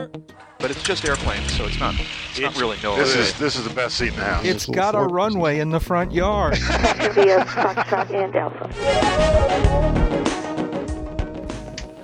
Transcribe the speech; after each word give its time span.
here. 0.00 0.10
But 0.58 0.70
it's 0.70 0.82
just 0.82 1.04
airplanes, 1.06 1.52
so 1.56 1.64
it's 1.64 1.80
not. 1.80 1.94
It's, 2.30 2.40
not 2.40 2.54
really 2.60 2.76
no. 2.82 2.94
This 2.96 3.16
is 3.16 3.38
this 3.38 3.56
is 3.56 3.64
the 3.64 3.74
best 3.74 3.96
seat 3.96 4.08
in 4.08 4.16
the 4.16 4.24
house. 4.24 4.44
It's 4.44 4.66
got 4.66 4.94
a 4.94 5.00
runway 5.00 5.58
in 5.58 5.70
the 5.70 5.80
front 5.80 6.12
yard. 6.12 6.54
India, 7.00 7.44
Foxtrot, 7.46 8.10
and 8.10 8.36
Alpha. 8.36 8.68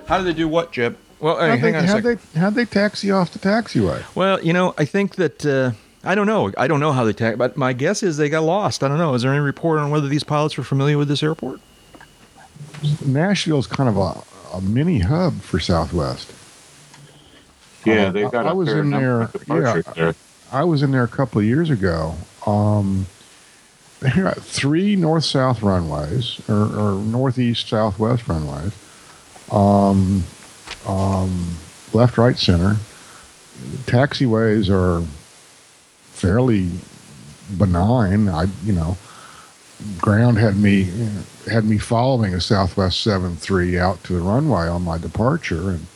How 0.07 0.17
do 0.17 0.23
they 0.23 0.33
do 0.33 0.47
what, 0.47 0.71
Jeb? 0.71 0.97
Well, 1.19 1.39
hey, 1.39 1.49
How'd, 1.49 1.59
hang 1.59 1.71
they, 1.71 1.77
on 1.77 1.83
a 1.83 1.87
how'd, 1.87 2.03
second. 2.03 2.19
they, 2.33 2.39
how'd 2.39 2.53
they 2.55 2.65
taxi 2.65 3.11
off 3.11 3.31
the 3.31 3.39
taxiway? 3.39 4.03
Well, 4.15 4.41
you 4.43 4.53
know, 4.53 4.73
I 4.77 4.85
think 4.85 5.15
that 5.15 5.45
uh, 5.45 5.71
I 6.03 6.15
don't 6.15 6.27
know. 6.27 6.51
I 6.57 6.67
don't 6.67 6.79
know 6.79 6.93
how 6.93 7.03
they 7.03 7.13
tax, 7.13 7.37
but 7.37 7.57
my 7.57 7.73
guess 7.73 8.01
is 8.01 8.17
they 8.17 8.29
got 8.29 8.43
lost. 8.43 8.83
I 8.83 8.87
don't 8.87 8.97
know. 8.97 9.13
Is 9.13 9.21
there 9.21 9.31
any 9.31 9.41
report 9.41 9.79
on 9.79 9.91
whether 9.91 10.07
these 10.07 10.23
pilots 10.23 10.57
were 10.57 10.63
familiar 10.63 10.97
with 10.97 11.09
this 11.09 11.21
airport? 11.21 11.59
Nashville's 13.05 13.67
kind 13.67 13.89
of 13.89 13.97
a, 13.97 14.23
a 14.55 14.61
mini 14.61 14.99
hub 14.99 15.41
for 15.41 15.59
Southwest. 15.59 16.31
Yeah, 17.87 18.09
they've 18.09 18.31
got 18.31 18.45
I 18.45 18.51
a 18.51 18.55
was 18.55 18.69
in 18.69 18.89
there. 18.89 19.29
Yeah, 19.47 19.81
there. 19.95 20.15
I 20.51 20.63
was 20.63 20.81
in 20.83 20.91
there 20.91 21.03
a 21.03 21.07
couple 21.07 21.39
of 21.39 21.45
years 21.45 21.69
ago. 21.69 22.15
Um, 22.45 23.07
they 23.99 24.11
got 24.11 24.37
three 24.37 24.95
north-south 24.95 25.63
runways, 25.63 26.39
or, 26.47 26.65
or 26.77 27.01
northeast-southwest 27.03 28.27
runways. 28.27 28.73
Um, 29.51 30.23
um, 30.87 31.57
left, 31.93 32.17
right, 32.17 32.37
center. 32.37 32.77
Taxiways 33.85 34.69
are 34.69 35.05
fairly 36.11 36.69
benign. 37.57 38.29
I, 38.29 38.45
you 38.63 38.73
know, 38.73 38.97
ground 39.99 40.37
had 40.37 40.57
me 40.57 40.89
had 41.49 41.65
me 41.65 41.77
following 41.77 42.33
a 42.33 42.41
Southwest 42.41 43.01
seven 43.01 43.35
three 43.35 43.77
out 43.77 44.03
to 44.03 44.13
the 44.13 44.19
runway 44.21 44.67
on 44.67 44.83
my 44.83 44.97
departure, 44.97 45.71
and 45.71 45.87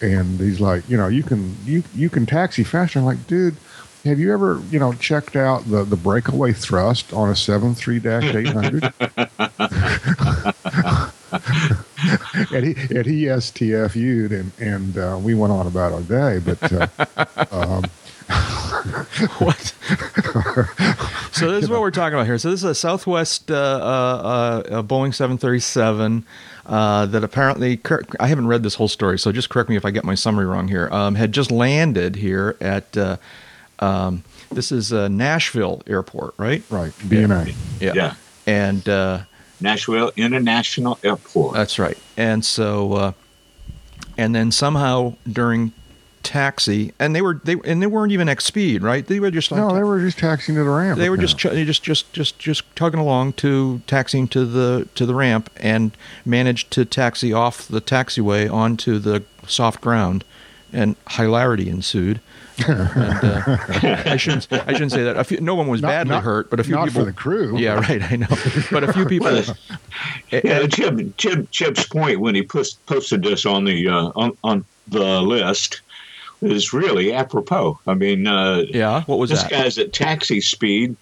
and 0.00 0.40
he's 0.40 0.60
like, 0.60 0.88
you 0.88 0.96
know, 0.96 1.08
you 1.08 1.22
can 1.22 1.56
you 1.64 1.82
you 1.94 2.10
can 2.10 2.26
taxi 2.26 2.64
faster. 2.64 2.98
I'm 2.98 3.04
like, 3.04 3.26
dude, 3.26 3.56
have 4.04 4.18
you 4.18 4.32
ever 4.32 4.62
you 4.70 4.78
know 4.78 4.92
checked 4.94 5.36
out 5.36 5.68
the 5.68 5.84
the 5.84 5.96
breakaway 5.96 6.52
thrust 6.52 7.12
on 7.12 7.30
a 7.30 7.36
seven 7.36 7.74
three 7.74 7.98
dash 7.98 8.34
eight 8.34 8.48
hundred? 8.48 8.84
and 12.52 12.64
he 12.64 12.96
and 12.96 13.06
he 13.06 13.24
STFU'd 13.24 14.32
and 14.32 14.52
and 14.58 14.98
uh, 14.98 15.18
we 15.20 15.34
went 15.34 15.52
on 15.52 15.66
about 15.66 15.92
our 15.92 16.02
day, 16.02 16.40
but. 16.44 16.72
Uh, 16.72 16.86
um, 17.50 17.84
what? 19.38 19.74
so 21.32 21.52
this 21.52 21.64
is 21.64 21.70
what 21.70 21.80
we're 21.80 21.90
talking 21.90 22.14
about 22.14 22.26
here. 22.26 22.38
So 22.38 22.50
this 22.50 22.60
is 22.60 22.64
a 22.64 22.74
Southwest 22.74 23.50
uh, 23.50 23.54
uh, 23.54 23.56
uh, 23.56 24.82
Boeing 24.82 25.14
737 25.14 26.24
uh, 26.66 27.06
that 27.06 27.22
apparently 27.24 27.80
I 28.20 28.26
haven't 28.26 28.46
read 28.46 28.62
this 28.62 28.74
whole 28.74 28.88
story, 28.88 29.18
so 29.18 29.32
just 29.32 29.50
correct 29.50 29.68
me 29.68 29.76
if 29.76 29.84
I 29.84 29.90
get 29.90 30.04
my 30.04 30.14
summary 30.14 30.46
wrong 30.46 30.68
here. 30.68 30.88
Um, 30.90 31.14
had 31.14 31.32
just 31.32 31.50
landed 31.50 32.16
here 32.16 32.56
at 32.60 32.96
uh, 32.96 33.16
um, 33.78 34.24
this 34.50 34.72
is 34.72 34.92
uh, 34.92 35.08
Nashville 35.08 35.82
Airport, 35.86 36.34
right? 36.38 36.62
Right, 36.70 36.92
BNA. 36.92 37.54
Yeah. 37.80 37.92
Yeah. 37.94 38.14
And 38.46 38.88
uh, 38.88 39.20
Nashville 39.60 40.12
International 40.16 40.98
Airport. 41.02 41.54
that's 41.54 41.78
right. 41.78 41.98
And 42.16 42.44
so, 42.44 42.92
uh, 42.92 43.12
and 44.16 44.34
then 44.34 44.52
somehow 44.52 45.14
during 45.30 45.72
taxi, 46.24 46.92
and 46.98 47.14
they 47.14 47.22
were 47.22 47.40
they 47.44 47.54
and 47.64 47.80
they 47.80 47.86
weren't 47.86 48.10
even 48.12 48.28
X 48.28 48.44
speed, 48.44 48.82
right? 48.82 49.06
They 49.06 49.20
were 49.20 49.30
just 49.30 49.50
like 49.52 49.60
No, 49.60 49.74
they 49.74 49.84
were 49.84 50.00
just 50.00 50.18
taxiing 50.18 50.56
to 50.56 50.64
the 50.64 50.70
ramp. 50.70 50.98
they 50.98 51.08
were 51.10 51.16
just 51.16 51.38
ch- 51.38 51.42
just 51.52 51.82
just 51.84 52.12
just 52.12 52.38
just 52.40 52.74
tugging 52.74 52.98
along 53.00 53.34
to 53.34 53.80
taxiing 53.86 54.26
to 54.28 54.44
the 54.44 54.88
to 54.96 55.06
the 55.06 55.14
ramp 55.14 55.50
and 55.56 55.96
managed 56.24 56.70
to 56.72 56.84
taxi 56.84 57.32
off 57.32 57.68
the 57.68 57.80
taxiway 57.80 58.50
onto 58.52 58.98
the 58.98 59.22
soft 59.46 59.80
ground 59.80 60.24
and 60.72 60.96
hilarity 61.10 61.68
ensued 61.70 62.20
and, 62.66 62.78
uh, 63.24 63.58
I 64.06 64.16
shouldn't 64.16 64.46
I 64.52 64.72
shouldn't 64.72 64.92
say 64.92 65.02
that 65.04 65.16
a 65.16 65.24
few, 65.24 65.40
no 65.40 65.54
one 65.56 65.66
was 65.68 65.82
Not- 65.82 65.88
badly 65.88 66.10
not- 66.12 66.22
hurt 66.24 66.50
but 66.50 66.58
a 66.60 66.64
few 66.64 66.74
not 66.76 66.86
people 66.88 67.02
for 67.02 67.04
the 67.06 67.12
crew. 67.12 67.56
yeah 67.58 67.74
right 67.74 68.00
I 68.02 68.16
know 68.16 68.26
but 68.72 68.84
a 68.84 68.92
few 68.92 69.06
people 69.06 69.30
Yeah, 70.32 70.66
Jim, 70.66 71.12
Jim, 71.16 71.46
Chip's 71.50 71.86
point 71.86 72.20
when 72.20 72.34
he 72.34 72.42
post, 72.44 72.84
posted 72.86 73.22
this 73.22 73.44
on 73.46 73.64
the 73.64 73.88
uh, 73.88 74.10
on, 74.16 74.36
on 74.42 74.64
the 74.88 75.20
list 75.22 75.80
is 76.44 76.72
really 76.72 77.12
apropos. 77.12 77.78
I 77.86 77.94
mean, 77.94 78.26
uh, 78.26 78.64
yeah 78.68 79.02
what 79.04 79.18
was 79.18 79.30
this 79.30 79.42
that 79.42 79.50
guy's 79.50 79.78
at 79.78 79.92
taxi 79.92 80.40
speed, 80.40 80.96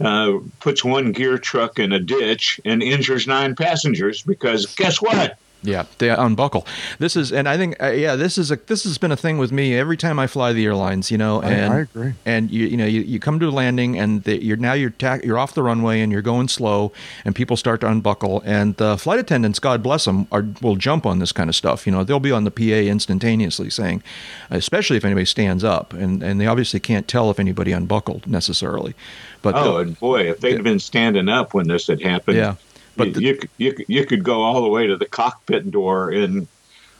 uh, 0.00 0.38
puts 0.60 0.84
one 0.84 1.12
gear 1.12 1.38
truck 1.38 1.78
in 1.78 1.92
a 1.92 1.98
ditch 1.98 2.60
and 2.64 2.82
injures 2.82 3.26
nine 3.26 3.54
passengers 3.54 4.22
because 4.22 4.66
guess 4.76 5.00
what? 5.00 5.38
Yeah, 5.62 5.86
they 5.98 6.08
unbuckle. 6.10 6.64
This 7.00 7.16
is, 7.16 7.32
and 7.32 7.48
I 7.48 7.56
think, 7.56 7.82
uh, 7.82 7.88
yeah, 7.90 8.14
this 8.14 8.38
is 8.38 8.52
a 8.52 8.56
this 8.66 8.84
has 8.84 8.96
been 8.96 9.10
a 9.10 9.16
thing 9.16 9.38
with 9.38 9.50
me 9.50 9.74
every 9.76 9.96
time 9.96 10.18
I 10.20 10.28
fly 10.28 10.52
the 10.52 10.64
airlines. 10.64 11.10
You 11.10 11.18
know, 11.18 11.42
I- 11.42 11.50
and 11.50 11.72
I 11.72 11.78
agree. 11.80 12.12
And 12.24 12.48
you, 12.50 12.66
you 12.66 12.76
know, 12.76 12.86
you, 12.86 13.00
you 13.00 13.18
come 13.18 13.40
to 13.40 13.48
a 13.48 13.50
landing, 13.50 13.98
and 13.98 14.22
the, 14.22 14.42
you're 14.42 14.56
now 14.56 14.74
you're 14.74 14.90
ta- 14.90 15.18
you're 15.24 15.38
off 15.38 15.54
the 15.54 15.62
runway, 15.64 16.00
and 16.00 16.12
you're 16.12 16.22
going 16.22 16.46
slow, 16.46 16.92
and 17.24 17.34
people 17.34 17.56
start 17.56 17.80
to 17.80 17.88
unbuckle, 17.88 18.40
and 18.44 18.76
the 18.76 18.96
flight 18.96 19.18
attendants, 19.18 19.58
God 19.58 19.82
bless 19.82 20.04
them, 20.04 20.28
are 20.30 20.46
will 20.62 20.76
jump 20.76 21.04
on 21.06 21.18
this 21.18 21.32
kind 21.32 21.50
of 21.50 21.56
stuff. 21.56 21.86
You 21.86 21.92
know, 21.92 22.04
they'll 22.04 22.20
be 22.20 22.30
on 22.32 22.44
the 22.44 22.52
PA 22.52 22.62
instantaneously 22.88 23.70
saying, 23.70 24.02
especially 24.50 24.96
if 24.96 25.04
anybody 25.04 25.26
stands 25.26 25.64
up, 25.64 25.92
and 25.92 26.22
and 26.22 26.40
they 26.40 26.46
obviously 26.46 26.78
can't 26.78 27.08
tell 27.08 27.30
if 27.30 27.40
anybody 27.40 27.72
unbuckled 27.72 28.26
necessarily, 28.28 28.94
but 29.42 29.56
Oh, 29.56 29.78
and 29.78 29.98
boy, 29.98 30.30
if 30.30 30.38
they'd 30.40 30.54
have 30.54 30.62
been 30.62 30.78
standing 30.78 31.28
up 31.28 31.52
when 31.52 31.66
this 31.66 31.88
had 31.88 32.00
happened, 32.00 32.36
Yeah, 32.36 32.54
but 32.98 33.06
you, 33.08 33.12
the- 33.14 33.22
you, 33.22 33.34
could- 33.36 33.50
you, 33.58 33.72
could- 33.72 33.86
you 33.88 34.06
could 34.06 34.22
go 34.24 34.42
all 34.42 34.60
the 34.62 34.68
way 34.68 34.86
to 34.86 34.96
the 34.96 35.06
cockpit 35.06 35.70
door, 35.70 36.10
and 36.10 36.46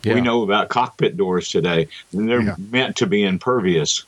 Yeah. 0.04 0.14
we 0.14 0.20
know 0.20 0.42
about 0.42 0.68
cockpit 0.68 1.16
doors 1.16 1.48
today. 1.50 1.88
And 2.12 2.28
they're 2.28 2.40
Yeah. 2.42 2.54
meant 2.70 2.96
to 2.96 3.06
be 3.06 3.24
impervious, 3.24 4.04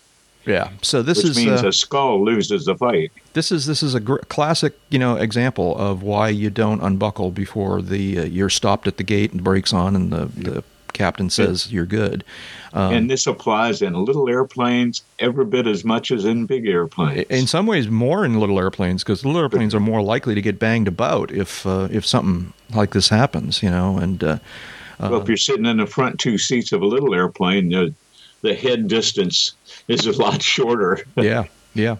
yeah. 0.46 0.70
So 0.82 1.02
this 1.02 1.18
which 1.18 1.32
is 1.32 1.36
means 1.36 1.62
uh, 1.62 1.68
a 1.68 1.72
skull 1.72 2.24
loses 2.24 2.64
the 2.64 2.74
fight. 2.76 3.12
this 3.34 3.52
is 3.52 3.66
this 3.66 3.82
is 3.82 3.94
a 3.94 4.00
gr- 4.00 4.24
classic 4.28 4.72
you 4.88 4.98
know 4.98 5.16
example 5.16 5.76
of 5.76 6.02
why 6.02 6.28
you 6.30 6.48
don't 6.48 6.80
unbuckle 6.80 7.30
before 7.30 7.82
the 7.82 8.20
uh, 8.20 8.24
you're 8.24 8.48
stopped 8.48 8.86
at 8.86 8.96
the 8.96 9.04
gate 9.04 9.32
and 9.32 9.44
brakes 9.44 9.72
on 9.74 9.94
and 9.94 10.10
the, 10.12 10.26
the 10.26 10.64
captain 10.94 11.28
says 11.28 11.70
you're 11.72 11.86
good. 11.86 12.24
Um, 12.72 12.92
and 12.92 13.10
this 13.10 13.26
applies 13.26 13.82
in 13.82 13.94
little 13.94 14.28
airplanes 14.28 15.02
every 15.18 15.44
bit 15.44 15.66
as 15.66 15.84
much 15.84 16.10
as 16.10 16.24
in 16.24 16.46
big 16.46 16.66
airplanes. 16.66 17.26
in 17.28 17.46
some 17.46 17.66
ways, 17.66 17.88
more 17.88 18.24
in 18.24 18.38
little 18.38 18.58
airplanes 18.58 19.02
because 19.02 19.24
little 19.24 19.40
airplanes 19.40 19.74
are 19.74 19.80
more 19.80 20.02
likely 20.02 20.34
to 20.34 20.42
get 20.42 20.58
banged 20.58 20.88
about 20.88 21.30
if 21.32 21.66
uh, 21.66 21.88
if 21.90 22.06
something 22.06 22.52
like 22.74 22.92
this 22.92 23.08
happens, 23.08 23.62
you 23.62 23.70
know. 23.70 23.98
And 23.98 24.22
uh, 24.22 24.38
well, 25.00 25.20
if 25.20 25.28
you're 25.28 25.36
sitting 25.36 25.66
in 25.66 25.78
the 25.78 25.86
front 25.86 26.20
two 26.20 26.38
seats 26.38 26.72
of 26.72 26.82
a 26.82 26.86
little 26.86 27.14
airplane, 27.14 27.70
the, 27.70 27.94
the 28.42 28.54
head 28.54 28.86
distance 28.88 29.52
is 29.88 30.06
a 30.06 30.12
lot 30.12 30.42
shorter. 30.54 31.04
yeah, 31.16 31.44
yeah. 31.74 31.96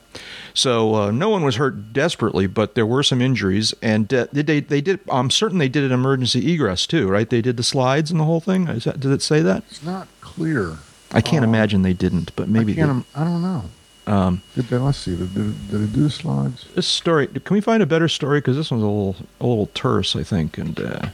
So 0.55 0.94
uh, 0.94 1.11
no 1.11 1.28
one 1.28 1.44
was 1.44 1.56
hurt 1.56 1.93
desperately, 1.93 2.47
but 2.47 2.75
there 2.75 2.87
were 2.87 3.03
some 3.03 3.21
injuries, 3.22 3.72
and 3.83 4.12
uh, 4.12 4.27
did 4.33 4.47
they 4.47 4.61
they 4.61 4.81
did. 4.81 5.00
I'm 5.11 5.31
certain 5.31 5.59
they 5.59 5.69
did 5.69 5.84
an 5.84 5.93
emergency 5.93 6.53
egress 6.53 6.87
too, 6.87 7.09
right? 7.09 7.28
They 7.28 7.41
did 7.43 7.56
the 7.56 7.62
slides 7.62 8.11
and 8.11 8.19
the 8.19 8.25
whole 8.25 8.41
thing. 8.41 8.69
Is 8.69 8.84
that, 8.84 9.00
did 9.00 9.11
it 9.12 9.22
say 9.22 9.41
that? 9.43 9.62
It's 9.71 9.83
not 9.83 10.09
clear. 10.21 10.77
I 11.12 11.21
can't 11.21 11.44
Um, 11.44 11.50
imagine 11.50 11.83
they 11.83 11.93
didn't, 11.93 12.34
but 12.37 12.49
maybe 12.49 12.72
I, 12.72 12.77
can't, 12.77 12.88
they, 12.88 12.93
im- 12.93 13.05
I 13.15 13.25
don't 13.25 13.43
know. 13.43 13.65
um, 14.06 14.43
Did 14.55 14.66
they? 14.66 14.77
Let's 14.78 14.99
see. 14.99 15.16
Did, 15.16 15.34
did, 15.34 15.71
did 15.71 15.81
it 15.83 15.93
do 15.93 16.03
the 16.05 16.11
slides? 16.11 16.67
this 16.75 16.87
story. 16.87 17.27
Can 17.27 17.55
we 17.55 17.61
find 17.61 17.82
a 17.82 17.87
better 17.87 18.09
story? 18.09 18.38
Because 18.38 18.56
this 18.56 18.71
one's 18.71 18.82
a 18.82 18.87
little 18.87 19.17
a 19.41 19.47
little 19.47 19.67
terse, 19.75 20.15
I 20.17 20.22
think. 20.22 20.56
And 20.59 20.78
uh, 20.81 21.09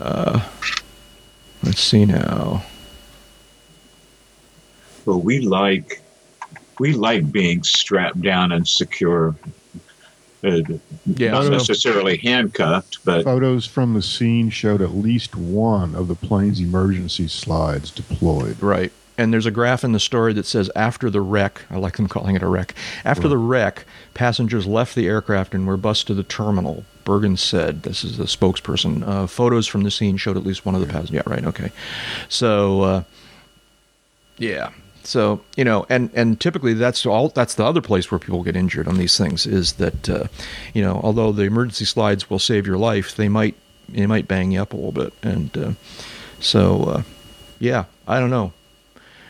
uh, 0.00 0.48
let's 1.62 1.80
see 1.80 2.04
now. 2.06 2.64
Well, 5.06 5.20
we 5.20 5.40
like 5.40 6.00
we 6.78 6.92
like 6.92 7.30
being 7.32 7.62
strapped 7.62 8.20
down 8.22 8.52
and 8.52 8.66
secure. 8.66 9.34
Uh, 10.42 10.60
Yeah, 11.06 11.30
not 11.32 11.44
so- 11.44 11.50
necessarily 11.50 12.18
handcuffed, 12.18 12.98
but 13.04 13.24
Photos 13.24 13.64
from 13.66 13.94
the 13.94 14.02
scene 14.02 14.50
showed 14.50 14.82
at 14.82 14.94
least 14.94 15.34
one 15.34 15.94
of 15.94 16.06
the 16.08 16.14
plane's 16.14 16.60
emergency 16.60 17.28
slides 17.28 17.90
deployed. 17.90 18.60
Right. 18.62 18.92
And 19.16 19.32
there's 19.32 19.46
a 19.46 19.50
graph 19.52 19.84
in 19.84 19.92
the 19.92 20.00
story 20.00 20.32
that 20.32 20.44
says 20.44 20.70
after 20.74 21.08
the 21.08 21.20
wreck, 21.20 21.62
I 21.70 21.76
like 21.76 21.96
them 21.96 22.08
calling 22.08 22.34
it 22.34 22.42
a 22.42 22.48
wreck. 22.48 22.74
After 23.04 23.28
the 23.28 23.38
wreck, 23.38 23.84
passengers 24.12 24.66
left 24.66 24.96
the 24.96 25.06
aircraft 25.06 25.54
and 25.54 25.66
were 25.68 25.76
bused 25.76 26.08
to 26.08 26.14
the 26.14 26.24
terminal. 26.24 26.84
Bergen 27.04 27.36
said, 27.36 27.84
"This 27.84 28.02
is 28.02 28.16
the 28.18 28.24
spokesperson. 28.24 29.06
Uh, 29.06 29.26
photos 29.28 29.68
from 29.68 29.82
the 29.84 29.90
scene 29.92 30.16
showed 30.16 30.36
at 30.36 30.44
least 30.44 30.66
one 30.66 30.74
of 30.74 30.80
the 30.80 30.86
passengers. 30.88 31.12
Yeah, 31.12 31.22
right. 31.26 31.44
Okay. 31.44 31.70
So, 32.28 32.80
uh, 32.82 33.02
yeah. 34.36 34.70
So 35.06 35.40
you 35.56 35.64
know, 35.64 35.84
and 35.88 36.10
and 36.14 36.40
typically 36.40 36.74
that's 36.74 37.04
all. 37.06 37.28
That's 37.28 37.54
the 37.54 37.64
other 37.64 37.80
place 37.80 38.10
where 38.10 38.18
people 38.18 38.42
get 38.42 38.56
injured 38.56 38.88
on 38.88 38.96
these 38.96 39.16
things 39.18 39.46
is 39.46 39.74
that 39.74 40.08
uh, 40.08 40.24
you 40.72 40.82
know, 40.82 41.00
although 41.02 41.30
the 41.32 41.42
emergency 41.42 41.84
slides 41.84 42.30
will 42.30 42.38
save 42.38 42.66
your 42.66 42.78
life, 42.78 43.14
they 43.16 43.28
might 43.28 43.54
they 43.88 44.06
might 44.06 44.26
bang 44.26 44.52
you 44.52 44.62
up 44.62 44.72
a 44.72 44.76
little 44.76 44.92
bit. 44.92 45.12
And 45.22 45.56
uh, 45.58 45.70
so, 46.40 46.82
uh, 46.84 47.02
yeah, 47.58 47.84
I 48.08 48.18
don't 48.18 48.30
know. 48.30 48.52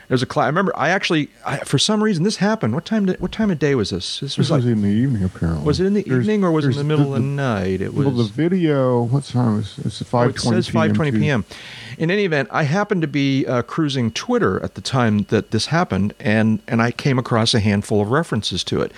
There's 0.06 0.22
a 0.22 0.26
class. 0.26 0.44
I 0.44 0.46
remember. 0.48 0.72
I 0.76 0.90
actually, 0.90 1.30
I, 1.46 1.58
for 1.60 1.78
some 1.78 2.04
reason, 2.04 2.24
this 2.24 2.36
happened. 2.36 2.74
What 2.74 2.84
time? 2.84 3.06
Did, 3.06 3.18
what 3.20 3.32
time 3.32 3.50
of 3.50 3.58
day 3.58 3.74
was 3.74 3.88
this? 3.90 4.20
This 4.20 4.36
was 4.36 4.46
This 4.46 4.50
like. 4.50 4.58
was 4.58 4.66
in 4.66 4.82
the 4.82 4.88
evening, 4.88 5.24
apparently. 5.24 5.64
Was 5.64 5.80
it 5.80 5.86
in 5.86 5.94
the 5.94 6.02
There's- 6.02 6.20
evening 6.22 6.44
or 6.44 6.52
was 6.52 6.66
it 6.66 6.72
in 6.72 6.76
the 6.76 6.84
middle 6.84 7.14
of 7.14 7.22
the 7.22 7.26
night? 7.26 7.80
It 7.80 7.94
was. 7.94 8.06
Well, 8.06 8.14
the 8.16 8.24
video. 8.24 9.02
What 9.02 9.24
time 9.24 9.56
was? 9.56 9.78
it? 9.78 9.86
It's 9.86 10.02
Oh, 10.02 10.04
five 10.04 10.30
it 10.30 10.40
says 10.40 10.68
5:20 10.68 11.18
p.m. 11.18 11.44
in 11.98 12.10
any 12.10 12.24
event, 12.24 12.48
I 12.50 12.64
happened 12.64 13.02
to 13.02 13.08
be 13.08 13.46
uh, 13.46 13.62
cruising 13.62 14.10
Twitter 14.10 14.62
at 14.62 14.74
the 14.74 14.80
time 14.80 15.24
that 15.24 15.50
this 15.50 15.66
happened, 15.66 16.14
and 16.20 16.60
and 16.66 16.82
I 16.82 16.90
came 16.90 17.18
across 17.18 17.54
a 17.54 17.60
handful 17.60 18.00
of 18.00 18.10
references 18.10 18.64
to 18.64 18.80
it. 18.80 18.92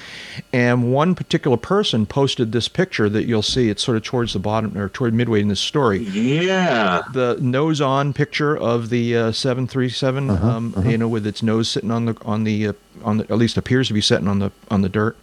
And 0.53 0.93
one 0.93 1.15
particular 1.15 1.57
person 1.57 2.07
posted 2.07 2.53
this 2.53 2.69
picture 2.69 3.09
that 3.09 3.27
you'll 3.27 3.43
see. 3.43 3.69
It's 3.69 3.83
sort 3.83 3.97
of 3.97 4.03
towards 4.03 4.33
the 4.33 4.39
bottom 4.39 4.77
or 4.77 4.89
toward 4.89 5.15
midway 5.15 5.41
in 5.41 5.49
this 5.49 5.61
story. 5.61 5.99
Yeah. 5.99 7.03
The 7.13 7.39
nose 7.41 7.81
on 7.81 8.13
picture 8.13 8.57
of 8.57 8.91
the 8.91 9.17
uh, 9.17 9.33
737, 9.33 10.31
um, 10.31 10.75
you 10.87 10.99
know, 10.99 11.09
with 11.09 11.27
its 11.27 11.43
nose 11.43 11.69
sitting 11.69 11.91
on 11.91 12.07
the 12.07 12.17
on 12.25 12.45
the 12.45 12.69
uh, 12.69 12.73
on 13.05 13.19
the 13.19 13.25
at 13.25 13.39
least 13.39 13.57
appears 13.57 13.89
to 13.89 13.95
be 13.95 14.01
sitting 14.01 14.29
on 14.29 14.39
the 14.39 14.53
on 14.71 14.83
the 14.83 14.89
dirt. 14.89 15.17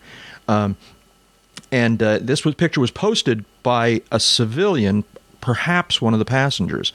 Um, 0.48 0.78
and 1.72 2.04
uh, 2.04 2.20
this 2.22 2.46
was, 2.46 2.54
picture 2.54 2.80
was 2.80 2.92
posted 2.92 3.46
by 3.64 4.02
a 4.12 4.20
civilian, 4.20 5.04
perhaps 5.42 6.02
one 6.02 6.14
of 6.14 6.20
the 6.20 6.26
passengers. 6.26 6.94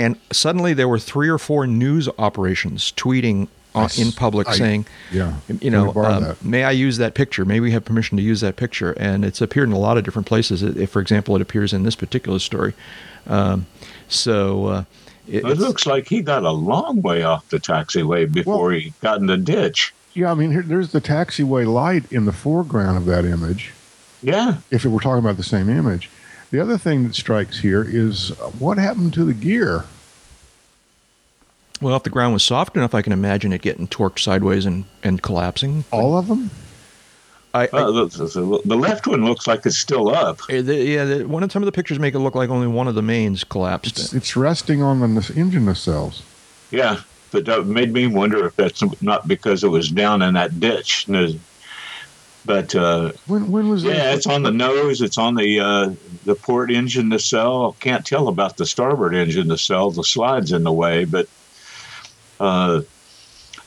And 0.00 0.16
suddenly 0.32 0.72
there 0.74 0.88
were 0.88 0.98
three 0.98 1.28
or 1.28 1.38
four 1.38 1.66
news 1.66 2.08
operations 2.18 2.92
tweeting 2.96 3.48
uh, 3.74 3.82
s- 3.84 3.98
in 3.98 4.12
public 4.12 4.48
I- 4.48 4.56
saying, 4.56 4.86
yeah, 5.12 5.34
you 5.60 5.70
know, 5.70 5.92
um, 5.94 6.36
may 6.42 6.64
I 6.64 6.70
use 6.72 6.96
that 6.98 7.14
picture? 7.14 7.44
May 7.44 7.60
we 7.60 7.70
have 7.72 7.84
permission 7.84 8.16
to 8.16 8.22
use 8.22 8.40
that 8.40 8.56
picture? 8.56 8.92
And 8.92 9.24
it's 9.24 9.40
appeared 9.40 9.68
in 9.68 9.74
a 9.74 9.78
lot 9.78 9.96
of 9.98 10.04
different 10.04 10.26
places. 10.26 10.62
It, 10.62 10.86
for 10.88 11.00
example, 11.00 11.36
it 11.36 11.42
appears 11.42 11.72
in 11.72 11.82
this 11.84 11.94
particular 11.96 12.38
story. 12.38 12.74
Um, 13.26 13.66
so 14.08 14.66
uh, 14.66 14.84
it, 15.28 15.44
It 15.44 15.58
looks 15.58 15.86
like 15.86 16.08
he 16.08 16.20
got 16.22 16.42
a 16.42 16.50
long 16.50 17.02
way 17.02 17.22
off 17.22 17.48
the 17.50 17.60
taxiway 17.60 18.30
before 18.32 18.68
Well- 18.70 18.78
he 18.80 18.92
got 19.02 19.18
in 19.20 19.26
the 19.26 19.36
ditch. 19.36 19.92
Yeah, 20.12 20.32
I 20.32 20.34
mean, 20.34 20.50
here, 20.50 20.62
there's 20.62 20.90
the 20.90 21.00
taxiway 21.00 21.72
light 21.72 22.10
in 22.10 22.24
the 22.24 22.32
foreground 22.32 22.96
of 22.98 23.04
that 23.06 23.24
image. 23.24 23.70
Yeah. 24.22 24.56
If 24.72 24.84
we're 24.84 24.98
talking 24.98 25.20
about 25.24 25.36
the 25.36 25.44
same 25.44 25.68
image, 25.70 26.10
the 26.50 26.60
other 26.60 26.78
thing 26.78 27.04
that 27.04 27.14
strikes 27.14 27.60
here 27.60 27.84
is 27.88 28.32
uh, 28.32 28.34
what 28.58 28.78
happened 28.78 29.14
to 29.14 29.24
the 29.24 29.34
gear. 29.34 29.84
well, 31.80 31.96
if 31.96 32.02
the 32.02 32.10
ground 32.10 32.32
was 32.34 32.42
soft 32.42 32.76
enough, 32.76 32.94
I 32.94 33.02
can 33.02 33.12
imagine 33.12 33.52
it 33.52 33.62
getting 33.62 33.88
torqued 33.88 34.18
sideways 34.18 34.66
and, 34.66 34.84
and 35.02 35.22
collapsing. 35.22 35.84
All 35.92 36.16
of 36.18 36.28
them. 36.28 36.50
I, 37.52 37.62
I, 37.62 37.66
Uh, 37.72 37.90
the, 37.90 38.06
the- 38.06 38.62
the 38.64 38.76
left 38.76 39.06
one 39.06 39.24
looks 39.24 39.46
like 39.46 39.64
it's 39.66 39.76
still 39.78 40.08
up. 40.14 40.40
Uh, 40.50 40.62
the, 40.62 40.76
yeah, 40.76 41.04
the, 41.04 41.24
one 41.24 41.42
of 41.42 41.50
some 41.50 41.62
of 41.62 41.66
the 41.66 41.72
pictures 41.72 41.98
make 41.98 42.14
it 42.14 42.18
look 42.20 42.34
like 42.34 42.48
only 42.50 42.66
one 42.68 42.86
of 42.86 42.94
the 42.94 43.02
mains 43.02 43.42
collapsed. 43.44 43.98
It's, 43.98 44.12
it's 44.12 44.36
resting 44.36 44.82
on 44.82 45.00
the 45.00 45.06
n- 45.06 45.36
engine 45.38 45.64
nacelles. 45.66 46.22
Yeah. 46.70 47.00
But 47.32 47.44
that 47.46 47.66
made 47.66 47.92
me 47.92 48.06
wonder 48.08 48.44
if 48.46 48.56
that's 48.56 48.82
not 49.02 49.26
because 49.28 49.62
it 49.64 49.68
was 49.68 49.88
down 49.90 50.20
in 50.22 50.34
that 50.34 50.58
ditch. 50.60 51.06
And 51.06 51.14
there's- 51.16 51.34
But 52.44 52.74
uh, 52.74 53.12
When 53.26 53.50
when 53.50 53.68
was 53.68 53.84
yeah, 53.84 53.90
that? 53.90 53.96
Yeah, 53.98 54.14
it's 54.14 54.26
on 54.26 54.42
the 54.42 54.50
nose. 54.50 55.02
It's 55.02 55.18
on 55.18 55.34
the 55.34 55.60
uh, 55.60 55.90
the 56.24 56.34
port 56.34 56.70
engine 56.70 57.08
nacelle. 57.10 57.76
Can't 57.80 58.04
tell 58.04 58.28
about 58.28 58.56
the 58.56 58.64
starboard 58.66 59.14
engine 59.14 59.48
nacelle. 59.48 59.90
The 59.90 60.04
slide's 60.04 60.50
in 60.52 60.62
the 60.64 60.72
way, 60.72 61.04
but 61.04 61.28
uh, 62.40 62.80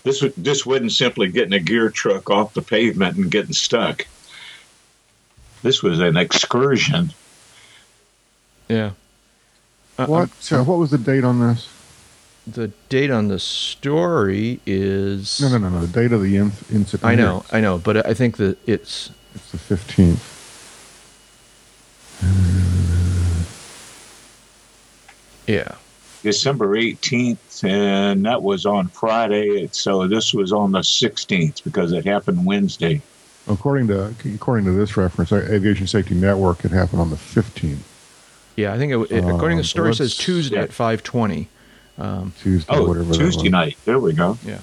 this 0.04 0.24
this 0.36 0.66
wasn't 0.66 0.92
simply 0.92 1.28
getting 1.30 1.54
a 1.54 1.60
gear 1.60 1.90
truck 1.90 2.30
off 2.32 2.56
the 2.56 2.62
pavement 2.64 3.16
and 3.18 3.30
getting 3.30 3.54
stuck. 3.54 4.08
This 5.62 5.82
was 5.84 6.00
an 6.00 6.18
excursion. 6.18 7.14
yeah. 8.68 8.92
Uh, 9.98 10.08
What 10.08 10.30
uh, 10.52 10.64
what 10.64 10.80
was 10.80 10.90
the 10.90 10.98
date 10.98 11.24
on 11.24 11.40
this? 11.40 11.70
The 12.46 12.70
date 12.90 13.10
on 13.10 13.30
the 13.30 13.40
story 13.40 14.60
is. 14.66 15.40
No, 15.40 15.48
no, 15.50 15.58
no, 15.58 15.70
no. 15.70 15.86
The 15.86 16.02
date 16.02 16.12
of 16.12 16.22
the 16.22 16.36
in- 16.36 16.52
incident. 16.72 17.06
I 17.06 17.16
know, 17.16 17.46
I 17.52 17.62
know, 17.62 17.78
but 17.78 18.06
I 18.06 18.14
think 18.14 18.38
that 18.38 18.58
it's. 18.68 19.12
It's 19.34 19.52
the 19.52 19.58
fifteenth. 19.58 20.30
Yeah. 25.48 25.76
December 26.22 26.68
18th, 26.78 27.64
and 27.70 28.26
that 28.26 28.42
was 28.42 28.66
on 28.66 28.88
Friday. 28.88 29.68
So 29.74 30.08
this 30.08 30.34
was 30.34 30.54
on 30.54 30.72
the 30.72 30.80
16th 30.80 31.64
because 31.66 31.92
it 31.92 32.06
happened 32.06 32.46
Wednesday. 32.46 33.02
According 33.50 33.88
to 33.90 34.16
according 34.36 34.64
to 34.66 34.72
this 34.72 34.96
reference, 34.96 35.34
Aviation 35.34 35.86
Safety 35.86 36.16
Network, 36.16 36.64
it 36.64 36.72
happened 36.72 37.02
on 37.02 37.10
the 37.10 37.18
fifteenth, 37.18 37.86
Yeah, 38.56 38.74
I 38.74 38.78
think 38.78 38.94
it, 38.94 38.98
it, 39.12 39.18
according 39.26 39.42
to 39.42 39.52
Um, 39.52 39.58
the 39.58 39.64
story, 39.66 39.92
it 39.92 39.96
says 39.96 40.16
Tuesday 40.16 40.56
yeah. 40.56 40.62
at 40.62 40.72
520. 41.98 42.32
Tuesday, 42.42 42.74
Oh, 42.76 42.86
whatever. 42.88 43.14
Tuesday 43.14 43.50
night. 43.50 43.78
There 43.86 44.00
we 44.00 44.14
go. 44.14 44.38
Yeah. 44.46 44.60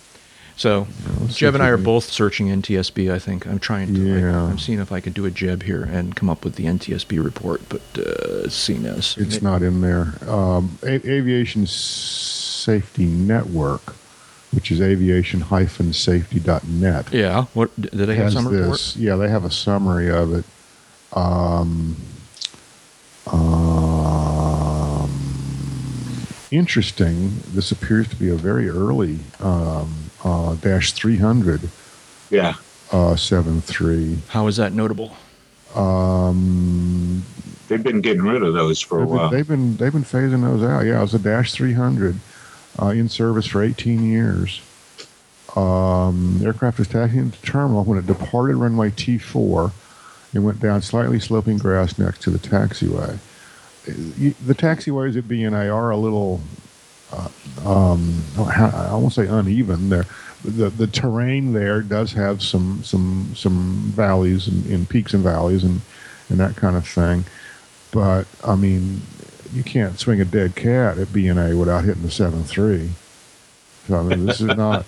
So, 0.57 0.87
let's 1.21 1.37
Jeb 1.37 1.55
and 1.55 1.63
I 1.63 1.69
are 1.69 1.79
both 1.79 2.05
searching 2.05 2.49
NTSB. 2.49 3.11
I 3.11 3.19
think 3.19 3.47
I'm 3.47 3.59
trying 3.59 3.95
to. 3.95 4.19
Yeah. 4.21 4.45
I'm 4.45 4.59
seeing 4.59 4.79
if 4.79 4.93
I 4.93 5.01
can 5.01 5.15
do 5.15 5.25
a 5.25 5.31
Jeb 5.31 5.63
here 5.63 5.83
and 5.85 6.15
come 6.15 6.29
up 6.29 6.45
with 6.45 6.57
the 6.57 6.67
NTSB 6.67 7.25
report, 7.25 7.63
but 7.71 7.81
uh, 7.99 8.47
seen 8.51 8.85
as 8.85 9.17
It's 9.17 9.41
not 9.41 9.63
in 9.63 9.81
there. 9.81 10.17
Um, 10.29 10.79
A- 10.83 11.09
Aviation 11.11 11.67
Safety 11.67 13.07
Network, 13.07 13.95
which 14.53 14.71
is 14.71 14.83
aviation-safety.net. 14.83 17.07
Yeah. 17.11 17.47
What 17.55 17.81
did 17.81 17.93
they 17.93 18.17
have 18.17 18.33
some 18.35 18.47
report? 18.47 18.73
this. 18.73 18.97
Yeah, 18.97 19.17
they 19.17 19.31
have 19.31 19.47
a 19.47 19.51
summary 19.51 20.11
of 20.11 20.35
it. 20.35 20.45
Um, 21.15 21.97
um, 23.27 24.20
interesting. 26.51 27.41
This 27.53 27.71
appears 27.73 28.09
to 28.09 28.17
be 28.17 28.29
a 28.31 28.35
very 28.35 28.69
early 28.69 29.19
um, 29.41 29.95
uh, 30.25 30.55
dash 30.57 30.93
300 30.93 31.69
Yeah. 32.31 32.55
uh, 32.93 33.17
73. 33.17 34.19
How 34.29 34.47
is 34.47 34.57
that 34.57 34.73
notable? 34.73 35.17
Um, 35.75 37.23
They've 37.69 37.83
been 37.83 38.01
getting 38.01 38.23
rid 38.23 38.43
of 38.43 38.53
those 38.53 38.81
for 38.81 38.99
a 38.99 39.01
they've, 39.01 39.09
been, 39.09 39.17
while. 39.17 39.31
they've 39.31 39.47
been 39.49 39.77
they've 39.77 39.93
been 39.93 40.03
phasing 40.05 40.43
those 40.43 40.63
out. 40.69 40.81
Yeah, 40.81 40.99
it 40.99 41.03
was 41.03 41.15
a 41.15 41.21
dash 41.21 41.53
300 41.53 42.17
uh, 42.83 42.87
in 42.87 43.09
service 43.09 43.47
for 43.47 43.63
18 43.63 44.03
years. 44.11 44.61
Um, 45.55 46.37
the 46.41 46.47
aircraft 46.47 46.79
was 46.79 46.89
taxiing 46.89 47.27
into 47.27 47.41
the 47.41 47.47
terminal 47.47 47.85
when 47.85 47.99
it 47.99 48.07
departed 48.07 48.57
runway 48.57 48.91
T4 48.91 49.71
and 50.35 50.45
went 50.45 50.59
down 50.61 50.83
slightly 50.83 51.21
sloping 51.21 51.59
grass 51.59 51.97
next 51.99 52.23
to 52.23 52.31
the 52.31 52.39
taxiway. 52.39 53.19
The 53.85 54.55
taxiways 54.55 55.17
at 55.17 55.25
BNA 55.25 55.75
are 55.75 55.91
a 55.91 55.97
little, 55.97 56.41
uh, 57.13 57.29
um, 57.65 58.23
I 58.39 58.95
won't 58.95 59.13
say 59.13 59.27
uneven. 59.27 59.89
There, 59.89 60.07
the 60.45 60.71
the 60.71 60.87
terrain 60.87 61.53
there 61.53 61.81
does 61.83 62.13
have 62.13 62.43
some 62.43 62.83
some 62.83 63.33
some 63.35 63.93
valleys 63.95 64.49
and, 64.49 64.67
and 64.67 64.89
peaks 64.89 65.13
and 65.15 65.23
valleys 65.23 65.65
and 65.65 65.81
and 66.29 66.41
that 66.41 66.57
kind 66.57 66.77
of 66.77 66.87
thing. 66.87 67.25
But 67.91 68.27
I 68.45 68.55
mean, 68.55 69.03
you 69.53 69.63
can't 69.63 69.99
swing 69.99 70.21
a 70.21 70.25
dead 70.25 70.55
cat 70.55 70.99
at 70.99 71.09
BNA 71.09 71.59
without 71.59 71.85
hitting 71.85 72.03
the 72.03 72.11
seven 72.11 72.45
three. 72.45 72.91
So 73.89 73.97
I 73.97 74.03
mean, 74.03 74.27
this 74.27 74.41
is 74.41 74.47
not, 74.57 74.87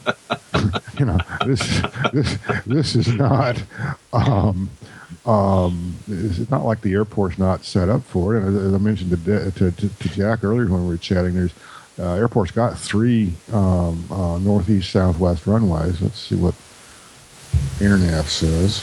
you 0.99 1.05
know, 1.07 1.19
this 1.45 1.83
this 2.13 2.39
this 2.67 2.95
is 2.95 3.09
not, 3.09 3.63
um, 4.13 4.71
um, 5.27 5.95
it's 6.09 6.51
not 6.51 6.65
like 6.65 6.81
the 6.81 6.93
airport's 6.95 7.39
not 7.39 7.65
set 7.65 7.89
up 7.89 8.03
for 8.05 8.37
it. 8.37 8.43
And 8.43 8.57
as, 8.57 8.75
I 8.75 8.79
mentioned 8.79 9.11
to, 9.11 9.51
to, 9.53 9.71
to 9.71 9.89
to 9.89 10.09
Jack 10.09 10.43
earlier 10.45 10.67
when 10.67 10.83
we 10.83 10.89
were 10.89 10.97
chatting, 10.97 11.35
there's 11.35 11.53
uh, 11.99 12.15
airport's 12.15 12.51
got 12.53 12.77
three 12.79 13.33
um, 13.53 14.05
uh, 14.11 14.39
northeast 14.39 14.91
southwest 14.91 15.47
runways. 15.47 16.01
Let's 16.01 16.19
see 16.21 16.35
what 16.37 16.55
AirNav 17.79 18.25
says. 18.25 18.83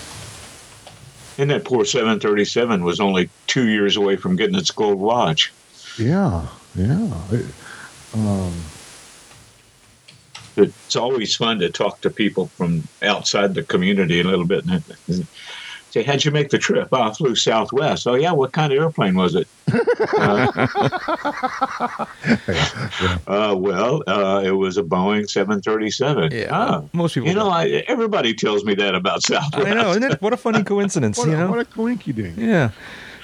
And 1.38 1.50
that 1.52 1.64
poor 1.64 1.86
737 1.86 2.84
was 2.84 3.00
only 3.00 3.30
two 3.48 3.68
years 3.68 3.96
away 3.96 4.16
from 4.18 4.36
getting 4.36 4.56
its 4.56 4.72
gold 4.72 5.00
watch. 5.00 5.52
Yeah, 5.98 6.48
yeah. 6.76 7.14
It- 7.32 7.46
um, 8.14 8.54
It's 10.58 10.96
always 10.96 11.36
fun 11.36 11.60
to 11.60 11.70
talk 11.70 12.02
to 12.02 12.10
people 12.10 12.48
from 12.48 12.84
outside 13.02 13.54
the 13.54 13.64
community 13.64 14.20
a 14.20 14.24
little 14.24 14.46
bit. 14.46 14.66
And 15.90 15.94
say, 15.94 16.04
how'd 16.04 16.24
you 16.24 16.32
make 16.32 16.50
the 16.50 16.58
trip? 16.60 16.90
Oh, 16.92 17.02
I 17.02 17.14
flew 17.14 17.36
Southwest. 17.36 18.06
Oh, 18.08 18.14
yeah. 18.14 18.32
What 18.32 18.52
kind 18.52 18.72
of 18.72 18.80
airplane 18.80 19.16
was 19.16 19.36
it? 19.36 19.48
uh, 20.18 20.68
uh, 23.28 23.56
well, 23.56 24.04
uh, 24.08 24.42
it 24.46 24.52
was 24.52 24.78
a 24.78 24.84
Boeing 24.84 25.30
737. 25.30 26.32
Yeah. 26.32 26.48
Ah, 26.52 26.84
Most 26.94 27.16
people. 27.16 27.30
you 27.30 27.36
know. 27.36 27.50
I, 27.50 27.84
everybody 27.88 28.34
tells 28.34 28.64
me 28.64 28.76
that 28.76 28.94
about 28.96 29.24
Southwest. 29.24 29.68
I 29.68 29.74
know, 29.74 29.90
isn't 29.92 30.04
it? 30.04 30.22
What 30.22 30.34
a 30.34 30.38
funny 30.38 30.64
coincidence, 30.64 31.18
what, 31.18 31.28
you 31.28 31.34
a, 31.34 31.38
know? 31.38 31.50
what 31.50 31.60
a 31.60 31.66
coinky 31.66 32.14
dink. 32.16 32.38
yeah. 32.38 32.72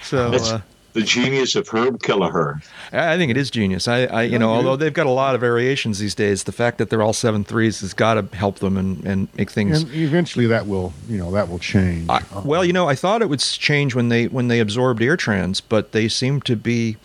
So 0.01 0.31
That's 0.31 0.51
uh, 0.51 0.61
the 0.95 1.01
genius 1.03 1.55
of 1.55 1.67
Herb 1.67 2.01
Kelleher. 2.01 2.59
I 2.91 3.13
I 3.13 3.17
think 3.17 3.29
it 3.29 3.37
is 3.37 3.51
genius. 3.51 3.87
I, 3.87 4.05
I 4.05 4.23
you 4.23 4.39
know, 4.39 4.49
Yeah, 4.51 4.57
although 4.57 4.75
they've 4.75 4.93
got 4.93 5.05
a 5.05 5.11
lot 5.11 5.35
of 5.35 5.41
variations 5.41 5.99
these 5.99 6.15
days, 6.15 6.45
the 6.45 6.51
fact 6.51 6.77
that 6.79 6.89
they're 6.89 7.03
all 7.03 7.13
seven 7.13 7.43
threes 7.43 7.81
has 7.81 7.93
got 7.93 8.15
to 8.15 8.35
help 8.35 8.59
them 8.59 8.77
and, 8.77 9.03
and 9.05 9.27
make 9.37 9.51
things. 9.51 9.83
And 9.83 9.93
eventually 9.93 10.47
that 10.47 10.65
will, 10.67 10.93
you 11.07 11.17
know, 11.17 11.31
that 11.31 11.49
will 11.49 11.59
change. 11.59 12.09
I, 12.09 12.23
well, 12.43 12.65
you 12.65 12.73
know, 12.73 12.87
I 12.89 12.95
thought 12.95 13.21
it 13.21 13.29
would 13.29 13.41
change 13.41 13.93
when 13.93 14.09
they 14.09 14.27
when 14.27 14.47
they 14.47 14.59
absorbed 14.59 15.01
AirTrans, 15.01 15.61
but 15.69 15.91
they 15.91 16.07
seem 16.07 16.41
to 16.41 16.55
be, 16.55 16.97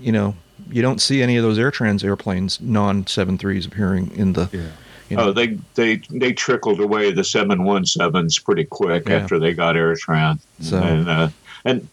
you 0.00 0.12
know, 0.12 0.34
you 0.70 0.82
don't 0.82 1.00
see 1.00 1.22
any 1.22 1.36
of 1.36 1.42
those 1.42 1.58
AirTrans 1.58 2.04
airplanes 2.04 2.60
non 2.60 3.06
seven 3.06 3.38
threes 3.38 3.64
appearing 3.64 4.10
in 4.14 4.34
the. 4.34 4.48
yeah. 4.52 4.68
You 5.08 5.16
know, 5.16 5.24
Oh, 5.28 5.32
they 5.32 5.58
they 5.74 5.96
they 6.10 6.32
trickled 6.32 6.78
away 6.80 7.10
the 7.10 7.24
seven 7.24 7.64
one 7.64 7.84
sevens 7.84 8.38
pretty 8.38 8.64
quick 8.64 9.08
Yeah. 9.08 9.16
after 9.16 9.40
they 9.40 9.52
got 9.54 9.74
AirTran, 9.74 10.38
So- 10.60 10.78
and 10.80 11.08
uh, 11.08 11.28
and 11.64 11.88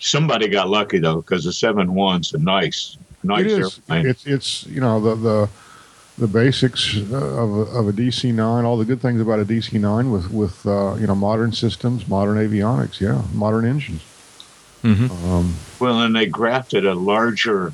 somebody 0.00 0.48
got 0.48 0.68
lucky 0.68 0.98
though 0.98 1.16
because 1.16 1.44
the 1.44 1.52
seven 1.52 1.94
one's 1.94 2.34
a 2.34 2.38
nice 2.38 2.96
nice 3.22 3.44
it 3.44 3.46
is. 3.46 3.58
airplane. 3.58 4.06
It's 4.06 4.26
it's 4.26 4.66
you 4.66 4.80
know 4.80 5.00
the 5.00 5.14
the 5.14 5.48
the 6.18 6.26
basics 6.26 6.96
of 6.96 7.12
a, 7.12 7.14
of 7.14 7.88
a 7.88 7.92
DC 7.92 8.34
nine, 8.34 8.64
all 8.64 8.76
the 8.76 8.84
good 8.84 9.00
things 9.00 9.20
about 9.20 9.40
a 9.40 9.44
DC 9.44 9.80
nine 9.80 10.10
with 10.10 10.30
with 10.30 10.66
uh, 10.66 10.94
you 10.96 11.06
know 11.06 11.14
modern 11.14 11.52
systems, 11.52 12.08
modern 12.08 12.36
avionics, 12.36 13.00
yeah, 13.00 13.22
modern 13.32 13.64
engines. 13.64 14.02
Um, 14.82 15.54
Well, 15.78 16.00
and 16.02 16.16
they 16.16 16.26
grafted 16.26 16.86
a 16.86 16.94
larger 16.94 17.72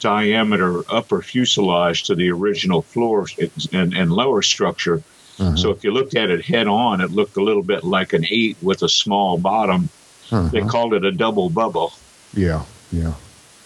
diameter 0.00 0.82
upper 0.90 1.22
fuselage 1.22 2.04
to 2.04 2.14
the 2.14 2.30
original 2.30 2.82
floor 2.82 3.26
and, 3.72 3.94
and 3.94 4.10
lower 4.12 4.42
structure. 4.42 5.02
uh-huh, 5.38 5.56
So 5.56 5.70
if 5.70 5.84
you 5.84 5.90
looked 5.90 6.14
at 6.16 6.30
it 6.30 6.44
head 6.44 6.66
on, 6.66 7.00
it 7.00 7.10
looked 7.10 7.36
a 7.36 7.42
little 7.42 7.62
bit 7.62 7.84
like 7.84 8.12
an 8.12 8.24
eight 8.30 8.56
with 8.62 8.82
a 8.82 8.88
small 8.88 9.38
bottom. 9.38 9.88
They 10.30 10.60
uh-huh. 10.60 10.68
called 10.68 10.94
it 10.94 11.04
a 11.04 11.12
double 11.12 11.50
bubble. 11.50 11.92
yeah, 12.34 12.64
yeah. 12.90 13.14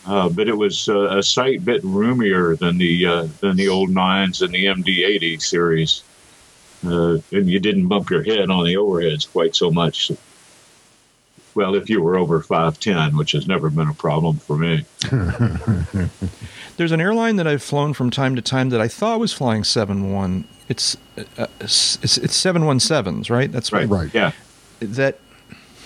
Uh, 0.08 0.28
but 0.28 0.48
it 0.48 0.56
was 0.56 0.88
uh, 0.88 1.18
a 1.18 1.22
sight 1.22 1.64
bit 1.64 1.84
roomier 1.84 2.56
than 2.56 2.78
the 2.78 3.06
uh, 3.06 3.28
than 3.40 3.56
the 3.56 3.68
old 3.68 3.90
nines 3.90 4.40
and 4.40 4.54
the 4.54 4.64
MD80 4.64 5.42
series, 5.42 6.02
uh, 6.86 7.18
and 7.30 7.48
you 7.48 7.60
didn't 7.60 7.88
bump 7.88 8.08
your 8.08 8.22
head 8.22 8.48
on 8.48 8.64
the 8.64 8.74
overheads 8.74 9.30
quite 9.30 9.54
so 9.54 9.70
much. 9.70 10.10
Well, 11.54 11.74
if 11.74 11.90
you 11.90 12.00
were 12.00 12.16
over 12.16 12.40
five 12.40 12.80
ten, 12.80 13.18
which 13.18 13.32
has 13.32 13.46
never 13.46 13.68
been 13.68 13.88
a 13.88 13.94
problem 13.94 14.38
for 14.38 14.56
me. 14.56 14.86
There's 16.78 16.92
an 16.92 17.00
airline 17.00 17.36
that 17.36 17.46
I've 17.46 17.62
flown 17.62 17.92
from 17.92 18.10
time 18.10 18.34
to 18.36 18.42
time 18.42 18.70
that 18.70 18.80
I 18.80 18.88
thought 18.88 19.20
was 19.20 19.34
flying 19.34 19.62
seven 19.62 20.10
one. 20.10 20.48
It's 20.70 20.96
uh, 21.36 21.48
it's 21.60 21.98
it's 21.98 22.36
seven 22.36 22.64
one 22.64 22.80
sevens, 22.80 23.28
right? 23.28 23.52
That's 23.52 23.72
Right. 23.72 23.88
Right. 23.88 24.14
Yeah. 24.14 24.32
that 24.80 25.18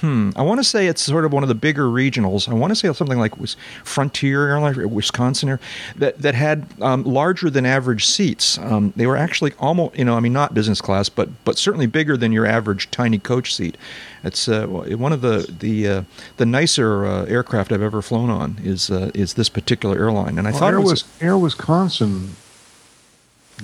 hmm. 0.02 0.30
I 0.36 0.42
want 0.42 0.60
to 0.60 0.64
say 0.64 0.86
it's 0.86 1.00
sort 1.00 1.24
of 1.24 1.32
one 1.32 1.42
of 1.42 1.48
the 1.48 1.54
bigger 1.54 1.86
regionals. 1.86 2.48
I 2.48 2.52
want 2.52 2.70
to 2.70 2.76
say 2.76 2.92
something 2.92 3.18
like 3.18 3.38
was 3.38 3.56
frontier 3.84 4.48
airlines 4.48 4.76
or 4.76 4.86
wisconsin 4.86 5.48
air 5.48 5.60
that 5.96 6.20
that 6.20 6.34
had 6.34 6.66
um, 6.82 7.04
larger 7.04 7.48
than 7.48 7.64
average 7.64 8.04
seats. 8.04 8.58
Um, 8.58 8.92
they 8.96 9.06
were 9.06 9.16
actually 9.16 9.52
almost 9.58 9.96
you 9.96 10.04
know 10.04 10.16
i 10.16 10.20
mean 10.20 10.32
not 10.32 10.52
business 10.52 10.80
class 10.80 11.08
but 11.08 11.30
but 11.44 11.56
certainly 11.56 11.86
bigger 11.86 12.16
than 12.16 12.32
your 12.32 12.44
average 12.44 12.90
tiny 12.90 13.18
coach 13.18 13.54
seat. 13.54 13.78
It's 14.24 14.48
uh, 14.48 14.66
one 14.66 15.12
of 15.12 15.20
the 15.22 15.52
the 15.58 15.88
uh, 15.88 16.02
the 16.36 16.46
nicer 16.46 17.06
uh, 17.06 17.24
aircraft 17.24 17.72
i've 17.72 17.82
ever 17.82 18.02
flown 18.02 18.28
on 18.28 18.58
is 18.62 18.90
uh, 18.90 19.10
is 19.14 19.34
this 19.34 19.48
particular 19.48 19.96
airline. 19.96 20.38
And 20.38 20.46
i 20.46 20.50
Well, 20.50 20.60
thought 20.60 20.74
Air, 20.74 20.80
it 20.80 20.82
was, 20.82 21.04
Air 21.20 21.38
Wisconsin. 21.38 22.36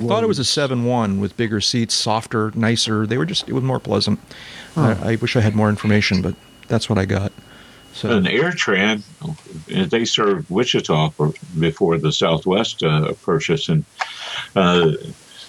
I 0.00 0.06
thought 0.06 0.22
it 0.22 0.28
was 0.28 0.38
a 0.38 0.42
7-1 0.42 1.18
with 1.18 1.36
bigger 1.36 1.60
seats 1.60 1.92
softer 1.92 2.52
nicer. 2.54 3.04
They 3.04 3.18
were 3.18 3.26
just 3.26 3.48
it 3.48 3.52
was 3.52 3.64
more 3.64 3.80
pleasant 3.80 4.20
I, 4.78 5.12
I 5.12 5.16
wish 5.16 5.36
i 5.36 5.40
had 5.40 5.54
more 5.54 5.68
information 5.68 6.22
but 6.22 6.34
that's 6.68 6.88
what 6.88 6.98
i 6.98 7.04
got 7.04 7.32
so 7.98 8.10
an 8.10 8.26
AirTran, 8.26 9.02
uh, 9.22 9.86
they 9.86 10.04
served 10.04 10.48
Wichita 10.50 11.08
for, 11.10 11.32
before 11.58 11.98
the 11.98 12.12
Southwest 12.12 12.84
uh, 12.84 13.12
purchase, 13.24 13.68
and 13.68 13.84
uh, 14.54 14.92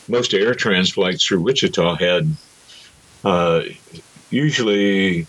most 0.08 0.32
AirTrans 0.32 0.92
flights 0.94 1.24
through 1.24 1.42
Wichita 1.42 1.96
had 1.96 2.36
uh, 3.24 3.62
usually 4.32 5.28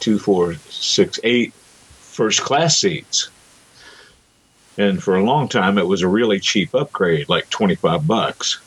two, 0.00 0.18
four, 0.18 0.54
six, 0.54 1.20
eight 1.22 1.52
first 1.52 2.42
class 2.42 2.78
seats. 2.78 3.28
And 4.78 5.02
for 5.02 5.16
a 5.16 5.22
long 5.22 5.48
time, 5.48 5.76
it 5.78 5.86
was 5.86 6.02
a 6.02 6.08
really 6.08 6.40
cheap 6.40 6.74
upgrade, 6.74 7.28
like 7.28 7.48
twenty 7.50 7.74
five 7.74 8.06
bucks. 8.06 8.60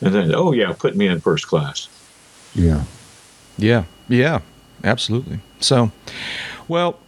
And 0.00 0.12
then, 0.12 0.34
oh 0.34 0.52
yeah, 0.52 0.72
put 0.72 0.96
me 0.96 1.06
in 1.06 1.20
first 1.20 1.46
class. 1.46 1.88
Yeah. 2.54 2.84
Yeah, 3.62 3.84
yeah, 4.08 4.40
absolutely. 4.84 5.40
So, 5.60 5.90
well, 6.68 6.98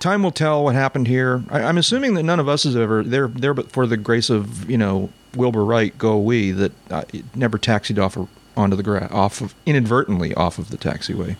time 0.00 0.22
will 0.22 0.30
tell 0.32 0.64
what 0.64 0.74
happened 0.74 1.06
here. 1.08 1.42
I, 1.50 1.62
I'm 1.62 1.78
assuming 1.78 2.14
that 2.14 2.22
none 2.22 2.40
of 2.40 2.48
us 2.48 2.64
has 2.64 2.76
ever 2.76 3.02
there 3.02 3.28
there, 3.28 3.54
but 3.54 3.70
for 3.70 3.86
the 3.86 3.96
grace 3.96 4.30
of 4.30 4.68
you 4.68 4.78
know 4.78 5.10
Wilbur 5.36 5.64
Wright, 5.64 5.96
go 5.96 6.18
we 6.18 6.50
that 6.52 6.72
uh, 6.90 7.04
it 7.12 7.24
never 7.36 7.58
taxied 7.58 7.98
off 7.98 8.16
or 8.16 8.28
onto 8.56 8.76
the 8.76 8.82
gra- 8.82 9.08
off 9.10 9.40
of 9.40 9.54
inadvertently 9.66 10.34
off 10.34 10.58
of 10.58 10.70
the 10.70 10.78
taxiway. 10.78 11.36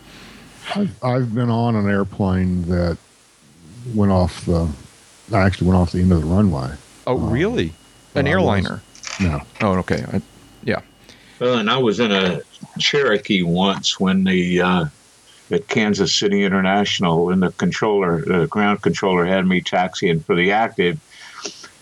I've, 0.75 1.03
I've 1.03 1.33
been 1.33 1.49
on 1.49 1.75
an 1.75 1.89
airplane 1.89 2.63
that 2.63 2.97
went 3.93 4.11
off 4.11 4.45
the. 4.45 4.69
I 5.33 5.39
actually 5.41 5.67
went 5.67 5.79
off 5.79 5.91
the 5.91 5.99
end 5.99 6.11
of 6.11 6.21
the 6.21 6.27
runway. 6.27 6.71
Oh, 7.05 7.17
really? 7.17 7.73
An 8.15 8.27
airliner? 8.27 8.81
No. 9.19 9.41
Oh, 9.61 9.73
okay. 9.79 10.03
I, 10.11 10.21
yeah. 10.63 10.81
Well, 11.39 11.59
and 11.59 11.69
I 11.69 11.77
was 11.77 11.99
in 11.99 12.11
a 12.11 12.41
Cherokee 12.79 13.43
once 13.43 13.99
when 13.99 14.23
the 14.23 14.61
uh, 14.61 14.85
at 15.51 15.67
Kansas 15.67 16.13
City 16.13 16.43
International 16.43 17.25
when 17.25 17.39
the 17.39 17.51
controller, 17.51 18.21
the 18.21 18.47
ground 18.47 18.81
controller, 18.81 19.25
had 19.25 19.45
me 19.45 19.61
taxiing 19.61 20.19
for 20.21 20.35
the 20.35 20.51
active, 20.51 20.99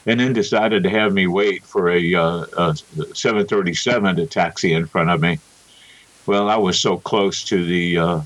and 0.05 0.19
then 0.19 0.33
decided 0.33 0.83
to 0.83 0.89
have 0.89 1.13
me 1.13 1.27
wait 1.27 1.63
for 1.63 1.89
a, 1.89 2.15
uh, 2.15 2.45
a 2.57 2.75
737 3.13 4.17
to 4.17 4.25
taxi 4.27 4.73
in 4.73 4.85
front 4.85 5.09
of 5.09 5.21
me. 5.21 5.39
Well, 6.27 6.49
I 6.49 6.57
was 6.57 6.79
so 6.79 6.97
close 6.97 7.43
to 7.45 7.65
the 7.65 7.97
uh, 7.97 8.21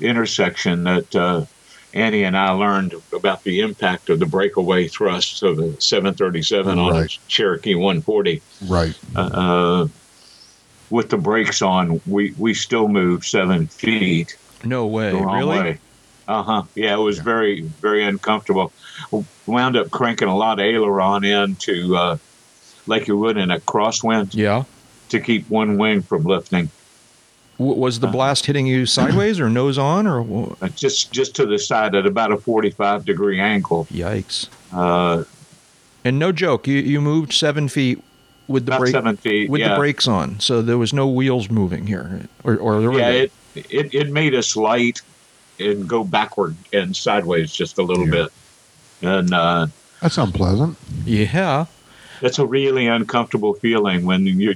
intersection 0.00 0.84
that 0.84 1.14
uh, 1.14 1.44
Annie 1.92 2.24
and 2.24 2.36
I 2.36 2.50
learned 2.50 2.94
about 3.12 3.42
the 3.42 3.60
impact 3.60 4.10
of 4.10 4.20
the 4.20 4.26
breakaway 4.26 4.88
thrust 4.88 5.42
of 5.42 5.58
a 5.58 5.80
737 5.80 6.78
on 6.78 6.96
a 6.96 7.08
Cherokee 7.28 7.74
140 7.74 8.42
Right. 8.68 8.94
uh, 9.16 9.86
with 10.90 11.10
the 11.10 11.16
brakes 11.18 11.62
on, 11.62 12.00
we, 12.06 12.32
we 12.38 12.54
still 12.54 12.88
moved 12.88 13.24
seven 13.24 13.66
feet 13.66 14.36
No 14.64 14.86
way. 14.86 15.12
really? 15.12 15.58
way. 15.58 15.78
Uh 16.28 16.42
huh. 16.42 16.62
Yeah, 16.74 16.94
it 16.94 16.98
was 17.00 17.18
very, 17.20 17.62
very 17.62 18.04
uncomfortable. 18.04 18.72
Wound 19.46 19.76
up 19.76 19.90
cranking 19.90 20.28
a 20.28 20.36
lot 20.36 20.58
of 20.58 20.64
aileron 20.64 21.24
into 21.24 21.96
uh, 21.96 22.16
like 22.86 23.06
you 23.06 23.16
would 23.18 23.36
in 23.36 23.50
a 23.50 23.60
crosswind 23.60 24.34
Yeah. 24.34 24.64
to 25.10 25.20
keep 25.20 25.48
one 25.48 25.76
wing 25.78 26.02
from 26.02 26.24
lifting. 26.24 26.70
W- 27.58 27.78
was 27.80 28.00
the 28.00 28.08
blast 28.08 28.46
hitting 28.46 28.66
you 28.66 28.86
sideways 28.86 29.38
or 29.38 29.48
nose 29.48 29.78
on 29.78 30.06
or 30.06 30.56
Uh, 30.60 30.68
Just 30.70 31.12
just 31.12 31.36
to 31.36 31.46
the 31.46 31.58
side 31.60 31.94
at 31.94 32.06
about 32.06 32.32
a 32.32 32.36
45 32.38 33.04
degree 33.04 33.38
angle. 33.40 33.86
yikes? 33.92 34.48
Uh, 34.72 35.24
And 36.04 36.18
no 36.18 36.32
joke, 36.32 36.66
you 36.66 36.78
you 36.78 37.00
moved 37.00 37.32
seven 37.32 37.68
feet 37.68 38.02
with 38.48 38.66
the 38.66 38.72
about 38.72 38.80
brake 38.80 38.92
seven 38.92 39.16
feet. 39.16 39.50
with 39.50 39.60
yeah. 39.60 39.70
the 39.70 39.76
brakes 39.76 40.06
on, 40.08 40.38
so 40.40 40.62
there 40.62 40.78
was 40.78 40.92
no 40.92 41.06
wheels 41.08 41.50
moving 41.50 41.86
here, 41.86 42.28
or 42.44 42.56
or 42.56 42.80
there 42.80 42.92
Yeah, 42.92 43.10
they? 43.10 43.20
it, 43.22 43.32
it, 43.70 43.94
it 43.94 44.10
made 44.12 44.34
us 44.34 44.56
light 44.56 45.02
and 45.58 45.88
go 45.88 46.04
backward 46.04 46.54
and 46.72 46.94
sideways 46.94 47.52
just 47.52 47.78
a 47.78 47.82
little 47.82 48.04
Yeah. 48.06 48.10
bit. 48.24 48.32
And 49.02 49.32
uh, 49.34 49.66
That's 50.02 50.18
unpleasant. 50.18 50.76
yeah. 51.04 51.66
That's 52.22 52.38
a 52.38 52.46
really 52.46 52.86
uncomfortable 52.86 53.52
feeling 53.54 54.06
when 54.06 54.26
you, 54.26 54.54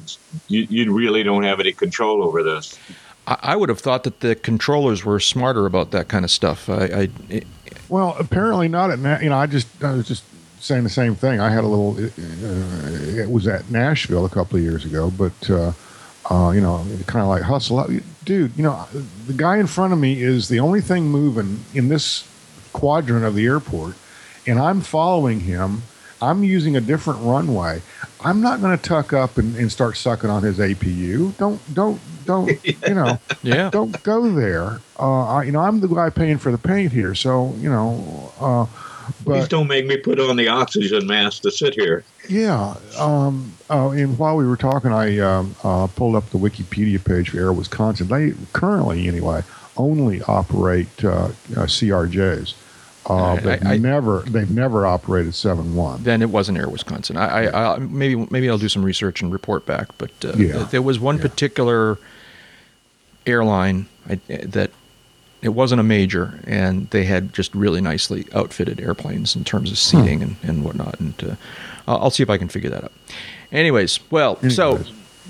you 0.48 0.66
you 0.70 0.92
really 0.94 1.22
don't 1.22 1.42
have 1.42 1.60
any 1.60 1.72
control 1.72 2.22
over 2.22 2.42
this. 2.42 2.78
I, 3.26 3.38
I 3.42 3.56
would 3.56 3.68
have 3.68 3.80
thought 3.80 4.04
that 4.04 4.20
the 4.20 4.34
controllers 4.34 5.04
were 5.04 5.20
smarter 5.20 5.66
about 5.66 5.90
that 5.90 6.08
kind 6.08 6.24
of 6.24 6.30
stuff. 6.30 6.70
I, 6.70 6.84
I 6.84 7.08
it- 7.28 7.46
Well, 7.90 8.16
apparently 8.18 8.68
not 8.68 8.90
at 8.90 8.98
Na- 8.98 9.18
you 9.20 9.28
know. 9.28 9.36
I 9.36 9.46
just 9.46 9.68
I 9.84 9.92
was 9.92 10.08
just 10.08 10.24
saying 10.60 10.84
the 10.84 10.90
same 10.90 11.14
thing. 11.14 11.40
I 11.40 11.50
had 11.50 11.64
a 11.64 11.66
little. 11.66 11.96
Uh, 11.96 13.20
it 13.20 13.30
was 13.30 13.48
at 13.48 13.70
Nashville 13.70 14.24
a 14.24 14.30
couple 14.30 14.58
of 14.58 14.62
years 14.62 14.84
ago, 14.84 15.10
but 15.10 15.50
uh, 15.50 15.72
uh, 16.30 16.50
you 16.50 16.60
know, 16.60 16.86
kind 17.06 17.22
of 17.22 17.28
like 17.28 17.42
hustle 17.42 17.78
up, 17.78 17.90
dude. 18.24 18.56
You 18.56 18.62
know, 18.62 18.86
the 19.26 19.32
guy 19.32 19.58
in 19.58 19.66
front 19.66 19.92
of 19.92 19.98
me 19.98 20.22
is 20.22 20.48
the 20.48 20.60
only 20.60 20.80
thing 20.80 21.04
moving 21.04 21.64
in 21.74 21.88
this 21.88 22.28
quadrant 22.72 23.24
of 23.24 23.34
the 23.34 23.46
airport, 23.46 23.94
and 24.46 24.58
I'm 24.58 24.80
following 24.80 25.40
him. 25.40 25.82
I'm 26.22 26.44
using 26.44 26.76
a 26.76 26.82
different 26.82 27.20
runway. 27.22 27.80
I'm 28.22 28.42
not 28.42 28.60
going 28.60 28.76
to 28.76 28.82
tuck 28.82 29.14
up 29.14 29.38
and, 29.38 29.56
and 29.56 29.72
start 29.72 29.96
sucking 29.96 30.28
on 30.28 30.42
his 30.42 30.58
APU. 30.58 31.34
Don't 31.38 31.60
don't 31.74 31.98
don't. 32.26 32.50
You 32.86 32.94
know 32.94 33.18
yeah. 33.42 33.70
don't 33.70 34.02
go 34.02 34.30
there. 34.30 34.80
Uh, 34.98 35.36
I, 35.36 35.42
you 35.44 35.52
know, 35.52 35.60
I'm 35.60 35.80
the 35.80 35.88
guy 35.88 36.10
paying 36.10 36.38
for 36.38 36.52
the 36.52 36.58
paint 36.58 36.92
here, 36.92 37.14
so 37.14 37.54
you 37.58 37.70
know. 37.70 38.68
Uh, 39.20 39.24
Please 39.24 39.48
don't 39.48 39.66
make 39.68 39.86
me 39.86 39.96
put 39.96 40.18
on 40.20 40.36
the 40.36 40.48
oxygen 40.48 41.06
mask 41.06 41.42
to 41.42 41.50
sit 41.50 41.74
here. 41.74 42.04
yeah, 42.28 42.74
um, 42.98 43.52
uh, 43.68 43.90
and 43.90 44.18
while 44.18 44.36
we 44.36 44.46
were 44.46 44.56
talking, 44.56 44.92
I 44.92 45.18
um, 45.18 45.54
uh, 45.64 45.86
pulled 45.88 46.16
up 46.16 46.28
the 46.30 46.38
Wikipedia 46.38 47.02
page 47.04 47.30
for 47.30 47.38
Air 47.38 47.52
Wisconsin. 47.52 48.08
They 48.08 48.32
currently, 48.52 49.06
anyway, 49.08 49.42
only 49.76 50.22
operate 50.22 50.88
uh, 51.04 51.08
uh, 51.10 51.30
CRJs. 51.66 52.54
Uh, 53.08 53.14
I- 53.14 53.36
they've 53.40 53.66
I- 53.66 53.76
never 53.78 54.20
they've 54.26 54.50
never 54.50 54.86
operated 54.86 55.34
seven 55.34 55.74
one. 55.74 56.02
Then 56.02 56.20
it 56.22 56.30
wasn't 56.30 56.58
Air 56.58 56.68
Wisconsin. 56.68 57.16
I, 57.16 57.46
I, 57.46 57.74
I 57.74 57.78
maybe 57.78 58.26
maybe 58.30 58.48
I'll 58.50 58.58
do 58.58 58.68
some 58.68 58.84
research 58.84 59.22
and 59.22 59.32
report 59.32 59.64
back. 59.66 59.88
But 59.98 60.10
uh, 60.24 60.32
Yeah. 60.36 60.64
there 60.70 60.82
was 60.82 60.98
one 61.00 61.16
Yeah. 61.16 61.22
particular 61.22 61.98
airline 63.26 63.86
I, 64.08 64.16
that 64.28 64.70
it 65.42 65.50
wasn't 65.50 65.80
a 65.80 65.84
major, 65.84 66.38
and 66.46 66.88
they 66.90 67.04
had 67.04 67.32
just 67.32 67.54
really 67.54 67.80
nicely 67.80 68.26
outfitted 68.34 68.80
airplanes 68.80 69.34
in 69.36 69.44
terms 69.44 69.70
of 69.70 69.78
seating 69.78 70.22
and, 70.22 70.36
and 70.42 70.64
whatnot. 70.64 70.98
And 71.00 71.14
uh, 71.24 71.34
I'll 71.88 71.98
I'll 72.04 72.10
see 72.10 72.22
if 72.22 72.30
I 72.30 72.36
can 72.38 72.48
figure 72.48 72.70
that 72.70 72.84
out. 72.84 72.92
Anyways, 73.52 73.98
well, 74.10 74.36
so 74.50 74.80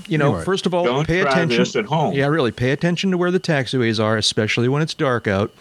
you 0.08 0.18
know, 0.18 0.28
Anyway. 0.30 0.44
first 0.44 0.66
of 0.66 0.74
all, 0.74 0.84
Don't 0.84 1.06
pay 1.06 1.22
try 1.22 1.30
attention. 1.32 1.58
this 1.58 1.76
at 1.76 1.84
home. 1.86 2.14
Yeah, 2.14 2.26
really, 2.26 2.50
pay 2.52 2.70
attention 2.72 3.10
to 3.12 3.16
where 3.18 3.30
the 3.30 3.40
taxiways 3.40 4.02
are, 4.02 4.16
especially 4.16 4.68
when 4.68 4.82
it's 4.82 4.94
dark 4.94 5.26
out. 5.28 5.52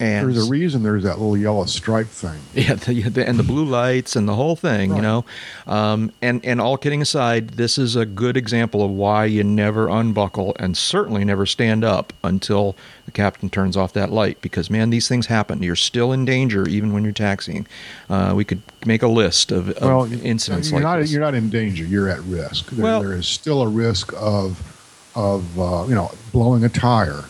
And 0.00 0.28
There's 0.32 0.46
a 0.46 0.50
reason 0.50 0.84
there's 0.84 1.02
that 1.02 1.18
little 1.18 1.36
yellow 1.36 1.64
stripe 1.64 2.06
thing. 2.06 2.38
Yeah, 2.54 2.74
the, 2.74 3.02
the, 3.02 3.28
and 3.28 3.36
the 3.36 3.42
blue 3.42 3.64
lights 3.64 4.14
and 4.14 4.28
the 4.28 4.34
whole 4.34 4.54
thing, 4.54 4.94
you 4.94 5.02
know. 5.02 5.24
Um, 5.66 6.12
and 6.22 6.44
and 6.44 6.60
all 6.60 6.76
kidding 6.76 7.02
aside, 7.02 7.50
this 7.50 7.78
is 7.78 7.96
a 7.96 8.06
good 8.06 8.36
example 8.36 8.84
of 8.84 8.90
why 8.92 9.24
you 9.24 9.42
never 9.42 9.88
unbuckle 9.88 10.54
and 10.60 10.76
certainly 10.76 11.24
never 11.24 11.46
stand 11.46 11.82
up 11.84 12.12
until 12.22 12.76
the 13.06 13.10
captain 13.10 13.50
turns 13.50 13.76
off 13.76 13.92
that 13.94 14.10
light. 14.12 14.40
Because 14.40 14.70
man, 14.70 14.90
these 14.90 15.08
things 15.08 15.26
happen. 15.26 15.62
You're 15.64 15.74
still 15.76 16.12
in 16.12 16.24
danger 16.24 16.68
even 16.68 16.92
when 16.92 17.02
you're 17.02 17.12
taxiing. 17.12 17.66
Uh, 18.08 18.34
we 18.36 18.44
could 18.44 18.62
make 18.86 19.02
a 19.02 19.08
list 19.08 19.50
of, 19.50 19.70
of 19.70 19.82
well, 19.82 20.12
incidents 20.24 20.70
you're 20.70 20.78
like 20.80 20.84
not 20.84 21.00
this. 21.00 21.10
you're 21.10 21.20
not 21.20 21.34
in 21.34 21.50
danger. 21.50 21.84
You're 21.84 22.08
at 22.08 22.20
risk. 22.20 22.70
There, 22.70 22.84
Well- 22.84 23.02
there 23.02 23.14
is 23.14 23.26
still 23.26 23.62
a 23.62 23.68
risk 23.68 24.12
of 24.16 24.62
of 25.16 25.58
uh, 25.58 25.86
you 25.88 25.94
know 25.96 26.12
blowing 26.32 26.62
a 26.62 26.68
tire, 26.68 27.24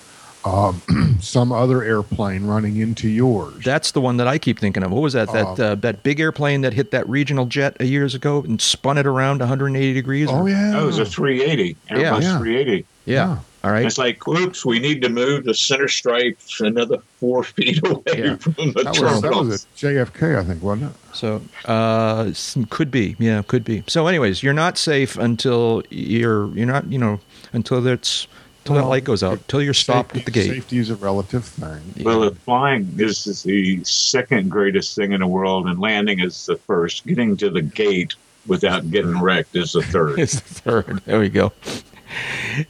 um, 0.48 1.18
some 1.20 1.52
other 1.52 1.82
airplane 1.82 2.44
running 2.46 2.76
into 2.78 3.08
yours. 3.08 3.62
That's 3.64 3.92
the 3.92 4.00
one 4.00 4.16
that 4.18 4.26
I 4.26 4.38
keep 4.38 4.58
thinking 4.58 4.82
of. 4.82 4.90
What 4.90 5.02
was 5.02 5.12
that? 5.12 5.30
That 5.32 5.46
Um, 5.46 5.60
uh, 5.60 5.74
that 5.76 6.02
big 6.02 6.20
airplane 6.20 6.62
that 6.62 6.72
hit 6.72 6.90
that 6.92 7.08
regional 7.08 7.46
jet 7.46 7.76
a 7.80 7.84
years 7.86 8.14
ago 8.14 8.42
and 8.46 8.60
spun 8.60 8.98
it 8.98 9.06
around 9.06 9.40
180 9.40 9.92
degrees. 9.92 10.28
oh 10.30 10.46
yeah, 10.46 10.70
That 10.72 10.82
was 10.84 10.98
a 10.98 11.04
380. 11.04 11.76
Airbus 11.90 12.00
Yeah. 12.00 12.18
Yeah. 12.20 12.38
380. 12.38 12.72
yeah. 13.04 13.14
yeah. 13.28 13.38
All 13.64 13.72
right. 13.72 13.84
It's 13.84 13.98
like, 13.98 14.26
oops, 14.28 14.64
we 14.64 14.78
need 14.78 15.02
to 15.02 15.08
move 15.08 15.42
the 15.44 15.52
center 15.52 15.88
stripe 15.88 16.38
another 16.60 16.98
four 17.18 17.42
feet 17.54 17.84
away 17.84 18.02
Yeah. 18.16 18.36
from 18.36 18.52
the 18.54 18.82
That 18.84 19.00
was, 19.00 19.20
that 19.22 19.32
was 19.34 19.64
at 19.64 19.76
JFK, 19.76 20.38
I 20.38 20.44
think, 20.44 20.62
wasn't 20.62 20.92
it? 20.92 20.96
So, 21.16 21.42
uh, 21.64 22.30
could 22.70 22.92
be, 22.92 23.16
yeah, 23.18 23.42
could 23.48 23.64
be. 23.64 23.82
So, 23.88 24.06
anyways, 24.06 24.44
you're 24.44 24.52
not 24.54 24.78
safe 24.78 25.18
until 25.18 25.82
you're 25.90 26.46
you're 26.56 26.66
not, 26.66 26.86
you 26.90 26.98
know, 26.98 27.18
until 27.52 27.80
that's 27.80 28.28
until 28.68 28.82
that 28.82 28.88
light 28.88 29.04
goes 29.04 29.22
out, 29.22 29.34
until 29.38 29.62
you're 29.62 29.74
stopped 29.74 30.12
Safety, 30.12 30.20
at 30.20 30.24
the 30.26 30.30
gate. 30.32 30.50
Safety 30.50 30.78
is 30.78 30.90
a 30.90 30.96
relative 30.96 31.44
thing. 31.44 32.04
Well, 32.04 32.22
if 32.24 32.36
flying 32.38 32.94
is 32.98 33.24
the 33.42 33.82
second 33.84 34.50
greatest 34.50 34.94
thing 34.96 35.12
in 35.12 35.20
the 35.20 35.26
world, 35.26 35.66
and 35.66 35.78
landing 35.78 36.20
is 36.20 36.46
the 36.46 36.56
first. 36.56 37.06
Getting 37.06 37.36
to 37.38 37.50
the 37.50 37.62
gate 37.62 38.14
without 38.46 38.90
getting 38.90 39.20
wrecked 39.20 39.54
is 39.56 39.72
the 39.72 39.82
third. 39.82 40.18
It's 40.18 40.34
the 40.40 40.54
third. 40.54 41.02
There 41.04 41.18
we 41.20 41.28
go. 41.28 41.52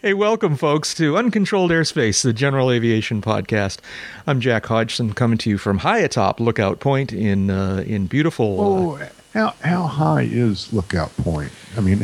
Hey, 0.02 0.14
welcome, 0.14 0.56
folks, 0.56 0.92
to 0.94 1.16
Uncontrolled 1.16 1.70
Airspace, 1.70 2.22
the 2.22 2.32
General 2.32 2.72
Aviation 2.72 3.22
Podcast. 3.22 3.78
I'm 4.26 4.40
Jack 4.40 4.66
Hodgson, 4.66 5.12
coming 5.12 5.38
to 5.38 5.50
you 5.50 5.58
from 5.58 5.78
high 5.78 6.00
atop 6.00 6.40
Lookout 6.40 6.80
Point 6.80 7.12
in 7.12 7.48
uh, 7.48 7.84
in 7.86 8.06
beautiful. 8.08 8.60
uh, 8.60 8.64
Oh, 8.64 9.08
how 9.34 9.54
how 9.62 9.82
high 9.86 10.22
is 10.22 10.72
Lookout 10.72 11.16
Point? 11.18 11.52
I 11.76 11.80
mean, 11.80 11.98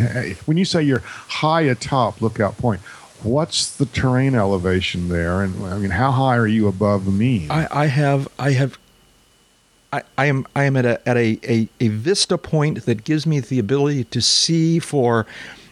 when 0.46 0.56
you 0.56 0.64
say 0.64 0.82
you're 0.84 1.02
high 1.04 1.62
atop 1.62 2.20
Lookout 2.22 2.56
Point, 2.56 2.80
what's 3.24 3.76
the 3.76 3.86
terrain 3.86 4.34
elevation 4.34 5.08
there? 5.08 5.42
And 5.42 5.64
I 5.66 5.78
mean, 5.78 5.90
how 5.90 6.10
high 6.10 6.36
are 6.36 6.46
you 6.46 6.68
above 6.68 7.04
the 7.04 7.10
mean? 7.10 7.50
I, 7.50 7.66
I 7.70 7.86
have 7.86 8.28
I 8.38 8.52
have 8.52 8.78
I, 9.92 10.02
I 10.18 10.26
am 10.26 10.46
I 10.56 10.64
am 10.64 10.76
at 10.76 10.84
a 10.84 11.08
at 11.08 11.16
a, 11.16 11.38
a, 11.44 11.68
a 11.80 11.88
vista 11.88 12.36
point 12.36 12.84
that 12.86 13.04
gives 13.04 13.26
me 13.26 13.40
the 13.40 13.58
ability 13.58 14.04
to 14.04 14.20
see 14.20 14.78
for 14.78 15.26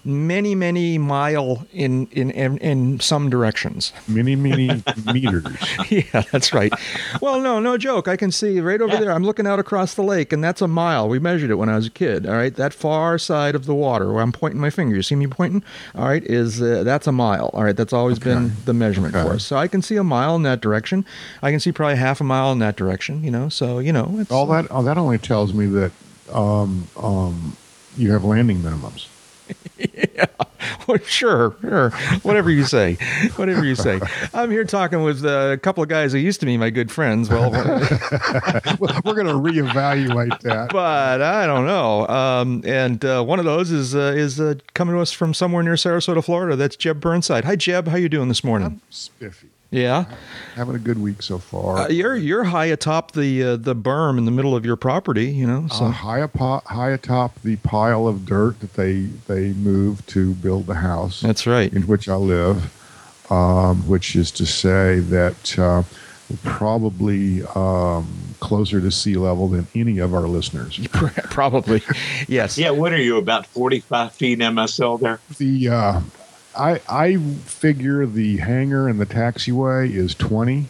many 0.04 0.54
many 0.54 0.98
mile 0.98 1.66
in 1.72 2.06
in 2.12 2.30
in, 2.32 2.58
in 2.58 3.00
some 3.00 3.30
directions. 3.30 3.92
many 4.08 4.34
many 4.36 4.82
meters. 5.12 5.44
yeah, 5.90 6.22
that's 6.32 6.52
right. 6.52 6.72
Well, 7.20 7.40
no, 7.40 7.60
no 7.60 7.76
joke. 7.78 8.08
I 8.08 8.16
can 8.16 8.32
see 8.32 8.60
right 8.60 8.80
over 8.80 8.96
there. 8.96 9.12
I'm 9.12 9.24
looking 9.24 9.46
out 9.46 9.58
across 9.58 9.94
the 9.94 10.02
lake, 10.02 10.32
and 10.32 10.42
that's 10.42 10.60
a 10.60 10.68
mile. 10.68 11.08
We 11.08 11.18
measured 11.18 11.50
it 11.50 11.54
when 11.54 11.68
I 11.68 11.76
was 11.76 11.86
a 11.86 11.90
kid. 11.90 12.26
All 12.26 12.34
right, 12.34 12.54
that 12.56 12.74
far 12.74 13.18
side 13.18 13.54
of 13.54 13.66
the 13.66 13.74
water 13.74 14.12
where 14.12 14.22
I'm 14.22 14.32
pointing 14.32 14.60
my 14.60 14.70
finger. 14.70 14.96
You 14.96 15.02
see 15.02 15.14
me 15.14 15.26
pointing? 15.26 15.62
All 15.94 16.04
right, 16.06 16.24
is 16.24 16.60
uh, 16.60 16.82
that's 16.84 17.06
a 17.06 17.12
mile. 17.12 17.50
All 17.52 17.62
right, 17.64 17.76
that's 17.76 17.92
always 17.92 18.18
been 18.18 18.52
the 18.64 18.74
measurement 18.74 19.14
Okay. 19.14 19.26
for 19.28 19.34
us. 19.34 19.44
So 19.44 19.56
I 19.56 19.68
can 19.68 19.82
see 19.82 19.96
a 19.96 20.04
mile 20.04 20.34
in 20.36 20.42
that 20.42 20.60
direction. 20.60 21.04
I 21.42 21.50
can 21.50 21.60
see 21.60 21.72
probably 21.72 21.96
half 21.96 22.20
a 22.20 22.24
mile 22.24 22.52
in 22.52 22.58
that 22.60 22.76
direction. 22.76 23.22
You 23.22 23.30
know, 23.30 23.48
so 23.48 23.78
you 23.78 23.92
know, 23.92 24.16
it's, 24.18 24.30
All 24.30 24.46
that 24.48 24.66
oh, 24.70 24.82
that 24.82 24.98
only 24.98 25.18
tells 25.18 25.52
me 25.54 25.66
that 25.66 25.92
um, 26.32 26.88
um, 26.96 27.56
you 27.96 28.12
have 28.12 28.24
landing 28.24 28.58
minimums. 28.58 29.06
Well, 30.86 30.98
sure, 30.98 31.54
sure. 31.60 31.90
Whatever 32.22 32.50
you 32.50 32.64
say. 32.64 32.96
Whatever 33.36 33.64
you 33.64 33.74
say. 33.74 34.00
I'm 34.34 34.50
here 34.50 34.64
talking 34.64 35.02
with 35.02 35.24
uh, 35.24 35.50
a 35.52 35.58
couple 35.58 35.82
of 35.82 35.88
guys 35.88 36.12
who 36.12 36.18
used 36.18 36.40
to 36.40 36.46
be 36.46 36.56
my 36.56 36.70
good 36.70 36.90
friends. 36.90 37.28
Well, 37.28 37.50
well, 37.50 37.78
we're 39.04 39.14
going 39.14 39.26
to 39.26 39.34
reevaluate 39.34 40.40
that. 40.40 40.70
but 40.72 41.22
I 41.22 41.46
don't 41.46 41.66
know. 41.66 42.06
Um, 42.08 42.62
and 42.64 43.04
uh, 43.04 43.22
one 43.22 43.38
of 43.38 43.44
those 43.44 43.70
is 43.70 43.94
uh, 43.94 44.12
is 44.16 44.40
uh, 44.40 44.54
coming 44.74 44.94
to 44.94 45.00
us 45.00 45.12
from 45.12 45.34
somewhere 45.34 45.62
near 45.62 45.74
Sarasota, 45.74 46.24
Florida. 46.24 46.56
That's 46.56 46.76
Jeb 46.76 47.00
Burnside. 47.00 47.44
Hi, 47.44 47.56
Jeb. 47.56 47.88
How 47.88 47.96
you 47.96 48.08
doing 48.08 48.28
this 48.28 48.42
morning? 48.42 48.66
I'm 48.66 48.80
Spiffy. 48.90 49.51
Yeah, 49.72 50.04
Having 50.54 50.74
a 50.76 50.78
good 50.78 50.98
week 51.00 51.22
so 51.22 51.38
far. 51.38 51.78
uh, 51.78 51.88
you're 51.88 52.14
you're 52.14 52.44
high 52.44 52.66
atop 52.66 53.12
the 53.12 53.42
uh, 53.42 53.56
the 53.56 53.74
berm 53.74 54.18
in 54.18 54.26
the 54.26 54.30
middle 54.30 54.54
of 54.54 54.66
your 54.66 54.76
property. 54.76 55.30
You 55.30 55.46
know, 55.46 55.66
so 55.68 55.86
uh, 55.86 55.90
high, 55.90 56.20
apo- 56.20 56.60
high 56.66 56.90
atop 56.90 57.40
the 57.42 57.56
pile 57.56 58.06
of 58.06 58.26
dirt 58.26 58.60
that 58.60 58.74
they 58.74 59.04
they 59.28 59.54
moved 59.54 60.06
to 60.10 60.34
build 60.34 60.66
the 60.66 60.74
house 60.74 61.22
that's 61.22 61.46
right. 61.46 61.72
in 61.72 61.86
which 61.86 62.06
I 62.06 62.16
live, 62.16 62.70
um, 63.30 63.88
which 63.88 64.14
is 64.14 64.30
to 64.32 64.44
say 64.44 64.98
that 64.98 65.58
uh, 65.58 65.84
probably 66.44 67.42
um, 67.54 68.06
closer 68.40 68.78
to 68.80 68.90
sea 68.90 69.16
level 69.16 69.48
than 69.48 69.66
any 69.74 69.98
of 69.98 70.12
our 70.14 70.28
listeners. 70.28 70.78
Probably, 71.30 71.82
yes. 72.28 72.58
yeah, 72.58 72.70
what 72.70 72.92
are 72.92 73.00
you, 73.00 73.16
about 73.16 73.46
45 73.46 74.12
feet 74.12 74.38
MSL 74.38 75.00
there? 75.00 75.20
The 75.38 75.68
uh, 75.68 76.00
I 76.56 76.80
I 76.88 77.16
figure 77.16 78.06
the 78.06 78.38
hangar 78.38 78.88
and 78.88 79.00
the 79.00 79.06
taxiway 79.06 79.90
is 79.90 80.14
twenty. 80.14 80.66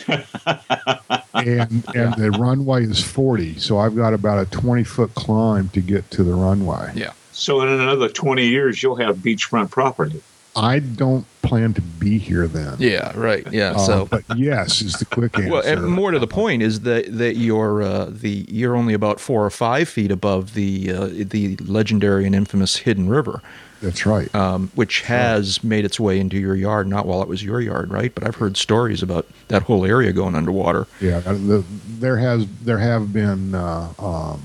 and 0.08 1.84
and 1.94 2.14
the 2.14 2.34
runway 2.38 2.84
is 2.84 3.04
40 3.04 3.58
so 3.58 3.76
i've 3.76 3.94
got 3.94 4.14
about 4.14 4.38
a 4.38 4.50
20 4.50 4.82
foot 4.82 5.14
climb 5.14 5.68
to 5.68 5.82
get 5.82 6.10
to 6.12 6.24
the 6.24 6.32
runway 6.32 6.90
Yeah. 6.94 7.12
So 7.32 7.62
in 7.62 7.68
another 7.68 8.08
20 8.08 8.46
years, 8.46 8.82
you'll 8.82 8.96
have 8.96 9.16
beachfront 9.16 9.70
property. 9.70 10.22
I 10.56 10.78
don't 10.78 11.26
plan 11.42 11.72
to 11.74 11.80
be 11.80 12.18
here 12.18 12.46
then 12.46 12.76
Yeah. 12.78 13.12
Right. 13.16 13.46
Yeah. 13.52 13.72
Uh, 13.72 13.78
so. 13.78 14.06
but 14.06 14.22
yes 14.36 14.82
is 14.82 14.94
the 14.94 15.04
quick 15.04 15.36
answer 15.38 15.50
Well, 15.52 15.62
and 15.64 15.86
more 15.86 16.10
to 16.10 16.18
the 16.18 16.26
point 16.26 16.62
is 16.62 16.80
that 16.80 17.06
that 17.18 17.36
you're 17.36 17.82
uh, 17.82 18.06
the 18.10 18.44
you're 18.48 18.76
only 18.76 18.94
about 18.94 19.18
four 19.20 19.44
or 19.44 19.50
five 19.50 19.88
feet 19.88 20.10
above 20.10 20.54
the 20.54 20.92
uh, 20.92 21.08
the 21.12 21.56
legendary 21.56 22.24
and 22.26 22.34
infamous 22.34 22.76
Hidden 22.76 23.08
River, 23.08 23.42
that's 23.82 24.04
right 24.06 24.32
um, 24.34 24.70
which 24.74 25.00
has 25.02 25.64
made 25.64 25.84
its 25.84 25.98
way 25.98 26.20
into 26.20 26.38
your 26.38 26.54
yard. 26.54 26.86
Not 26.86 27.06
while 27.06 27.22
it 27.22 27.28
was 27.28 27.42
your 27.42 27.60
yard, 27.60 27.90
right? 27.90 28.14
But 28.14 28.24
I've 28.24 28.36
heard 28.36 28.56
stories 28.56 29.02
about 29.02 29.26
that 29.48 29.62
whole 29.62 29.84
area 29.86 30.12
going 30.12 30.34
underwater. 30.36 30.86
Yeah, 31.00 31.22
uh, 31.26 31.32
the, 31.32 31.64
there 31.98 32.18
has 32.18 32.46
there 32.62 32.78
have 32.78 33.12
been 33.12 33.54
uh, 33.54 33.92
um, 33.98 34.42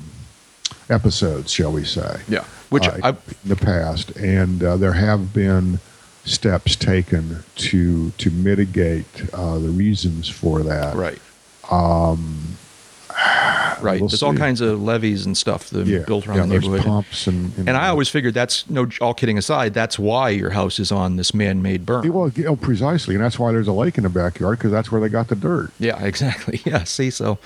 episodes, 0.89 1.51
shall 1.51 1.71
we 1.71 1.83
say? 1.83 2.21
Yeah, 2.27 2.45
which 2.69 2.87
uh, 2.87 3.13
in 3.43 3.49
the 3.49 3.55
past, 3.55 4.15
and 4.15 4.63
uh, 4.63 4.77
there 4.77 4.93
have 4.93 5.33
been 5.33 5.79
steps 6.25 6.75
taken 6.75 7.43
to 7.55 8.09
to 8.11 8.29
mitigate 8.31 9.05
uh, 9.33 9.57
the 9.59 9.69
reasons 9.69 10.27
for 10.27 10.61
that. 10.63 10.95
right. 10.95 11.19
Um, 11.71 12.57
Right. 13.81 13.99
we'll 13.99 14.07
There's 14.09 14.23
all 14.23 14.33
kinds 14.33 14.61
of 14.61 14.81
levees 14.81 15.25
and 15.25 15.37
stuff 15.37 15.69
that 15.71 15.85
are 15.85 15.89
yeah, 15.89 16.05
built 16.07 16.27
around 16.27 16.37
yeah, 16.37 16.43
the 16.45 16.59
neighborhood. 16.59 16.81
pumps 16.85 17.27
and 17.27 17.55
and, 17.57 17.67
And 17.69 17.77
I 17.77 17.89
always 17.89 18.07
figured 18.07 18.33
that's 18.33 18.67
no. 18.69 18.87
All 19.01 19.13
kidding 19.13 19.37
aside, 19.37 19.73
that's 19.73 19.99
why 19.99 20.29
your 20.29 20.49
house 20.51 20.79
is 20.79 20.91
on 20.93 21.17
this 21.17 21.33
man-made 21.33 21.85
berm. 21.85 22.09
well, 22.09 22.31
oh, 22.47 22.55
precisely, 22.55 23.15
and 23.15 23.23
that's 23.23 23.37
why 23.37 23.51
there's 23.51 23.67
a 23.67 23.73
lake 23.73 23.97
in 23.97 24.03
the 24.05 24.09
backyard 24.09 24.57
because 24.59 24.71
that's 24.71 24.91
where 24.91 25.01
they 25.01 25.09
got 25.09 25.27
the 25.27 25.35
dirt. 25.35 25.71
Yeah, 25.77 26.01
exactly. 26.05 26.61
Yeah. 26.65 26.85
See, 26.85 27.09
so, 27.11 27.37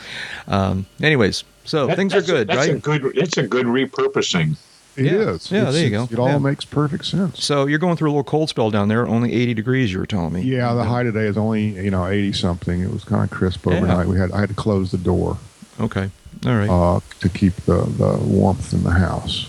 um, 0.48 0.86
anyways, 1.02 1.44
so 1.65 1.88
That- 1.88 1.96
things 1.98 2.13
are 2.13 2.18
that's 2.22 2.30
a- 2.30 2.32
good, 2.32 2.48
that's 2.48 2.58
right? 2.60 2.70
A 2.76 2.80
good, 2.80 3.15
that's 3.15 3.38
a 3.38 3.48
good 3.48 3.65
repurposing. 3.65 4.56
It 5.00 5.06
Yeah. 5.06 5.12
is. 5.32 5.52
Yeah, 5.52 5.60
It's- 5.60 5.74
there 5.74 5.84
you 5.84 5.90
go. 5.90 6.08
It 6.12 6.20
all 6.20 6.28
Yeah. 6.30 6.38
makes 6.40 6.66
perfect 6.66 7.06
sense. 7.06 7.44
So 7.44 7.66
you're 7.68 7.80
going 7.80 7.96
through 7.98 8.10
a 8.10 8.14
little 8.14 8.24
cold 8.24 8.50
spell 8.50 8.70
down 8.72 8.88
there, 8.88 9.08
only 9.08 9.34
80 9.34 9.54
degrees. 9.54 9.92
You 9.92 10.00
were 10.00 10.06
telling 10.06 10.34
me. 10.34 10.42
Yeah, 10.42 10.74
the 10.74 10.84
high 10.84 11.04
today 11.04 11.26
is 11.26 11.38
only 11.38 11.70
you 11.84 11.92
know 11.92 12.06
eighty 12.08 12.32
something. 12.34 12.82
It 12.82 12.92
was 12.94 13.04
kind 13.04 13.24
of 13.24 13.30
crisp 13.30 13.66
Yeah. 13.66 13.74
overnight. 13.78 14.08
We 14.08 14.18
had 14.18 14.32
I 14.32 14.40
had 14.42 14.50
to 14.50 14.56
close 14.56 14.92
the 14.92 14.98
door 14.98 15.38
Okay. 15.80 16.10
All 16.46 16.56
right. 16.56 16.70
uh, 16.70 17.00
to 17.22 17.30
keep 17.30 17.56
the, 17.66 17.82
the 17.98 18.18
warmth 18.24 18.74
in 18.74 18.84
the 18.84 18.92
house. 18.92 19.49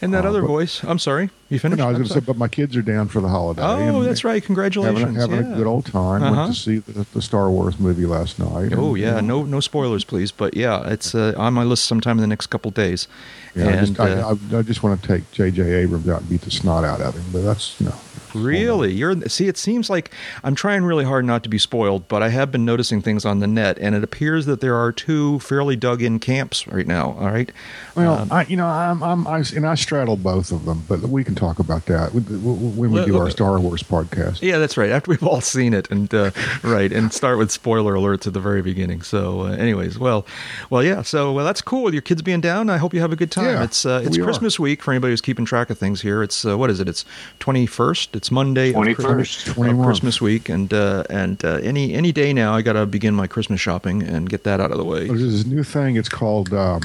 And 0.00 0.12
that 0.12 0.24
uh, 0.24 0.28
other 0.28 0.42
but- 0.42 0.48
voice. 0.48 0.82
I'm 0.84 0.98
sorry. 0.98 1.30
You 1.48 1.60
finished. 1.60 1.78
No, 1.78 1.84
I 1.84 1.88
was 1.90 1.98
going 1.98 2.08
to 2.08 2.14
say, 2.14 2.20
but 2.20 2.36
my 2.36 2.48
kids 2.48 2.76
are 2.76 2.82
down 2.82 3.06
for 3.06 3.20
the 3.20 3.28
holiday. 3.28 3.62
Oh, 3.62 4.02
that's 4.02 4.24
right. 4.24 4.42
Congratulations. 4.42 4.98
Having, 4.98 5.16
a, 5.16 5.20
having 5.20 5.46
yeah. 5.46 5.52
a 5.52 5.56
good 5.56 5.66
old 5.68 5.86
time. 5.86 6.22
Uh-huh. 6.22 6.42
Went 6.42 6.54
to 6.54 6.60
see 6.60 6.78
the, 6.78 7.06
the 7.14 7.22
Star 7.22 7.48
Wars 7.50 7.78
movie 7.78 8.04
last 8.04 8.40
night. 8.40 8.72
Oh 8.74 8.94
and, 8.94 8.98
yeah, 8.98 9.16
you 9.16 9.22
know, 9.22 9.42
no 9.42 9.44
no 9.44 9.60
spoilers, 9.60 10.02
please. 10.02 10.32
But 10.32 10.56
yeah, 10.56 10.88
it's 10.88 11.14
uh, 11.14 11.34
on 11.36 11.54
my 11.54 11.62
list 11.62 11.84
sometime 11.84 12.16
in 12.16 12.22
the 12.22 12.26
next 12.26 12.48
couple 12.48 12.72
days. 12.72 13.06
Yeah, 13.54 13.66
I, 13.66 13.70
and 13.72 13.86
just, 13.86 14.00
I, 14.00 14.10
uh, 14.10 14.34
I, 14.52 14.58
I 14.58 14.62
just 14.62 14.82
want 14.82 15.00
to 15.00 15.06
take 15.06 15.30
J.J. 15.30 15.62
Abrams 15.62 16.08
out 16.08 16.22
and 16.22 16.30
beat 16.30 16.40
the 16.40 16.50
snot 16.50 16.82
out 16.82 17.00
of 17.00 17.14
him. 17.14 17.24
But 17.32 17.42
that's 17.42 17.80
you 17.80 17.86
know, 17.86 17.94
Really? 18.44 18.92
You're 18.92 19.20
see. 19.28 19.48
It 19.48 19.56
seems 19.56 19.88
like 19.90 20.10
I'm 20.44 20.54
trying 20.54 20.84
really 20.84 21.04
hard 21.04 21.24
not 21.24 21.42
to 21.44 21.48
be 21.48 21.58
spoiled, 21.58 22.08
but 22.08 22.22
I 22.22 22.28
have 22.30 22.50
been 22.52 22.64
noticing 22.64 23.00
things 23.02 23.24
on 23.24 23.40
the 23.40 23.46
net, 23.46 23.78
and 23.80 23.94
it 23.94 24.02
appears 24.04 24.46
that 24.46 24.60
there 24.60 24.74
are 24.76 24.92
two 24.92 25.38
fairly 25.40 25.76
dug-in 25.76 26.18
camps 26.18 26.66
right 26.66 26.86
now. 26.86 27.12
All 27.18 27.30
right. 27.30 27.50
Well, 27.94 28.14
Um, 28.18 28.32
I, 28.32 28.44
you 28.44 28.56
know, 28.56 28.66
I'm, 28.66 29.02
I'm, 29.02 29.26
I, 29.26 29.42
and 29.54 29.66
I 29.66 29.74
straddle 29.74 30.16
both 30.16 30.52
of 30.52 30.64
them, 30.64 30.84
but 30.88 31.00
we 31.00 31.24
can 31.24 31.34
talk 31.34 31.58
about 31.58 31.86
that 31.86 32.12
when 32.14 32.76
we 32.90 33.04
do 33.04 33.18
our 33.18 33.30
Star 33.30 33.58
Wars 33.58 33.82
podcast. 33.82 34.42
Yeah, 34.42 34.58
that's 34.58 34.76
right. 34.76 34.90
After 34.90 35.10
we've 35.10 35.22
all 35.22 35.40
seen 35.40 35.74
it, 35.74 35.90
and 35.90 36.12
uh, 36.14 36.30
right, 36.62 36.92
and 36.92 37.12
start 37.12 37.38
with 37.38 37.50
spoiler 37.50 37.94
alerts 37.94 38.26
at 38.26 38.32
the 38.34 38.40
very 38.40 38.62
beginning. 38.62 39.02
So, 39.02 39.42
uh, 39.42 39.52
anyways, 39.52 39.98
well, 39.98 40.26
well, 40.70 40.82
yeah. 40.82 41.02
So 41.02 41.32
well, 41.32 41.44
that's 41.44 41.60
cool. 41.62 41.82
With 41.84 41.94
your 41.94 42.02
kids 42.02 42.22
being 42.22 42.40
down, 42.40 42.70
I 42.70 42.76
hope 42.78 42.92
you 42.94 43.00
have 43.00 43.12
a 43.12 43.16
good 43.16 43.30
time. 43.30 43.46
Yeah, 43.46 43.64
it's 43.64 43.84
uh, 43.86 44.02
it's 44.04 44.16
we 44.16 44.22
are. 44.22 44.24
Christmas 44.26 44.58
week 44.58 44.82
for 44.82 44.92
anybody 44.92 45.12
who's 45.12 45.20
keeping 45.20 45.44
track 45.44 45.70
of 45.70 45.78
things 45.78 46.00
here. 46.02 46.22
It's 46.22 46.44
uh, 46.44 46.56
what 46.58 46.70
is 46.70 46.80
it? 46.80 46.88
It's 46.88 47.04
twenty 47.38 47.66
first. 47.66 48.14
It's 48.26 48.32
Monday. 48.32 48.70
of 48.70 48.74
21st. 48.74 48.96
Christmas- 48.96 49.46
of 49.46 49.84
Christmas 49.84 50.20
week, 50.20 50.48
and 50.48 50.74
uh, 50.74 51.04
and 51.08 51.44
uh, 51.44 51.60
any 51.62 51.94
any 51.94 52.10
day 52.10 52.32
now, 52.32 52.54
I 52.54 52.60
got 52.60 52.72
to 52.72 52.84
begin 52.84 53.14
my 53.14 53.28
Christmas 53.28 53.60
shopping 53.60 54.02
and 54.02 54.28
get 54.28 54.42
that 54.42 54.58
out 54.58 54.72
of 54.72 54.78
the 54.78 54.84
way. 54.84 55.06
There's 55.06 55.20
this 55.20 55.46
new 55.46 55.62
thing. 55.62 55.94
It's 55.94 56.08
called 56.08 56.52
um, 56.52 56.82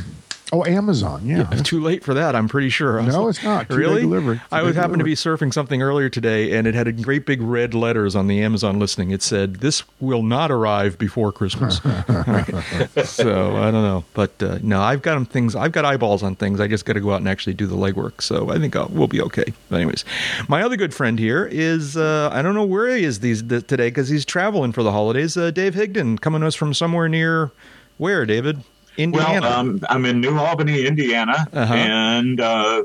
oh 0.52 0.66
Amazon. 0.66 1.26
Yeah. 1.26 1.44
Too 1.44 1.82
late 1.82 2.04
for 2.04 2.14
that, 2.14 2.36
I'm 2.36 2.48
pretty 2.48 2.70
sure. 2.70 3.02
No, 3.02 3.24
like, 3.24 3.36
it's 3.36 3.44
not. 3.44 3.70
Really? 3.70 4.02
delivery. 4.02 4.42
I 4.52 4.62
was 4.62 4.76
happened 4.76 5.00
to 5.00 5.06
be 5.06 5.16
surfing 5.16 5.54
something 5.54 5.82
earlier 5.82 6.10
today, 6.10 6.58
and 6.58 6.68
it 6.68 6.76
had 6.76 6.88
a 6.88 6.92
great 6.92 7.26
big 7.26 7.42
red 7.42 7.74
letters 7.74 8.16
on 8.16 8.28
the 8.28 8.42
Amazon 8.42 8.80
listing. 8.80 9.12
It 9.12 9.22
said, 9.22 9.56
"This 9.56 9.84
will 10.00 10.24
not 10.24 10.52
arrive 10.52 10.98
before 10.98 11.32
Christmas." 11.32 11.78
so 11.84 13.58
I 13.58 13.72
don't 13.72 13.84
know, 13.84 14.04
but 14.14 14.42
uh, 14.44 14.60
no, 14.62 14.82
I've 14.82 15.02
got 15.02 15.26
things. 15.28 15.56
I've 15.56 15.72
got 15.72 15.86
eyeballs 15.86 16.24
on 16.24 16.36
things. 16.36 16.60
I 16.60 16.68
just 16.68 16.86
got 16.86 16.94
to 16.94 17.02
go 17.02 17.12
out 17.12 17.18
and 17.18 17.30
actually 17.30 17.54
do 17.54 17.68
the 17.68 17.76
legwork. 17.76 18.22
So 18.22 18.50
I 18.50 18.58
think 18.58 18.76
I'll, 18.76 18.90
we'll 18.90 19.08
be 19.08 19.22
okay. 19.22 19.54
But 19.70 19.78
anyways, 19.78 20.06
my 20.48 20.62
other 20.64 20.78
good 20.78 20.94
friend 20.94 21.18
here 21.20 21.48
is 21.52 21.96
uh, 21.98 22.30
I 22.32 22.42
don't 22.42 22.56
know 22.56 22.66
where 22.66 22.96
he 22.96 23.04
is 23.04 23.20
these 23.20 23.42
th- 23.42 23.68
today 23.68 23.90
because 23.90 24.10
he's 24.10 24.26
traveling 24.26 24.72
for 24.72 24.84
the 24.84 24.92
holidays. 24.92 25.38
Uh, 25.38 25.52
Dave 25.52 25.76
Higdon 25.76 26.20
coming 26.20 26.42
to 26.42 26.48
us 26.48 26.56
from 26.56 26.74
somewhere 26.74 27.08
near 27.08 27.52
where 27.98 28.26
David. 28.26 28.64
Indiana. 28.98 29.42
Well, 29.42 29.54
um, 29.60 29.80
I'm 29.90 30.06
in 30.06 30.22
New 30.22 30.38
Albany, 30.38 30.86
Indiana, 30.86 31.48
Uh-huh. 31.54 31.74
and 31.74 32.40
uh, 32.40 32.84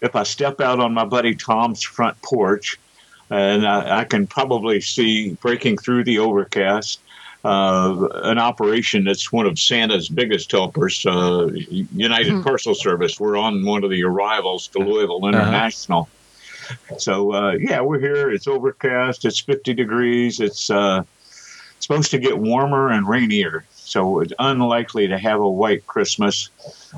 if 0.00 0.14
I 0.16 0.22
step 0.24 0.60
out 0.60 0.80
on 0.80 0.92
my 0.94 1.04
buddy 1.04 1.34
Tom's 1.34 1.82
front 1.82 2.20
porch, 2.22 2.78
and 3.30 3.66
I, 3.66 4.00
I 4.00 4.04
can 4.04 4.26
probably 4.26 4.80
see 4.80 5.30
breaking 5.34 5.78
through 5.78 6.04
the 6.04 6.18
overcast 6.18 7.00
uh, 7.44 8.08
an 8.24 8.38
operation 8.38 9.04
that's 9.04 9.30
one 9.32 9.46
of 9.46 9.56
Santa's 9.58 10.08
biggest 10.08 10.50
helpers, 10.50 11.06
uh, 11.06 11.48
United 11.94 12.42
Parcel 12.42 12.74
Service. 12.74 13.20
We're 13.20 13.36
on 13.36 13.64
one 13.64 13.84
of 13.84 13.90
the 13.90 14.02
arrivals 14.02 14.66
to 14.68 14.80
Louisville 14.80 15.28
International. 15.28 16.08
So 16.98 17.32
uh, 17.32 17.52
yeah, 17.52 17.80
we're 17.80 18.00
here. 18.00 18.30
It's 18.32 18.48
overcast. 18.48 19.24
It's 19.24 19.38
50 19.38 19.74
degrees. 19.74 20.40
It's 20.40 20.70
uh, 20.70 21.04
supposed 21.78 22.10
to 22.10 22.18
get 22.18 22.36
warmer 22.36 22.90
and 22.90 23.08
rainier. 23.08 23.64
So 23.86 24.18
it's 24.18 24.32
unlikely 24.40 25.06
to 25.08 25.18
have 25.18 25.40
a 25.40 25.48
white 25.48 25.86
Christmas. 25.86 26.50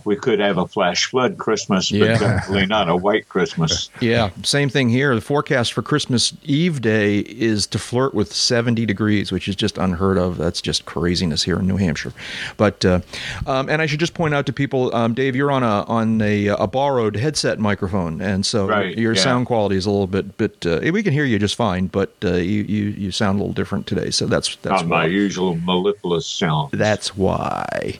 We 0.05 0.17
could 0.17 0.39
have 0.41 0.59
a 0.59 0.67
flash 0.67 1.07
flood 1.07 1.39
Christmas, 1.39 1.91
but 1.91 1.99
Yeah. 2.01 2.19
definitely 2.19 2.67
not 2.67 2.89
a 2.89 2.97
white 2.97 3.29
Christmas. 3.29 3.91
Yeah, 4.01 4.31
same 4.45 4.69
thing 4.69 4.89
here. 4.91 5.15
The 5.15 5.21
forecast 5.21 5.73
for 5.73 5.83
Christmas 5.83 6.33
Eve 6.45 6.81
day 6.81 7.19
is 7.19 7.67
to 7.69 7.79
flirt 7.79 8.15
with 8.15 8.33
70 8.33 8.87
degrees, 8.87 9.33
which 9.33 9.49
is 9.49 9.57
just 9.57 9.77
unheard 9.77 10.17
of. 10.19 10.37
That's 10.39 10.61
just 10.63 10.85
craziness 10.85 11.43
here 11.43 11.59
in 11.59 11.67
New 11.67 11.77
Hampshire. 11.77 12.13
But 12.57 12.85
uh, 12.85 13.01
um, 13.47 13.69
and 13.69 13.83
I 13.83 13.87
should 13.87 14.01
just 14.01 14.15
point 14.15 14.35
out 14.35 14.47
to 14.47 14.53
people, 14.53 14.95
um, 14.95 15.15
Dave, 15.15 15.35
you're 15.35 15.51
on 15.51 15.63
a 15.63 15.83
on 15.89 16.21
a, 16.23 16.47
a 16.49 16.67
borrowed 16.67 17.17
headset 17.17 17.59
microphone, 17.59 18.21
and 18.21 18.47
so 18.47 18.69
Right, 18.69 18.97
your 18.97 19.15
yeah. 19.15 19.21
sound 19.23 19.47
quality 19.47 19.77
is 19.77 19.87
a 19.87 19.91
little 19.91 20.07
bit 20.07 20.37
bit. 20.37 20.65
Uh, 20.65 20.81
we 20.93 21.03
can 21.03 21.13
hear 21.13 21.25
you 21.25 21.39
just 21.39 21.57
fine, 21.57 21.89
but 21.89 22.13
uh, 22.25 22.35
you, 22.35 22.63
you 22.63 22.85
you 22.91 23.11
sound 23.11 23.39
a 23.39 23.43
little 23.43 23.55
different 23.55 23.87
today. 23.87 24.11
So 24.11 24.27
that's 24.27 24.57
that's 24.63 24.83
Not 24.83 24.87
my 24.87 25.07
usual 25.07 25.57
mellifluous 25.57 26.27
sound. 26.27 26.71
That's 26.73 27.17
why. 27.17 27.99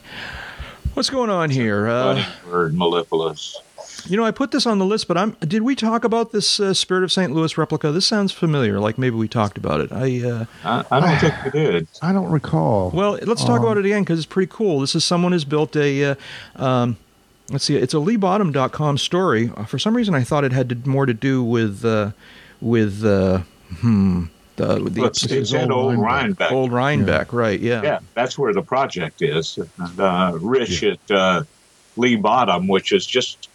What's 0.99 1.09
going 1.09 1.29
on 1.29 1.49
here? 1.49 1.87
Funny 1.87 2.19
Uh, 2.19 2.51
word, 2.51 2.77
mellifluous. 2.77 3.57
you 4.09 4.17
know, 4.17 4.25
I 4.25 4.31
put 4.31 4.51
this 4.51 4.65
on 4.65 4.79
the 4.79 4.85
list, 4.85 5.07
but 5.07 5.17
I'm. 5.17 5.31
Did 5.39 5.61
we 5.61 5.73
talk 5.73 6.03
about 6.03 6.33
this 6.33 6.59
uh, 6.59 6.73
Spirit 6.73 7.05
of 7.05 7.11
St. 7.13 7.31
Louis 7.31 7.57
replica? 7.57 7.93
This 7.93 8.05
sounds 8.05 8.33
familiar. 8.33 8.81
Like 8.81 8.97
maybe 8.97 9.15
we 9.15 9.29
talked 9.29 9.57
about 9.57 9.79
it. 9.79 9.93
I. 9.93 10.21
Uh, 10.29 10.45
I, 10.65 10.83
I 10.91 10.99
don't 10.99 11.17
think 11.19 11.45
we 11.45 11.51
did. 11.51 11.87
I 12.01 12.11
don't 12.11 12.29
recall. 12.29 12.91
well, 12.93 13.17
let's 13.21 13.45
talk 13.45 13.61
about 13.61 13.77
it 13.77 13.85
again 13.85 14.01
because 14.03 14.19
it's 14.19 14.25
pretty 14.25 14.51
cool. 14.53 14.81
This 14.81 14.93
is 14.93 15.05
someone 15.05 15.31
who's 15.31 15.45
built 15.45 15.73
a. 15.77 16.03
Uh, 16.03 16.15
um, 16.57 16.97
let's 17.49 17.63
see. 17.63 17.77
It's 17.77 17.93
a 17.93 17.97
LeeBottom.com 17.97 18.97
story. 18.97 19.53
Uh, 19.55 19.63
For 19.63 19.79
some 19.79 19.95
reason, 19.95 20.13
I 20.15 20.25
thought 20.25 20.43
it 20.43 20.51
had 20.51 20.67
to, 20.67 20.75
more 20.85 21.05
to 21.05 21.13
do 21.13 21.41
with 21.41 21.85
uh, 21.85 22.11
with 22.59 23.05
uh, 23.05 23.37
hmm 23.77 24.25
the, 24.59 24.89
the 24.89 25.01
Let's 25.01 25.23
it's 25.23 25.31
is 25.31 25.53
old 25.53 25.71
old 25.71 25.97
Rhinebeck. 25.97 26.01
Rhinebeck. 26.01 26.51
old 26.51 26.71
Rhinebeck, 26.71 27.33
right? 27.33 27.59
Yeah. 27.59 27.81
Yeah, 27.81 27.99
that's 28.13 28.37
where 28.37 28.53
the 28.53 28.61
project 28.61 29.21
is. 29.21 29.57
And 29.57 29.99
uh, 29.99 30.37
Rich 30.41 30.83
at 30.83 31.11
uh, 31.11 31.43
Lee 31.95 32.17
Bottom, 32.17 32.67
which 32.67 32.91
is 32.91 33.05
just 33.05 33.49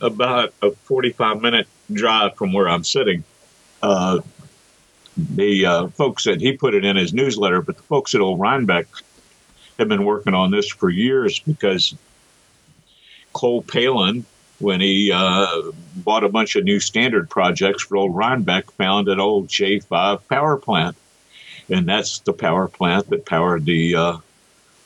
about 0.00 0.54
a 0.62 0.70
45 0.70 1.40
minute 1.42 1.68
drive 1.92 2.34
from 2.36 2.52
where 2.52 2.68
I'm 2.68 2.84
sitting. 2.84 3.24
Uh, 3.82 4.20
the 5.16 5.66
uh, 5.66 5.88
folks 5.88 6.24
that 6.24 6.40
he 6.40 6.56
put 6.56 6.74
it 6.74 6.84
in 6.84 6.96
his 6.96 7.12
newsletter, 7.12 7.60
but 7.60 7.76
the 7.76 7.82
folks 7.82 8.14
at 8.14 8.20
Old 8.22 8.40
Rhinebeck 8.40 8.86
have 9.78 9.88
been 9.88 10.04
working 10.04 10.34
on 10.34 10.50
this 10.50 10.68
for 10.68 10.88
years 10.88 11.40
because 11.40 11.94
Cole 13.32 13.62
Palen, 13.62 14.24
when 14.60 14.80
he 14.80 15.10
uh, 15.12 15.62
bought 15.96 16.22
a 16.24 16.28
bunch 16.28 16.54
of 16.56 16.64
new 16.64 16.80
standard 16.80 17.28
projects 17.28 17.82
for 17.82 17.96
Old 17.96 18.14
Rhinebeck, 18.14 18.70
found 18.72 19.08
an 19.08 19.18
old 19.20 19.48
J5 19.48 20.20
power 20.28 20.56
plant 20.56 20.96
and 21.70 21.88
that's 21.88 22.18
the 22.20 22.32
power 22.32 22.68
plant 22.68 23.08
that 23.10 23.24
powered 23.26 23.64
the 23.64 23.94
uh, 23.94 24.16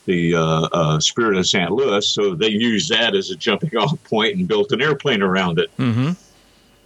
the 0.07 0.35
uh, 0.35 0.41
uh, 0.71 1.01
Spirit 1.01 1.37
of 1.39 1.47
St. 1.47 1.71
Louis. 1.71 2.07
So 2.07 2.35
they 2.35 2.49
used 2.49 2.91
that 2.91 3.15
as 3.15 3.31
a 3.31 3.37
jumping 3.37 3.75
off 3.77 4.03
point 4.05 4.37
and 4.37 4.47
built 4.47 4.71
an 4.73 4.83
airplane 4.83 5.23
around 5.23 5.59
it. 5.59 5.75
Mm-hmm. 5.79 6.11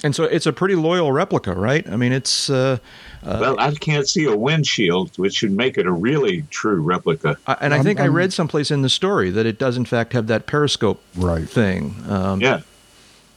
And 0.05 0.15
so 0.15 0.23
it's 0.23 0.47
a 0.47 0.53
pretty 0.53 0.77
loyal 0.77 1.11
replica, 1.11 1.53
right? 1.53 1.85
I 1.89 1.97
mean, 1.97 2.13
it's. 2.13 2.49
Uh, 2.49 2.79
well, 3.25 3.59
I 3.59 3.75
can't 3.75 4.09
see 4.09 4.27
a 4.27 4.37
windshield, 4.37 5.19
which 5.19 5.35
should 5.35 5.51
make 5.51 5.77
it 5.77 5.87
a 5.87 5.91
really 5.91 6.43
true 6.51 6.81
replica. 6.81 7.37
I, 7.49 7.57
and 7.61 7.75
I 7.75 7.79
I'm- 7.79 7.85
think 7.85 7.99
i 7.99 8.05
I'm- 8.05 8.15
read 8.15 8.33
someplace 8.33 8.71
in 8.71 8.83
the 8.83 8.89
story 8.89 9.31
that 9.33 9.45
it 9.45 9.59
does, 9.59 9.77
in 9.77 9.85
fact, 9.85 10.13
have 10.13 10.29
that 10.29 10.47
periscope 10.47 11.03
Right. 11.17 11.49
thing. 11.49 11.97
Um, 12.09 12.41
Yeah, 12.41 12.61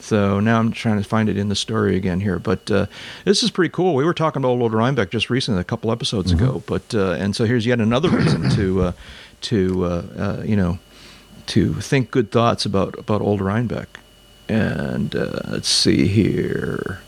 So 0.02 0.40
now 0.40 0.60
I'm 0.60 0.72
trying 0.72 0.98
to 0.98 1.08
find 1.08 1.30
it 1.30 1.38
in 1.38 1.50
the 1.50 1.56
story 1.56 1.96
again 1.96 2.20
here, 2.20 2.40
but 2.40 2.70
uh, 2.72 2.88
this 3.24 3.44
is 3.44 3.52
pretty 3.52 3.70
cool. 3.70 3.94
We 3.94 4.04
were 4.04 4.14
talking 4.14 4.42
about 4.42 4.50
Old 4.50 4.74
Rhinebeck 4.74 5.12
just 5.12 5.30
recently, 5.30 5.62
a 5.62 5.64
couple 5.64 5.92
episodes 5.92 6.32
ago, 6.32 6.64
but 6.66 6.94
uh, 6.94 7.12
and 7.12 7.36
so 7.36 7.46
here's 7.46 7.66
yet 7.66 7.80
another 7.80 8.10
reason 8.18 8.50
to 8.52 8.82
uh, 8.82 8.92
to 9.42 9.86
uh, 9.86 10.04
uh, 10.18 10.44
you 10.44 10.56
know 10.56 10.80
to 11.48 11.74
think 11.76 12.12
good 12.12 12.32
thoughts 12.32 12.66
about 12.66 12.98
about 12.98 13.22
Old 13.22 13.42
Rhinebeck. 13.42 14.00
And 14.50 15.16
uh, 15.16 15.40
let's 15.48 15.70
see 15.70 16.08
here. 16.08 17.02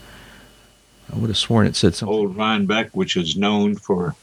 I 1.12 1.18
would 1.18 1.30
have 1.30 1.38
sworn 1.38 1.68
it 1.68 1.76
said 1.76 1.96
something. 1.96 2.16
Old 2.16 2.38
Rhinebeck, 2.38 2.92
which 2.92 3.18
is 3.18 3.36
known 3.36 3.76
for 3.76 4.16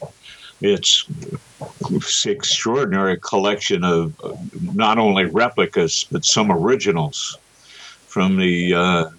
its 0.61 1.05
extraordinary 2.25 3.17
collection 3.17 3.83
of 3.83 4.19
uh, 4.23 4.35
not 4.73 4.97
only 4.97 5.25
replicas 5.25 6.05
but 6.11 6.23
some 6.23 6.51
originals 6.51 7.37
from 8.11 8.35
the 8.35 8.73
uh, 8.73 9.09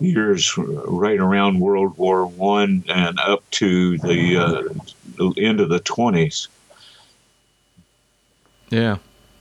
years 0.00 0.56
right 0.56 1.20
around 1.20 1.60
World 1.60 1.98
War 1.98 2.26
One 2.26 2.82
and 2.88 3.20
up 3.20 3.48
to 3.52 3.98
the, 3.98 4.36
uh, 4.38 4.62
the 5.18 5.34
end 5.36 5.60
of 5.60 5.68
the 5.68 5.80
twenties. 5.80 6.48
Yeah, 8.70 8.96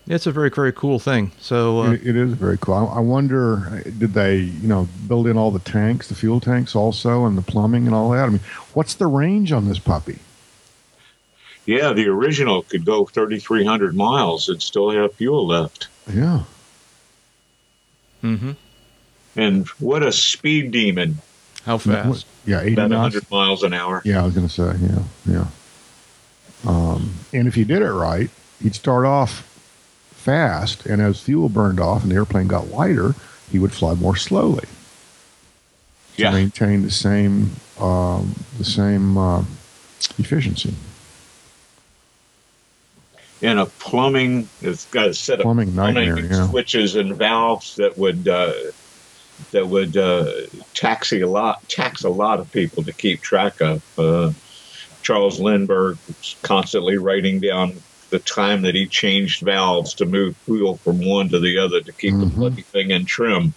it's 0.07 0.27
a 0.27 0.31
very 0.31 0.49
very 0.49 0.73
cool 0.73 0.99
thing. 0.99 1.31
So 1.39 1.83
uh, 1.83 1.91
It, 1.93 2.07
it 2.07 2.15
is 2.17 2.33
very 2.33 2.57
cool. 2.57 2.73
I, 2.73 2.97
I 2.97 2.99
wonder, 2.99 3.81
did 3.97 4.13
they, 4.13 4.37
you 4.37 4.67
know, 4.67 4.89
build 5.07 5.27
in 5.27 5.37
all 5.37 5.51
the 5.51 5.59
tanks, 5.59 6.09
the 6.09 6.15
fuel 6.15 6.41
tanks 6.41 6.75
also, 6.75 7.25
and 7.25 7.37
the 7.37 7.41
plumbing 7.41 7.85
and 7.85 7.95
all 7.95 8.09
that? 8.09 8.25
I 8.25 8.29
mean, 8.29 8.41
what's 8.73 8.95
the 8.95 9.07
range 9.07 9.53
on 9.53 9.69
this 9.69 9.79
puppy? 9.79 10.19
Yeah, 11.65 11.93
the 11.93 12.07
original 12.07 12.63
could 12.63 12.83
go 12.83 13.05
3,300 13.05 13.95
miles 13.95 14.49
and 14.49 14.61
still 14.61 14.89
have 14.89 15.13
fuel 15.13 15.45
left. 15.47 15.87
Yeah. 16.11 16.43
Mhm. 18.23 18.55
And 19.35 19.67
what 19.79 20.03
a 20.03 20.11
speed 20.11 20.71
demon! 20.71 21.19
how 21.65 21.77
fast? 21.77 22.25
Yeah, 22.45 22.61
80 22.61 22.73
About 22.73 22.89
knots. 22.89 23.15
100 23.15 23.31
miles 23.31 23.63
an 23.63 23.73
hour. 23.73 24.01
Yeah, 24.05 24.21
I 24.21 24.25
was 24.25 24.33
going 24.33 24.47
to 24.47 24.53
say, 24.53 24.73
yeah, 24.81 25.03
yeah. 25.25 25.47
Um, 26.65 27.11
and 27.33 27.47
if 27.47 27.55
you 27.57 27.63
did 27.65 27.81
it 27.81 27.91
right, 27.91 28.29
he'd 28.61 28.75
start 28.75 29.05
off 29.05 29.41
fast, 30.11 30.85
and 30.85 31.01
as 31.01 31.21
fuel 31.21 31.47
burned 31.49 31.79
off 31.79 32.01
and 32.03 32.11
the 32.11 32.15
airplane 32.15 32.47
got 32.47 32.69
lighter, 32.69 33.13
he 33.51 33.59
would 33.59 33.71
fly 33.71 33.93
more 33.93 34.15
slowly 34.15 34.65
to 36.15 36.21
Yeah. 36.23 36.31
maintain 36.31 36.81
the 36.81 36.91
same 36.91 37.51
um, 37.79 38.35
the 38.57 38.65
same 38.65 39.17
uh, 39.17 39.43
efficiency. 40.17 40.73
And 43.41 43.59
a 43.59 43.65
plumbing. 43.65 44.47
It's 44.61 44.85
got 44.85 45.07
a 45.07 45.13
set 45.13 45.39
of 45.39 45.43
Plumbing 45.43 45.75
nightmare, 45.75 46.19
yeah. 46.19 46.47
switches 46.49 46.95
and 46.95 47.15
valves 47.15 47.75
that 47.77 47.97
would 47.97 48.27
uh, 48.27 48.53
that 49.51 49.67
would 49.67 49.95
uh, 49.97 50.31
tax 50.73 51.13
a 51.13 51.23
lot 51.25 51.67
tax 51.69 52.03
a 52.03 52.09
lot 52.09 52.39
of 52.39 52.51
people 52.51 52.83
to 52.83 52.93
keep 52.93 53.21
track 53.21 53.61
of. 53.61 53.83
Uh, 53.99 54.31
Charles 55.01 55.39
Lindbergh 55.39 55.97
was 56.07 56.35
constantly 56.41 56.97
writing 56.97 57.39
down 57.39 57.75
the 58.09 58.19
time 58.19 58.63
that 58.63 58.75
he 58.75 58.85
changed 58.87 59.41
valves 59.41 59.93
to 59.95 60.05
move 60.05 60.35
fuel 60.37 60.77
from 60.77 61.03
one 61.05 61.29
to 61.29 61.39
the 61.39 61.57
other 61.59 61.79
to 61.81 61.91
keep 61.93 62.13
the 62.15 62.25
Mhm. 62.25 62.35
bloody 62.35 62.61
thing 62.63 62.91
in 62.91 63.05
trim. 63.05 63.53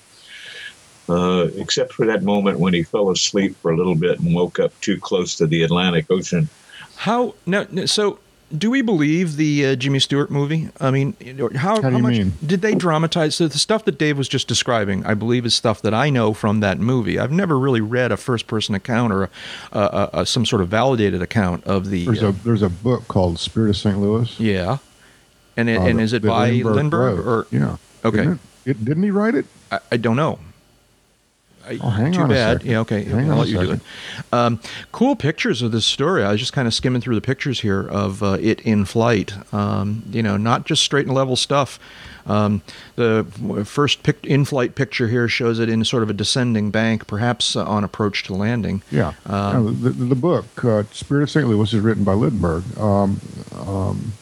Uh, 1.09 1.49
except 1.57 1.93
for 1.93 2.07
that 2.07 2.23
moment 2.23 2.61
when 2.61 2.73
he 2.73 2.85
fell 2.85 3.11
asleep 3.11 3.57
for 3.61 3.73
a 3.73 3.77
little 3.77 3.97
bit 3.97 4.21
and 4.21 4.35
woke 4.35 4.61
up 4.61 4.73
too 4.81 4.99
close 5.01 5.35
to 5.35 5.47
the 5.47 5.63
Atlantic 5.65 6.07
Ocean. 6.11 6.49
How 6.97 7.35
now? 7.45 7.67
So, 7.87 8.19
do 8.57 8.71
we 8.71 8.83
believe 8.83 9.37
the 9.37 9.67
uh, 9.67 9.75
Jimmy 9.77 9.99
Stewart 9.99 10.31
movie? 10.31 10.69
I 10.81 10.91
mean, 10.91 11.15
how, 11.57 11.81
How 11.81 11.89
you 11.89 11.99
much 11.99 12.13
mean? 12.19 12.33
did 12.45 12.61
they 12.63 12.75
dramatize? 12.75 13.35
So 13.35 13.49
the 13.49 13.59
stuff 13.59 13.85
that 13.87 13.99
Dave 13.99 14.19
was 14.19 14.29
just 14.29 14.47
describing, 14.49 15.05
I 15.07 15.15
believe, 15.15 15.47
is 15.47 15.55
stuff 15.55 15.81
that 15.83 15.95
I 15.95 16.11
know 16.11 16.35
from 16.35 16.61
that 16.61 16.79
movie. 16.79 17.19
I've 17.19 17.33
never 17.33 17.59
really 17.59 17.81
read 17.81 18.13
a 18.13 18.17
first-person 18.17 18.75
account 18.75 19.13
or 19.13 19.23
a, 19.25 19.31
a, 19.73 20.11
a, 20.13 20.27
some 20.27 20.45
sort 20.45 20.61
of 20.63 20.69
validated 20.69 21.23
account 21.23 21.65
of 21.65 21.89
the. 21.91 22.05
There's 22.05 22.23
uh, 22.23 22.29
a 22.29 22.33
there's 22.33 22.63
a 22.63 22.71
book 22.71 23.09
called 23.09 23.39
Spirit 23.39 23.71
of 23.71 23.77
St. 23.77 23.99
Louis. 23.99 24.39
yeah, 24.39 24.79
and 25.57 25.69
it, 25.69 25.79
uh, 25.79 25.85
and 25.85 26.01
is 26.01 26.13
it 26.13 26.23
by 26.23 26.51
Lindbergh, 26.51 27.25
wrote. 27.25 27.27
or 27.27 27.47
yeah? 27.51 27.77
Okay. 28.05 28.19
Didn't, 28.19 28.41
it, 28.67 28.71
it- 28.71 28.85
didn't 28.85 29.03
he 29.03 29.11
write 29.11 29.35
it? 29.35 29.47
I, 29.71 29.79
I 29.93 29.97
don't 29.97 30.17
know. 30.17 30.39
Oh, 31.81 31.91
hang 31.91 32.13
too 32.13 32.21
on 32.23 32.29
bad. 32.29 32.63
Yeah, 32.63 32.81
okay. 32.81 33.05
Hang 33.05 33.27
I'll 33.27 33.33
on 33.33 33.37
a 33.37 33.41
let 33.41 33.49
you 33.49 33.61
do 33.61 33.71
it. 33.73 33.81
Um, 34.33 34.61
cool 34.91 35.17
pictures 35.17 35.63
of 35.63 35.73
this 35.73 35.87
story. 35.87 36.25
I 36.25 36.33
was 36.33 36.41
just 36.41 36.53
kind 36.53 36.67
of 36.67 36.75
skimming 36.75 37.01
through 37.01 37.15
the 37.15 37.21
pictures 37.21 37.61
here 37.61 37.87
of 37.89 38.23
uh, 38.23 38.39
it 38.41 38.61
in 38.63 38.85
flight. 38.85 39.33
Um, 39.55 40.03
you 40.11 40.23
know, 40.23 40.37
not 40.37 40.67
just 40.67 40.83
straight 40.83 41.07
and 41.07 41.15
level 41.15 41.37
stuff. 41.37 41.79
Um, 42.27 42.63
the 42.95 43.27
first 43.65 44.03
pic- 44.05 44.25
in-flight 44.25 44.75
picture 44.77 45.09
here 45.09 45.29
shows 45.29 45.59
it 45.59 45.69
in 45.69 45.85
sort 45.85 46.05
of 46.05 46.11
a 46.11 46.13
descending 46.13 46.71
bank, 46.71 47.07
perhaps 47.09 47.57
uh, 47.57 47.65
on 47.65 47.83
approach 47.83 48.23
to 48.25 48.35
landing. 48.35 48.83
Yeah. 48.93 49.15
Um, 49.27 49.83
the, 49.83 49.91
the, 49.91 50.05
the 50.05 50.15
book 50.15 50.65
uh, 50.65 50.85
Spirit 50.93 51.25
of 51.25 51.31
St. 51.31 51.49
Louis 51.49 51.73
is 51.73 51.81
written 51.81 52.05
by 52.05 52.13
Lindbergh. 52.13 52.79
Um, 52.79 53.21
um, 53.67 54.13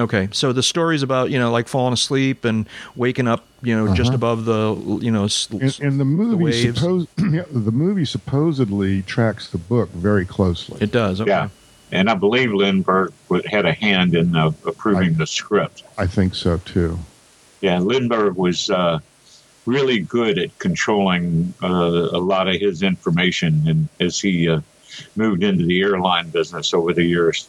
Okay, 0.00 0.28
so 0.32 0.52
the 0.52 0.62
story's 0.62 1.02
about 1.02 1.30
you 1.30 1.38
know 1.38 1.52
like 1.52 1.68
falling 1.68 1.92
asleep 1.92 2.44
and 2.44 2.66
waking 2.96 3.28
up, 3.28 3.44
you 3.62 3.76
know, 3.76 3.94
just 3.94 4.08
Uh-huh. 4.08 4.14
above 4.16 4.44
the 4.46 4.98
you 5.04 5.10
know. 5.10 5.24
s- 5.26 5.48
and, 5.50 5.78
and 5.80 6.00
the 6.00 6.04
movie 6.04 6.36
waves. 6.44 6.78
suppose 6.80 7.06
yeah, 7.30 7.44
the 7.50 7.70
movie 7.70 8.04
supposedly 8.06 9.02
tracks 9.02 9.48
the 9.50 9.58
book 9.58 9.90
very 9.90 10.24
closely. 10.24 10.78
it 10.80 10.90
does. 10.90 11.20
Okay. 11.20 11.30
Yeah. 11.30 11.48
And 11.92 12.08
I 12.08 12.14
believe 12.14 12.52
Lindbergh 12.52 13.12
had 13.46 13.66
a 13.66 13.72
hand 13.72 14.14
in 14.14 14.34
uh, 14.36 14.52
approving 14.64 15.14
the 15.14 15.26
script. 15.26 15.82
I 15.98 16.06
think 16.06 16.34
so 16.34 16.58
too. 16.58 16.98
Yeah, 17.60 17.78
Lindbergh 17.80 18.36
was 18.36 18.70
uh, 18.70 19.00
really 19.66 19.98
good 19.98 20.38
at 20.38 20.56
controlling 20.60 21.52
uh, 21.62 21.66
a 22.12 22.18
lot 22.20 22.48
of 22.48 22.56
his 22.60 22.82
information, 22.82 23.64
and 23.66 23.88
as 23.98 24.18
he 24.20 24.48
uh, 24.48 24.60
moved 25.16 25.42
into 25.42 25.66
the 25.66 25.80
airline 25.82 26.30
business 26.30 26.72
over 26.72 26.94
the 26.94 27.04
years, 27.04 27.48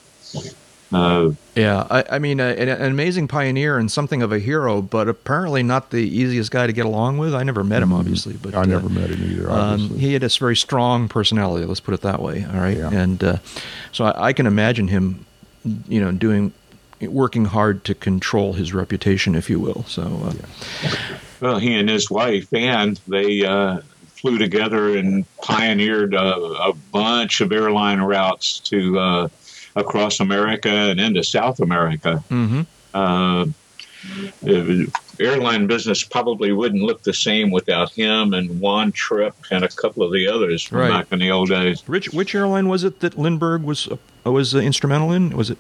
uh, 0.94 1.32
Yeah, 1.56 1.88
I, 1.90 2.04
I 2.12 2.20
mean, 2.20 2.40
uh, 2.40 2.46
an, 2.58 2.70
an 2.70 2.92
amazing 2.92 3.28
pioneer 3.28 3.78
and 3.78 3.92
something 3.92 4.22
of 4.22 4.32
a 4.32 4.40
hero, 4.40 4.82
but 4.82 5.08
apparently 5.08 5.64
not 5.64 5.92
the 5.92 5.98
easiest 6.00 6.52
guy 6.52 6.68
to 6.68 6.74
get 6.74 6.86
along 6.86 7.18
with. 7.18 7.34
I 7.34 7.44
never 7.44 7.64
met 7.64 7.82
him, 7.84 7.94
obviously, 7.94 8.34
but 8.34 8.50
Mm-hmm. 8.54 8.58
I 8.58 8.62
uh, 8.62 8.66
never 8.66 8.90
met 8.90 9.10
him 9.10 9.24
either. 9.32 9.50
Um, 9.52 9.90
he 9.98 10.14
had 10.14 10.24
a 10.24 10.30
very 10.30 10.56
strong 10.56 11.08
personality. 11.08 11.66
Let's 11.66 11.80
put 11.80 11.94
it 11.94 12.02
that 12.02 12.22
way. 12.22 12.46
All 12.46 12.60
right, 12.60 12.78
Yeah. 12.78 12.90
and 12.92 13.24
uh, 13.24 13.38
so 13.92 14.06
I, 14.06 14.28
I 14.28 14.34
can 14.34 14.46
imagine 14.48 14.88
him, 14.88 15.26
you 15.88 16.00
know, 16.02 16.12
doing, 16.12 16.52
working 17.02 17.46
hard 17.46 17.84
to 17.86 17.96
control 17.96 18.54
his 18.54 18.74
reputation, 18.74 19.36
if 19.36 19.50
you 19.50 19.60
will. 19.60 19.84
So, 19.86 20.04
uh, 20.04 20.34
well, 21.40 21.58
he 21.60 21.74
and 21.76 21.90
his 21.90 22.12
wife 22.12 22.54
and 22.54 23.00
they 23.08 23.44
uh, 23.46 23.80
flew 24.08 24.38
together 24.38 24.96
and 24.98 25.26
pioneered 25.38 26.14
a, 26.14 26.36
a 26.36 26.74
bunch 26.92 27.42
of 27.42 27.52
airline 27.52 28.00
routes 28.02 28.60
to 28.60 29.00
uh, 29.00 29.28
across 29.76 30.20
America 30.20 30.70
and 30.70 31.00
into 31.00 31.24
South 31.24 31.60
America. 31.60 32.24
mhm. 32.30 32.66
Uh, 32.94 33.46
airline 35.20 35.68
business 35.68 36.04
probably 36.04 36.52
wouldn't 36.52 36.82
look 36.82 37.04
the 37.04 37.14
same 37.14 37.52
without 37.52 37.92
him 37.92 38.34
and 38.34 38.60
Juan 38.60 38.92
Trippe 38.92 39.36
and 39.52 39.64
a 39.64 39.68
couple 39.70 40.04
of 40.04 40.12
the 40.12 40.28
others 40.28 40.64
from 40.64 40.80
Right. 40.80 40.90
back 40.92 41.08
in 41.12 41.20
the 41.20 41.32
old 41.32 41.50
days. 41.50 41.84
Which 41.88 42.10
which 42.10 42.34
airline 42.36 42.68
was 42.68 42.84
it 42.84 43.00
that 43.02 43.18
Lindbergh 43.18 43.64
was 43.64 43.88
uh, 44.26 44.32
was 44.32 44.56
uh, 44.56 44.60
instrumental 44.60 45.12
in? 45.12 45.36
Was 45.38 45.50
it? 45.52 45.58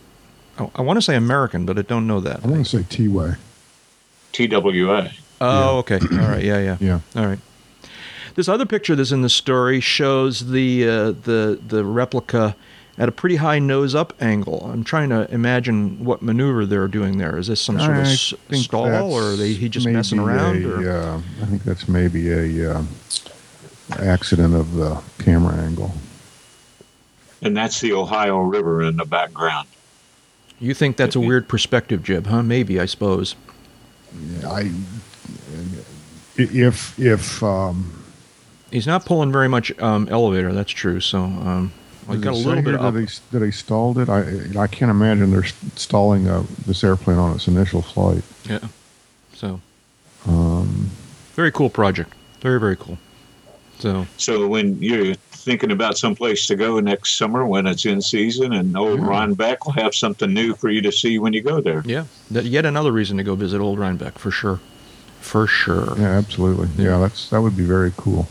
Oh, 0.59 0.71
I 0.75 0.81
want 0.81 0.97
to 0.97 1.01
say 1.01 1.15
American, 1.15 1.65
but 1.65 1.77
I 1.77 1.83
don't 1.83 2.07
know 2.07 2.19
that. 2.19 2.43
I 2.43 2.47
want 2.47 2.65
to 2.65 2.77
say 2.77 2.85
T-Way. 2.89 3.35
TWA. 4.33 5.11
Oh, 5.39 5.77
okay. 5.79 5.99
All 6.11 6.17
right. 6.29 6.43
Yeah, 6.43 6.59
yeah. 6.59 6.77
Yeah. 6.79 6.99
All 7.15 7.25
right. 7.25 7.39
This 8.35 8.47
other 8.47 8.65
picture 8.65 8.95
that's 8.95 9.11
in 9.11 9.21
the 9.23 9.29
story 9.29 9.79
shows 9.79 10.51
the 10.51 10.87
uh, 10.87 11.11
the 11.11 11.59
the 11.67 11.83
replica 11.83 12.55
at 13.01 13.09
a 13.09 13.11
pretty 13.11 13.37
high 13.37 13.57
nose 13.57 13.95
up 13.95 14.13
angle. 14.21 14.69
I'm 14.71 14.83
trying 14.83 15.09
to 15.09 15.27
imagine 15.33 16.05
what 16.05 16.21
maneuver 16.21 16.67
they're 16.67 16.87
doing 16.87 17.17
there. 17.17 17.35
Is 17.35 17.47
this 17.47 17.59
some 17.59 17.79
sort 17.79 17.97
of 17.97 18.05
I 18.05 18.11
s- 18.11 18.33
think 18.47 18.63
stall, 18.63 19.11
or 19.11 19.31
are 19.31 19.35
they 19.35 19.53
he 19.53 19.69
just 19.69 19.87
messing 19.87 20.19
around? 20.19 20.63
A, 20.63 20.69
or? 20.69 20.91
uh, 20.91 21.21
I 21.41 21.45
think 21.47 21.63
that's 21.63 21.87
maybe 21.87 22.29
a 22.31 22.75
uh, 22.75 22.83
accident 23.97 24.53
of 24.53 24.75
the 24.75 25.01
camera 25.17 25.55
angle. 25.55 25.91
And 27.41 27.57
that's 27.57 27.79
the 27.81 27.91
Ohio 27.93 28.37
River 28.37 28.83
in 28.83 28.97
the 28.97 29.05
background. 29.05 29.67
You 30.59 30.75
think 30.75 30.95
that's 30.95 31.15
a 31.15 31.19
weird 31.19 31.47
perspective, 31.49 32.03
Jeb? 32.03 32.27
Huh? 32.27 32.43
Maybe 32.43 32.79
I 32.79 32.85
suppose. 32.85 33.35
I 34.45 34.71
if 36.37 36.99
if 36.99 37.41
um, 37.41 38.03
He's 38.69 38.85
not 38.85 39.05
pulling 39.05 39.31
very 39.31 39.49
much 39.49 39.75
um, 39.79 40.07
elevator. 40.11 40.53
That's 40.53 40.71
true. 40.71 40.99
So 40.99 41.23
um, 41.23 41.73
well, 42.07 42.17
he 42.17 42.23
got 42.23 42.33
a 42.33 42.37
little 42.37 42.55
bit 42.63 42.65
here 42.71 42.79
up. 42.79 42.93
that 42.93 42.99
they, 42.99 43.05
that 43.31 43.39
they 43.39 43.51
stalled 43.51 43.97
it. 43.99 44.09
I 44.09 44.21
I 44.59 44.67
can't 44.67 44.91
imagine 44.91 45.31
they're 45.31 45.45
stalling 45.75 46.27
uh, 46.27 46.43
this 46.65 46.83
airplane 46.83 47.17
on 47.17 47.35
its 47.35 47.47
initial 47.47 47.81
flight. 47.81 48.23
Yeah. 48.49 48.59
So 49.33 49.59
Um, 50.27 50.89
very 51.35 51.51
cool 51.51 51.69
project. 51.69 52.13
Very 52.41 52.59
very 52.59 52.75
cool. 52.75 52.97
So 53.79 54.05
So 54.17 54.47
when 54.47 54.81
you're 54.81 55.15
thinking 55.31 55.71
about 55.71 55.97
some 55.97 56.15
place 56.15 56.45
to 56.47 56.55
go 56.55 56.79
next 56.79 57.17
summer 57.17 57.45
when 57.47 57.65
it's 57.65 57.85
in 57.85 57.99
season, 58.01 58.53
and 58.53 58.77
old 58.77 58.99
Yeah. 58.99 59.07
Rhinebeck 59.07 59.65
will 59.65 59.73
have 59.73 59.95
something 59.95 60.31
new 60.31 60.53
for 60.53 60.69
you 60.69 60.81
to 60.83 60.91
see 60.91 61.17
when 61.17 61.33
you 61.33 61.41
go 61.41 61.61
there. 61.61 61.81
yeah, 61.85 62.05
that, 62.29 62.45
yet 62.45 62.65
another 62.65 62.91
reason 62.91 63.17
to 63.17 63.23
go 63.23 63.33
visit 63.35 63.59
Old 63.59 63.79
Rhinebeck 63.79 64.19
for 64.19 64.29
sure. 64.29 64.59
For 65.19 65.47
sure. 65.47 65.95
yeah, 65.97 66.17
absolutely. 66.17 66.67
Yeah. 66.77 66.91
Yeah, 66.91 66.97
that's 66.99 67.29
that 67.29 67.41
would 67.41 67.55
be 67.57 67.63
very 67.65 67.91
cool. 67.97 68.27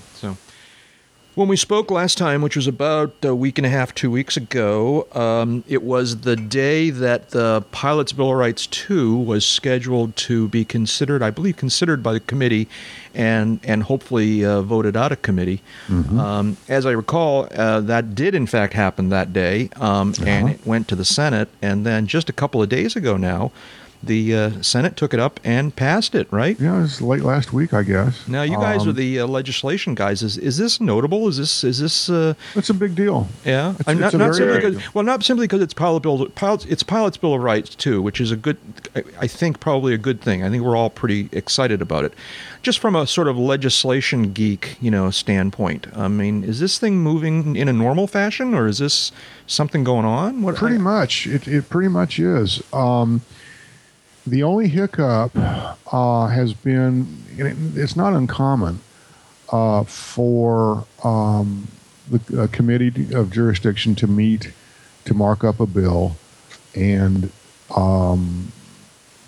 When 1.41 1.49
we 1.49 1.57
spoke 1.57 1.91
last 1.91 2.19
time, 2.19 2.43
which 2.43 2.55
was 2.55 2.67
about 2.67 3.15
a 3.25 3.35
week 3.35 3.57
and 3.57 3.67
a 3.67 3.71
half, 3.71 3.95
two 3.95 4.11
weeks 4.11 4.37
ago, 4.37 5.09
um, 5.13 5.65
it 5.67 5.83
was 5.83 6.19
the 6.19 6.37
day 6.37 6.91
that 6.91 7.31
the 7.31 7.65
Pilot's 7.73 8.13
Bill 8.13 8.31
of 8.33 8.37
Rights 8.37 8.67
2 8.67 9.17
was 9.17 9.47
scheduled 9.47 10.15
to 10.17 10.49
be 10.49 10.67
considered, 10.67 11.23
I 11.23 11.31
believe, 11.31 11.57
considered 11.57 12.03
by 12.03 12.13
the 12.13 12.21
committee 12.21 12.69
and, 13.15 13.59
and 13.65 13.85
hopefully 13.85 14.45
uh, 14.45 14.61
voted 14.61 14.99
out 14.99 15.13
of 15.13 15.23
committee. 15.23 15.63
Um, 15.89 16.59
as 16.69 16.85
I 16.85 16.91
recall, 16.91 17.49
uh, 17.55 17.81
that 17.81 18.15
did 18.15 18.35
in 18.35 18.47
fact 18.47 18.75
happen 18.75 19.09
that 19.09 19.33
day, 19.33 19.71
um, 19.77 20.13
and 20.23 20.45
Uh-huh. 20.45 20.53
it 20.53 20.67
went 20.67 20.89
to 20.89 20.95
the 20.95 21.07
Senate. 21.07 21.49
And 21.63 21.87
then 21.87 22.07
just 22.07 22.29
a 22.29 22.35
couple 22.35 22.63
of 22.63 22.69
days 22.69 22.97
ago 22.97 23.17
now, 23.17 23.51
the 24.03 24.35
uh, 24.35 24.63
Senate 24.63 24.97
took 24.97 25.13
it 25.13 25.21
up 25.21 25.39
and 25.45 25.75
passed 25.77 26.15
it, 26.15 26.27
right? 26.33 26.59
Yeah, 26.59 26.79
it 26.79 26.83
was 26.83 27.03
late 27.03 27.23
last 27.23 27.53
week, 27.53 27.75
I 27.75 27.83
guess. 27.83 28.27
Now 28.27 28.43
you 28.43 28.57
guys 28.57 28.83
Um, 28.83 28.89
are 28.89 28.93
the 28.93 29.21
uh, 29.21 29.27
legislation 29.27 29.95
guys. 29.95 30.23
Is 30.23 30.39
is 30.39 30.57
this 30.57 30.81
notable? 30.81 31.29
Is 31.29 31.37
this 31.37 31.63
is 31.65 31.81
this? 31.81 32.09
Uh, 32.09 32.35
It's 32.55 32.71
a 32.71 32.75
big 32.75 32.95
deal. 32.95 33.29
yeah, 33.45 33.71
It's- 33.73 33.85
I'm 33.87 34.01
not, 34.01 34.15
not 34.15 34.35
very 34.35 34.53
simply 34.53 34.71
because 34.71 34.95
well, 34.95 35.05
not 35.05 35.23
simply 35.23 35.47
because 35.47 35.61
it's 35.63 35.75
pilot 35.75 36.01
bill. 36.03 36.27
Pilot, 36.35 36.67
it's 36.71 36.83
pilot's 36.83 37.19
bill 37.19 37.35
of 37.35 37.43
rights 37.43 37.75
too, 37.75 38.01
which 38.01 38.21
is 38.21 38.31
a 38.33 38.37
good. 38.37 38.57
I, 38.97 39.03
I 39.21 39.27
think 39.27 39.61
probably 39.61 39.93
a 39.95 39.99
good 39.99 40.21
thing. 40.23 40.43
I 40.43 40.49
think 40.51 40.63
we're 40.65 40.77
all 40.77 40.91
pretty 40.91 41.29
excited 41.33 41.83
about 41.83 42.05
it. 42.05 42.15
Just 42.63 42.79
from 42.79 42.95
a 42.97 43.07
sort 43.07 43.29
of 43.29 43.39
legislation 43.39 44.33
geek, 44.33 44.77
you 44.81 44.91
know, 44.91 45.11
standpoint. 45.11 45.87
I 45.97 46.09
mean, 46.09 46.45
is 46.45 46.61
this 46.61 46.79
thing 46.79 46.99
moving 46.99 47.57
in 47.57 47.69
a 47.69 47.73
normal 47.73 48.07
fashion, 48.07 48.55
or 48.55 48.67
is 48.67 48.79
this 48.79 49.13
something 49.47 49.85
going 49.85 50.05
on? 50.07 50.43
What 50.43 50.57
Pretty 50.57 50.77
I- 50.77 50.79
much, 50.79 51.27
it, 51.27 51.47
it 51.49 51.69
pretty 51.69 51.89
much 51.89 52.19
is. 52.19 52.63
Um, 52.73 53.23
the 54.31 54.43
only 54.45 54.69
hiccup 54.69 55.33
uh, 55.35 56.27
has 56.29 56.55
been, 56.55 57.25
it's 57.37 57.97
not 57.97 58.13
uncommon 58.13 58.81
uh, 59.51 59.83
for 59.85 60.87
um, 61.03 61.69
the 62.09 62.43
uh, 62.43 62.47
committee 62.49 63.13
of 63.13 63.31
jurisdiction 63.31 63.95
to 63.97 64.07
meet 64.07 64.53
to 65.05 65.15
mark 65.15 65.43
up 65.43 65.59
a 65.59 65.67
bill 65.67 66.17
and 66.75 67.33
um, 67.77 68.53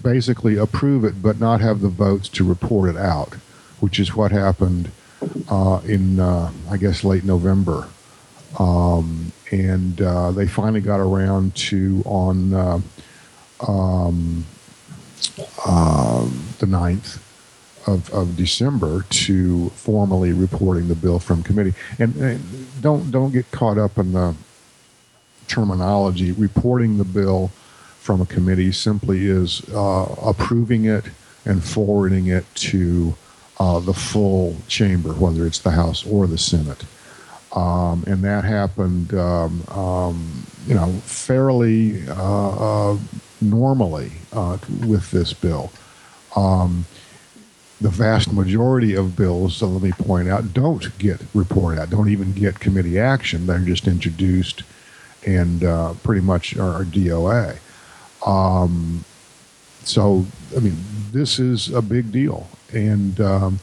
basically 0.03 0.57
approve 0.57 1.05
it, 1.05 1.21
but 1.21 1.41
not 1.41 1.61
have 1.61 1.81
the 1.81 1.89
votes 1.89 2.29
to 2.29 2.45
report 2.45 2.91
it 2.91 2.97
out, 2.97 3.35
which 3.81 3.99
is 3.99 4.15
what 4.15 4.31
happened 4.31 4.91
uh, 5.49 5.81
in, 5.85 6.21
uh, 6.21 6.53
I 6.71 6.77
guess, 6.77 7.03
late 7.03 7.25
November. 7.25 7.89
Um, 8.59 9.33
and 9.51 10.01
uh, 10.01 10.31
they 10.31 10.47
finally 10.47 10.81
got 10.81 11.01
around 11.01 11.55
to 11.57 12.03
on 12.05 12.55
uh, 12.55 12.81
um, 13.67 14.45
uh, 15.65 16.25
the 16.59 16.67
9th 16.67 17.19
of, 17.87 18.13
of 18.13 18.37
December 18.37 19.05
to 19.11 19.71
formally 19.71 20.33
reporting 20.33 20.89
the 20.89 20.95
bill 20.95 21.19
from 21.19 21.43
committee. 21.43 21.75
And, 21.99 22.15
and 22.17 22.83
don't 22.83 23.11
don't 23.11 23.33
get 23.33 23.51
caught 23.51 23.79
up 23.79 23.99
in 23.99 24.13
the 24.13 24.35
terminology. 25.49 26.33
Reporting 26.33 26.99
the 26.99 27.05
bill 27.05 27.49
from 27.99 28.21
a 28.21 28.27
committee 28.27 28.73
simply 28.73 29.27
is 29.27 29.63
uh, 29.71 30.15
approving 30.23 30.85
it 30.85 31.05
and 31.45 31.63
forwarding 31.63 32.27
it 32.29 32.45
to 32.55 33.15
uh, 33.59 33.81
the 33.81 33.95
full 33.95 34.57
chamber, 34.69 35.13
whether 35.13 35.47
it's 35.47 35.59
the 35.59 35.71
House 35.73 36.07
or 36.07 36.27
the 36.27 36.39
Senate. 36.39 36.85
Um, 37.55 38.03
and 38.07 38.25
that 38.25 38.45
happened, 38.45 39.13
um, 39.15 39.63
um, 39.69 40.47
you 40.67 40.75
know, 40.75 40.91
fairly 41.05 42.09
uh, 42.09 42.93
uh 42.93 42.99
normally 43.43 44.13
uh, 44.33 44.59
with 44.87 45.11
this 45.11 45.33
bill. 45.33 45.73
Um, 46.37 46.87
the 47.81 47.91
vast 47.91 48.33
majority 48.33 48.95
of 48.95 49.17
bills, 49.17 49.57
so 49.57 49.67
let 49.67 49.83
me 49.83 49.91
point 49.93 50.29
out, 50.29 50.55
don't 50.55 50.97
get 50.99 51.21
reported 51.35 51.81
out, 51.81 51.91
don't 51.91 52.09
even 52.09 52.33
get 52.33 52.61
committee 52.61 52.99
action. 52.99 53.47
They're 53.47 53.59
just 53.59 53.89
introduced 53.89 54.63
and 55.27 55.65
uh, 55.65 55.95
pretty 56.03 56.21
much 56.21 56.57
are, 56.57 56.85
DOA. 56.85 57.59
Um, 58.27 59.05
so, 59.85 60.27
I 60.57 60.61
mean, 60.61 60.77
this 61.11 61.39
is 61.39 61.73
a 61.73 61.83
big 61.83 62.13
deal. 62.13 62.49
And 62.73 63.21
um, 63.21 63.61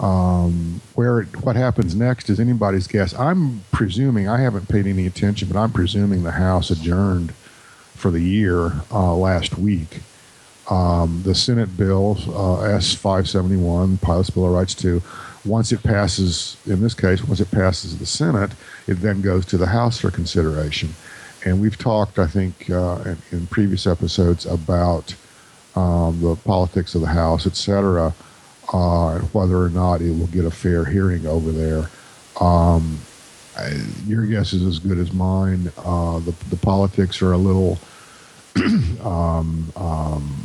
um, 0.00 0.80
where 0.94 1.20
it, 1.20 1.44
what 1.44 1.56
happens 1.56 1.94
next 1.94 2.30
is 2.30 2.40
anybody's 2.40 2.86
guess. 2.86 3.14
I'm 3.14 3.62
presuming, 3.70 4.28
I 4.28 4.40
haven't 4.40 4.68
paid 4.68 4.86
any 4.86 5.06
attention, 5.06 5.48
but 5.48 5.58
I'm 5.58 5.72
presuming 5.72 6.22
the 6.22 6.32
House 6.32 6.70
adjourned 6.70 7.32
for 8.00 8.10
the 8.10 8.20
year 8.20 8.72
uh, 8.90 9.14
last 9.14 9.58
week. 9.58 10.00
Um, 10.70 11.22
the 11.24 11.34
Senate 11.34 11.76
bill, 11.76 12.16
uh, 12.28 12.62
S 12.62 12.94
571, 12.94 13.98
Pilots 13.98 14.30
Bill 14.30 14.46
of 14.46 14.52
Rights 14.52 14.74
2, 14.74 15.02
once 15.44 15.72
it 15.72 15.82
passes, 15.82 16.56
in 16.66 16.80
this 16.80 16.94
case, 16.94 17.24
once 17.24 17.40
it 17.40 17.50
passes 17.50 17.98
the 17.98 18.06
Senate, 18.06 18.52
it 18.86 18.94
then 18.94 19.20
goes 19.20 19.44
to 19.46 19.58
the 19.58 19.66
House 19.66 20.00
for 20.00 20.10
consideration. 20.10 20.94
And 21.44 21.60
we've 21.60 21.76
talked, 21.76 22.18
I 22.18 22.26
think, 22.26 22.70
uh, 22.70 23.02
in, 23.04 23.18
in, 23.32 23.46
previous 23.46 23.86
episodes 23.86 24.46
about 24.46 25.14
um, 25.74 26.20
the 26.20 26.36
politics 26.36 26.94
of 26.94 27.00
the 27.00 27.08
House, 27.08 27.46
et 27.46 27.56
cetera, 27.56 28.14
uh, 28.72 29.14
and 29.14 29.34
whether 29.34 29.56
or 29.56 29.70
not 29.70 30.02
it 30.02 30.10
will 30.10 30.26
get 30.28 30.44
a 30.44 30.50
fair 30.50 30.84
hearing 30.84 31.26
over 31.26 31.50
there. 31.50 31.90
Um, 32.40 32.98
your 34.06 34.26
guess 34.26 34.52
is 34.52 34.64
as 34.64 34.78
good 34.78 34.98
as 34.98 35.12
mine. 35.12 35.72
Uh, 35.78 36.18
the, 36.20 36.34
the 36.50 36.56
politics 36.56 37.20
are 37.22 37.32
a 37.32 37.38
little 37.38 37.78
um, 39.04 39.72
um, 39.76 40.36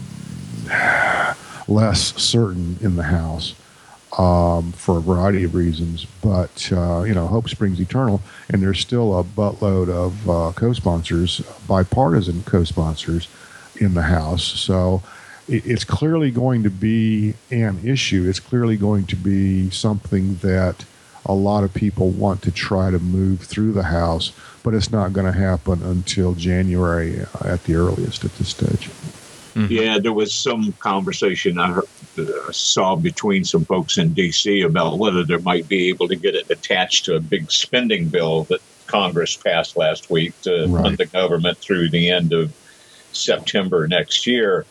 less 1.67 2.15
certain 2.21 2.77
in 2.81 2.95
the 2.95 3.03
House 3.03 3.55
um, 4.17 4.71
for 4.71 4.97
a 4.97 5.01
variety 5.01 5.43
of 5.43 5.55
reasons. 5.55 6.05
But 6.21 6.71
uh, 6.71 7.03
you 7.03 7.13
know, 7.13 7.27
hope 7.27 7.49
springs 7.49 7.79
eternal, 7.79 8.21
and 8.49 8.61
there's 8.61 8.79
still 8.79 9.19
a 9.19 9.23
buttload 9.23 9.89
of 9.89 10.29
uh, 10.29 10.51
co-sponsors, 10.55 11.41
bipartisan 11.67 12.43
co-sponsors, 12.43 13.27
in 13.77 13.93
the 13.93 14.03
House. 14.03 14.43
So 14.43 15.03
it, 15.47 15.65
it's 15.65 15.83
clearly 15.83 16.31
going 16.31 16.63
to 16.63 16.69
be 16.69 17.33
an 17.51 17.79
issue. 17.83 18.27
It's 18.27 18.39
clearly 18.39 18.77
going 18.77 19.05
to 19.07 19.15
be 19.15 19.69
something 19.69 20.35
that 20.35 20.85
a 21.25 21.33
lot 21.33 21.63
of 21.63 21.73
people 21.73 22.09
want 22.09 22.41
to 22.43 22.51
try 22.51 22.91
to 22.91 22.99
move 22.99 23.41
through 23.41 23.73
the 23.73 23.83
House, 23.83 24.31
but 24.63 24.73
it's 24.73 24.91
not 24.91 25.13
going 25.13 25.25
to 25.25 25.37
happen 25.37 25.81
until 25.83 26.33
January 26.33 27.21
at 27.43 27.63
the 27.63 27.75
earliest 27.75 28.23
at 28.23 28.35
this 28.37 28.49
stage. 28.49 28.89
Mm-hmm. 29.55 29.71
Yeah, 29.71 29.99
there 29.99 30.13
was 30.13 30.33
some 30.33 30.73
conversation 30.73 31.57
I 31.57 31.71
heard, 31.71 31.85
uh, 32.19 32.51
saw 32.51 32.95
between 32.95 33.45
some 33.45 33.63
folks 33.63 33.97
in 33.97 34.13
D.C. 34.13 34.61
about 34.61 34.97
whether 34.97 35.23
they 35.23 35.37
might 35.37 35.67
be 35.69 35.87
able 35.89 36.09
to 36.09 36.15
get 36.15 36.35
it 36.35 36.49
attached 36.49 37.05
to 37.05 37.15
a 37.15 37.19
big 37.21 37.49
spending 37.49 38.09
bill 38.09 38.43
that 38.45 38.61
Congress 38.85 39.37
passed 39.37 39.77
last 39.77 40.09
week 40.09 40.39
to 40.41 40.67
right. 40.67 40.83
fund 40.83 40.97
the 40.97 41.05
government 41.05 41.57
through 41.57 41.89
the 41.89 42.09
end 42.09 42.33
of 42.33 42.53
September 43.13 43.87
next 43.87 44.27
year 44.27 44.65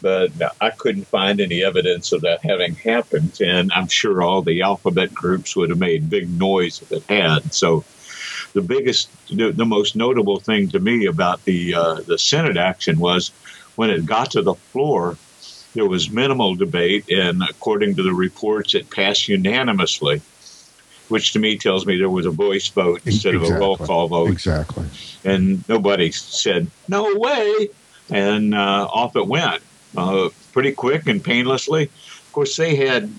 but 0.00 0.30
I 0.60 0.70
couldn't 0.70 1.06
find 1.06 1.40
any 1.40 1.62
evidence 1.64 2.12
of 2.12 2.20
that 2.22 2.42
having 2.42 2.74
happened. 2.74 3.40
And 3.40 3.72
I'm 3.72 3.88
sure 3.88 4.22
all 4.22 4.42
the 4.42 4.62
alphabet 4.62 5.12
groups 5.14 5.56
would 5.56 5.70
have 5.70 5.78
made 5.78 6.10
big 6.10 6.28
noise 6.30 6.82
if 6.82 6.92
it 6.92 7.04
had. 7.08 7.52
So 7.52 7.84
the 8.52 8.62
biggest, 8.62 9.10
the, 9.28 9.52
the 9.52 9.64
most 9.64 9.96
notable 9.96 10.40
thing 10.40 10.68
to 10.68 10.80
me 10.80 11.06
about 11.06 11.44
the 11.44 11.74
uh, 11.74 11.94
the 12.06 12.18
Senate 12.18 12.56
action 12.56 12.98
was 12.98 13.30
when 13.76 13.90
it 13.90 14.06
got 14.06 14.32
to 14.32 14.42
the 14.42 14.54
floor, 14.54 15.16
there 15.74 15.86
was 15.86 16.10
minimal 16.10 16.54
debate, 16.54 17.10
and 17.10 17.42
according 17.48 17.94
to 17.96 18.02
the 18.02 18.12
reports, 18.12 18.74
it 18.74 18.90
passed 18.90 19.28
unanimously. 19.28 20.22
Which 21.08 21.32
to 21.32 21.38
me 21.38 21.56
tells 21.56 21.86
me 21.86 21.96
there 21.96 22.10
was 22.10 22.26
a 22.26 22.30
voice 22.30 22.68
vote 22.68 23.00
instead 23.06 23.34
exactly. 23.34 23.54
of 23.54 23.56
a 23.56 23.60
roll 23.60 23.76
call 23.78 24.08
vote. 24.08 24.30
Exactly. 24.30 24.84
And 25.24 25.66
nobody 25.66 26.10
said, 26.12 26.70
no 26.86 27.14
way. 27.14 27.70
And 28.10 28.54
uh, 28.54 28.88
off 28.92 29.16
it 29.16 29.26
went 29.26 29.62
uh, 29.96 30.28
pretty 30.52 30.72
quick 30.72 31.06
and 31.06 31.22
painlessly. 31.22 31.84
Of 31.84 32.30
course, 32.32 32.56
they 32.56 32.76
had 32.76 33.12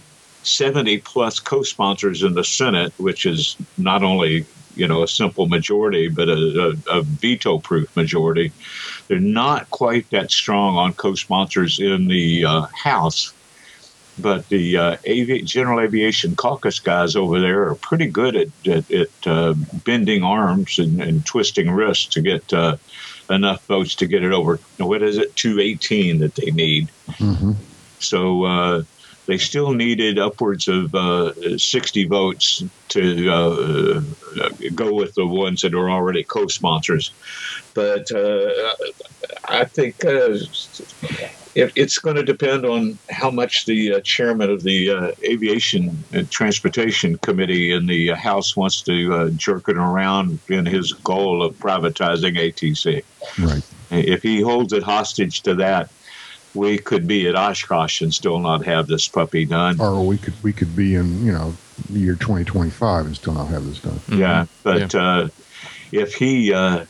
70 0.43 0.99
plus 0.99 1.39
co-sponsors 1.39 2.23
in 2.23 2.33
the 2.33 2.43
Senate, 2.43 2.93
which 2.97 3.25
is 3.25 3.57
not 3.77 4.03
only 4.03 4.45
you 4.75 4.87
know 4.87 5.03
a 5.03 5.07
simple 5.07 5.47
majority, 5.47 6.07
but 6.07 6.29
a, 6.29 6.77
a, 6.89 6.99
a 6.99 7.01
veto-proof 7.01 7.95
majority. 7.95 8.51
They're 9.07 9.19
not 9.19 9.69
quite 9.71 10.09
that 10.11 10.31
strong 10.31 10.77
on 10.77 10.93
co-sponsors 10.93 11.79
in 11.79 12.07
the 12.07 12.45
uh, 12.45 12.61
House, 12.73 13.33
but 14.17 14.47
the 14.49 14.77
uh, 14.77 14.97
Avi- 15.07 15.41
General 15.41 15.81
Aviation 15.81 16.35
Caucus 16.35 16.79
guys 16.79 17.15
over 17.15 17.39
there 17.39 17.67
are 17.67 17.75
pretty 17.75 18.07
good 18.07 18.35
at, 18.35 18.67
at, 18.67 18.91
at 18.91 19.27
uh, 19.27 19.53
bending 19.85 20.23
arms 20.23 20.79
and, 20.79 21.01
and, 21.01 21.25
twisting 21.25 21.71
wrists 21.71 22.05
to 22.07 22.21
get 22.21 22.53
uh, 22.53 22.77
enough 23.29 23.65
votes 23.65 23.95
to 23.95 24.07
get 24.07 24.23
it 24.23 24.31
over. 24.31 24.59
What 24.77 25.03
is 25.03 25.17
it? 25.17 25.35
218 25.35 26.19
that 26.19 26.35
they 26.35 26.51
need. 26.51 26.89
Mm-hmm. 27.07 27.53
So 27.99 28.43
uh, 28.43 28.83
they 29.25 29.37
still 29.37 29.73
needed 29.73 30.17
upwards 30.17 30.67
of 30.67 30.95
uh, 30.95 31.57
60 31.57 32.05
votes 32.05 32.63
to 32.89 33.29
uh, 33.29 34.01
go 34.73 34.93
with 34.93 35.13
the 35.15 35.27
ones 35.27 35.61
that 35.61 35.73
are 35.73 35.89
already 35.89 36.23
co-sponsors. 36.23 37.11
But 37.73 38.11
uh, 38.11 38.73
I 39.47 39.65
think 39.65 39.99
uh, 41.57 41.69
it's 41.75 41.97
going 41.97 42.15
to 42.15 42.23
depend 42.23 42.65
on 42.65 42.97
how 43.09 43.29
much 43.29 43.65
the 43.65 43.95
uh, 43.95 43.99
chairman 44.01 44.49
of 44.49 44.63
the 44.63 44.91
uh, 44.91 45.11
Aviation 45.23 46.03
and 46.13 46.29
Transportation 46.29 47.17
Committee 47.17 47.71
in 47.71 47.87
the 47.87 48.09
House 48.09 48.55
wants 48.55 48.81
to 48.83 49.13
uh, 49.13 49.29
jerk 49.31 49.67
it 49.69 49.77
around 49.77 50.39
in 50.49 50.65
his 50.65 50.93
goal 50.93 51.43
of 51.43 51.55
privatizing 51.57 52.37
ATC. 52.37 53.03
Right. 53.39 53.63
If 53.91 54.21
he 54.21 54.41
holds 54.41 54.73
it 54.73 54.83
hostage 54.83 55.41
to 55.43 55.55
that, 55.55 55.91
we 56.53 56.77
could 56.77 57.07
be 57.07 57.27
at 57.27 57.35
Oshkosh 57.35 58.01
and 58.01 58.13
still 58.13 58.39
not 58.39 58.65
have 58.65 58.87
this 58.87 59.07
puppy 59.07 59.45
done. 59.45 59.79
Or 59.79 60.05
we 60.05 60.17
could 60.17 60.33
we 60.43 60.53
could 60.53 60.75
be 60.75 60.95
in 60.95 61.25
you 61.25 61.31
know 61.31 61.53
the 61.89 61.99
year 61.99 62.15
2025 62.15 63.05
and 63.05 63.15
still 63.15 63.33
not 63.33 63.47
have 63.47 63.65
this 63.65 63.79
done. 63.79 63.99
Yeah, 64.09 64.43
mm-hmm. 64.43 64.53
but 64.63 64.93
yeah. 64.93 65.01
Uh, 65.01 65.29
if 65.91 66.15
he 66.15 66.53
uh, 66.53 66.85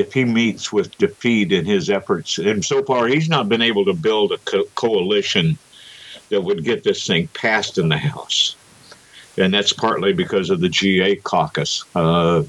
if 0.00 0.12
he 0.12 0.24
meets 0.24 0.72
with 0.72 0.96
defeat 0.98 1.52
in 1.52 1.64
his 1.64 1.90
efforts, 1.90 2.38
and 2.38 2.64
so 2.64 2.82
far 2.82 3.06
he's 3.06 3.28
not 3.28 3.48
been 3.48 3.62
able 3.62 3.84
to 3.84 3.94
build 3.94 4.32
a 4.32 4.38
co- 4.38 4.64
coalition 4.74 5.58
that 6.30 6.42
would 6.42 6.64
get 6.64 6.84
this 6.84 7.06
thing 7.06 7.28
passed 7.28 7.78
in 7.78 7.88
the 7.88 7.96
House, 7.96 8.56
and 9.36 9.52
that's 9.52 9.72
partly 9.72 10.12
because 10.12 10.50
of 10.50 10.60
the 10.60 10.68
GA 10.68 11.16
caucus. 11.16 11.84
Uh, 11.94 12.42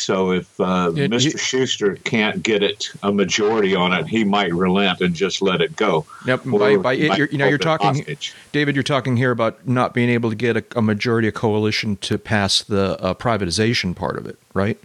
so 0.00 0.32
if 0.32 0.60
uh, 0.60 0.92
it, 0.96 1.10
Mr. 1.10 1.38
Shuster 1.38 1.96
can't 1.96 2.42
get 2.42 2.62
it 2.62 2.90
a 3.02 3.12
majority 3.12 3.74
on 3.74 3.92
it, 3.92 4.06
he 4.06 4.24
might 4.24 4.52
relent 4.52 5.00
and 5.02 5.14
just 5.14 5.42
let 5.42 5.60
it 5.60 5.76
go. 5.76 6.06
Yep. 6.26 6.44
By, 6.46 6.76
by 6.78 6.92
it, 6.94 7.18
you're, 7.18 7.28
you 7.28 7.38
know, 7.38 7.46
you're 7.46 7.58
talking, 7.58 7.88
hostage. 7.88 8.34
David. 8.50 8.74
You're 8.74 8.82
talking 8.82 9.18
here 9.18 9.30
about 9.30 9.68
not 9.68 9.92
being 9.92 10.08
able 10.08 10.30
to 10.30 10.36
get 10.36 10.56
a, 10.56 10.64
a 10.74 10.82
majority 10.82 11.28
of 11.28 11.34
coalition 11.34 11.96
to 11.98 12.18
pass 12.18 12.62
the 12.62 12.98
uh, 13.00 13.14
privatization 13.14 13.94
part 13.94 14.16
of 14.16 14.26
it, 14.26 14.38
right? 14.54 14.78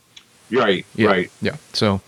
Right, 0.51 0.85
yeah, 0.95 1.07
right. 1.07 1.31
Yeah. 1.41 1.55
So, 1.73 2.01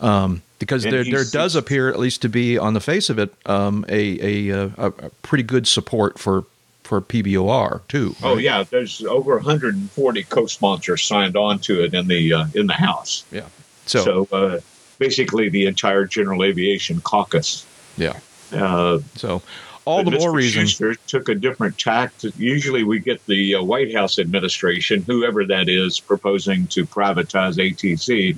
um, 0.00 0.42
because 0.58 0.84
and 0.84 0.94
there, 0.94 1.04
there 1.04 1.24
does 1.24 1.56
appear, 1.56 1.88
at 1.88 1.98
least 1.98 2.22
to 2.22 2.28
be 2.28 2.56
on 2.56 2.74
the 2.74 2.80
face 2.80 3.10
of 3.10 3.18
it, 3.18 3.34
um, 3.46 3.84
a, 3.88 4.48
a, 4.48 4.48
a, 4.50 4.66
a, 4.86 5.10
pretty 5.22 5.42
good 5.42 5.66
support 5.66 6.18
for, 6.18 6.44
for 6.84 7.00
PBOR 7.00 7.80
too. 7.88 8.14
Oh 8.22 8.38
yeah, 8.38 8.62
there's 8.62 9.02
over 9.04 9.34
140 9.36 10.22
co-sponsors 10.24 11.02
signed 11.02 11.36
on 11.36 11.58
to 11.60 11.82
it 11.84 11.94
in 11.94 12.06
the 12.06 12.32
uh, 12.32 12.46
in 12.54 12.66
the 12.66 12.74
House. 12.74 13.24
Yeah. 13.32 13.46
So, 13.86 14.04
so 14.04 14.36
uh, 14.36 14.60
basically, 14.98 15.48
the 15.48 15.66
entire 15.66 16.04
General 16.04 16.44
Aviation 16.44 17.00
Caucus. 17.00 17.66
Yeah. 17.96 18.18
Uh, 18.52 19.00
so 19.16 19.42
all 19.84 20.04
the 20.04 20.10
Mr. 20.12 20.20
more 20.20 20.32
reason. 20.32 20.96
Took 21.06 21.28
a 21.28 21.34
different 21.34 21.78
tact. 21.78 22.24
Usually, 22.36 22.84
we 22.84 23.00
get 23.00 23.24
the 23.26 23.56
uh, 23.56 23.62
White 23.62 23.94
House 23.94 24.18
administration, 24.18 25.02
whoever 25.02 25.44
that 25.46 25.68
is, 25.68 25.98
proposing 25.98 26.66
to 26.68 26.86
privatize 26.86 27.56
ATC. 27.58 28.36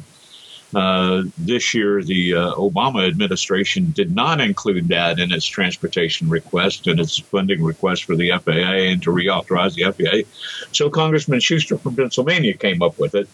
Uh, 0.75 1.23
this 1.39 1.73
year, 1.73 2.03
the 2.03 2.35
uh, 2.35 2.55
Obama 2.55 3.07
administration 3.07 3.93
did 3.93 4.15
not 4.15 4.41
include 4.41 4.89
that 4.89 5.21
in 5.21 5.31
its 5.31 5.47
transportation 5.47 6.29
request 6.29 6.89
and 6.89 6.99
its 6.99 7.17
funding 7.19 7.63
request 7.63 8.05
for 8.05 8.17
the 8.17 8.31
FAA 8.31 8.91
and 8.91 9.03
to 9.03 9.11
reauthorize 9.11 9.75
the 9.75 9.85
FAA. 9.93 10.29
So 10.73 10.91
Congressman 10.91 11.41
Shuster 11.41 11.79
from 11.79 11.95
Pennsylvania 11.95 12.55
came 12.55 12.83
up 12.83 12.99
with 12.99 13.15
it, 13.15 13.29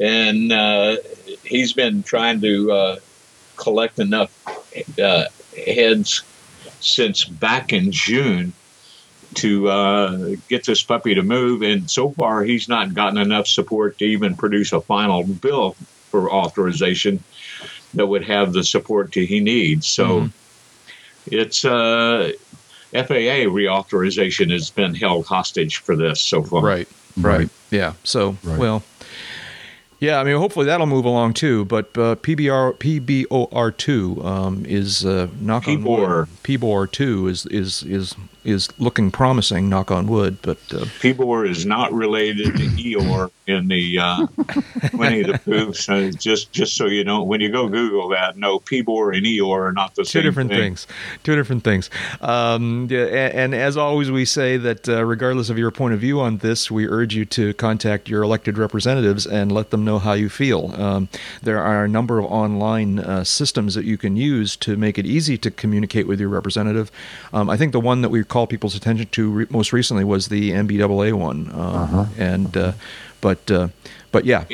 and 0.00 0.50
uh, 0.50 0.96
he's 1.44 1.74
been 1.74 2.02
trying 2.02 2.40
to 2.40 2.72
uh, 2.72 2.96
collect 3.56 3.98
enough 3.98 4.32
uh, 4.98 5.24
heads 5.66 6.22
since 6.86 7.24
back 7.24 7.72
in 7.72 7.92
June 7.92 8.52
to 9.34 9.68
uh, 9.68 10.36
get 10.48 10.64
this 10.64 10.82
puppy 10.82 11.14
to 11.14 11.22
move. 11.22 11.62
And 11.62 11.90
so 11.90 12.10
far, 12.10 12.42
he's 12.42 12.68
not 12.68 12.94
gotten 12.94 13.18
enough 13.18 13.46
support 13.46 13.98
to 13.98 14.04
even 14.04 14.36
produce 14.36 14.72
a 14.72 14.80
final 14.80 15.24
bill 15.24 15.72
for 16.10 16.30
authorization 16.30 17.22
that 17.94 18.06
would 18.06 18.24
have 18.24 18.52
the 18.52 18.64
support 18.64 19.12
that 19.12 19.26
he 19.26 19.40
needs. 19.40 19.86
So 19.86 20.20
mm-hmm. 20.20 21.34
it's 21.34 21.64
uh, 21.64 22.32
FAA 22.92 23.46
reauthorization 23.50 24.50
has 24.52 24.70
been 24.70 24.94
held 24.94 25.26
hostage 25.26 25.78
for 25.78 25.96
this 25.96 26.20
so 26.20 26.42
far. 26.42 26.62
Right, 26.62 26.88
right. 27.16 27.38
right. 27.38 27.50
Yeah. 27.70 27.94
So, 28.04 28.36
right. 28.42 28.58
well, 28.58 28.82
yeah, 29.98 30.20
I 30.20 30.24
mean, 30.24 30.36
hopefully 30.36 30.66
that'll 30.66 30.86
move 30.86 31.04
along 31.04 31.34
too. 31.34 31.64
But 31.64 31.86
uh, 31.96 32.16
PBR 32.16 32.74
PBOR 32.74 33.76
two 33.76 34.22
um, 34.24 34.64
is 34.66 35.04
uh, 35.06 35.28
knock 35.40 35.64
PBOR. 35.64 35.76
on 35.76 35.84
wood. 35.84 36.28
PBOR 36.42 36.90
two 36.90 37.28
is 37.28 37.46
is 37.46 37.82
is 37.82 38.14
is 38.46 38.68
looking 38.78 39.10
promising. 39.10 39.68
Knock 39.68 39.90
on 39.90 40.06
wood. 40.06 40.38
But 40.42 40.58
uh, 40.72 40.86
PBOR 41.00 41.48
is 41.48 41.66
not 41.66 41.92
related 41.92 42.56
to 42.56 42.62
Eeyore 42.62 43.30
in 43.46 43.68
the 43.68 43.98
uh, 43.98 44.26
Winnie 44.94 45.22
the 45.22 45.38
Pooh. 45.44 45.72
So 45.72 46.10
just 46.10 46.52
just 46.52 46.76
so 46.76 46.86
you 46.86 47.04
know, 47.04 47.22
when 47.22 47.40
you 47.40 47.50
go 47.50 47.68
Google 47.68 48.08
that, 48.10 48.36
no, 48.36 48.58
Peebor 48.58 49.16
and 49.16 49.24
Eeyore 49.24 49.68
are 49.68 49.72
not 49.72 49.94
the 49.94 50.02
two 50.02 50.06
same. 50.06 50.22
Two 50.22 50.28
different 50.28 50.50
thing. 50.50 50.60
things. 50.60 50.86
Two 51.22 51.36
different 51.36 51.64
things. 51.64 51.90
Um, 52.20 52.88
yeah, 52.90 53.04
and, 53.04 53.34
and, 53.34 53.54
as 53.54 53.76
always, 53.76 54.10
we 54.10 54.24
say 54.24 54.56
that 54.56 54.88
uh, 54.88 55.04
regardless 55.04 55.50
of 55.50 55.58
your 55.58 55.70
point 55.70 55.94
of 55.94 56.00
view 56.00 56.20
on 56.20 56.38
this, 56.38 56.70
we 56.70 56.88
urge 56.88 57.14
you 57.14 57.24
to 57.26 57.54
contact 57.54 58.08
your 58.08 58.22
elected 58.22 58.58
representatives 58.58 59.26
and 59.26 59.52
let 59.52 59.70
them 59.70 59.84
know 59.84 59.98
how 59.98 60.12
you 60.12 60.28
feel. 60.28 60.74
Um, 60.80 61.08
there 61.42 61.60
are 61.60 61.84
a 61.84 61.88
number 61.88 62.18
of 62.18 62.26
online 62.26 62.98
uh, 62.98 63.24
systems 63.24 63.74
that 63.74 63.84
you 63.84 63.98
can 63.98 64.16
use 64.16 64.56
to 64.56 64.76
make 64.76 64.98
it 64.98 65.06
easy 65.06 65.38
to 65.38 65.50
communicate 65.50 66.06
with 66.06 66.20
your 66.20 66.28
representative. 66.28 66.90
Um, 67.32 67.48
I 67.48 67.56
think 67.56 67.72
the 67.72 67.80
one 67.80 68.02
that 68.02 68.08
we 68.08 68.24
call 68.36 68.46
people's 68.46 68.74
attention 68.74 69.06
to 69.06 69.30
re- 69.30 69.46
most 69.48 69.72
recently 69.72 70.04
was 70.04 70.28
the 70.28 70.50
NBAA 70.50 71.14
one, 71.14 71.50
uh, 71.54 71.58
uh-huh. 71.58 72.04
and 72.18 72.54
uh, 72.54 72.72
but 73.22 73.50
uh, 73.50 73.68
but 74.12 74.26
yeah, 74.26 74.44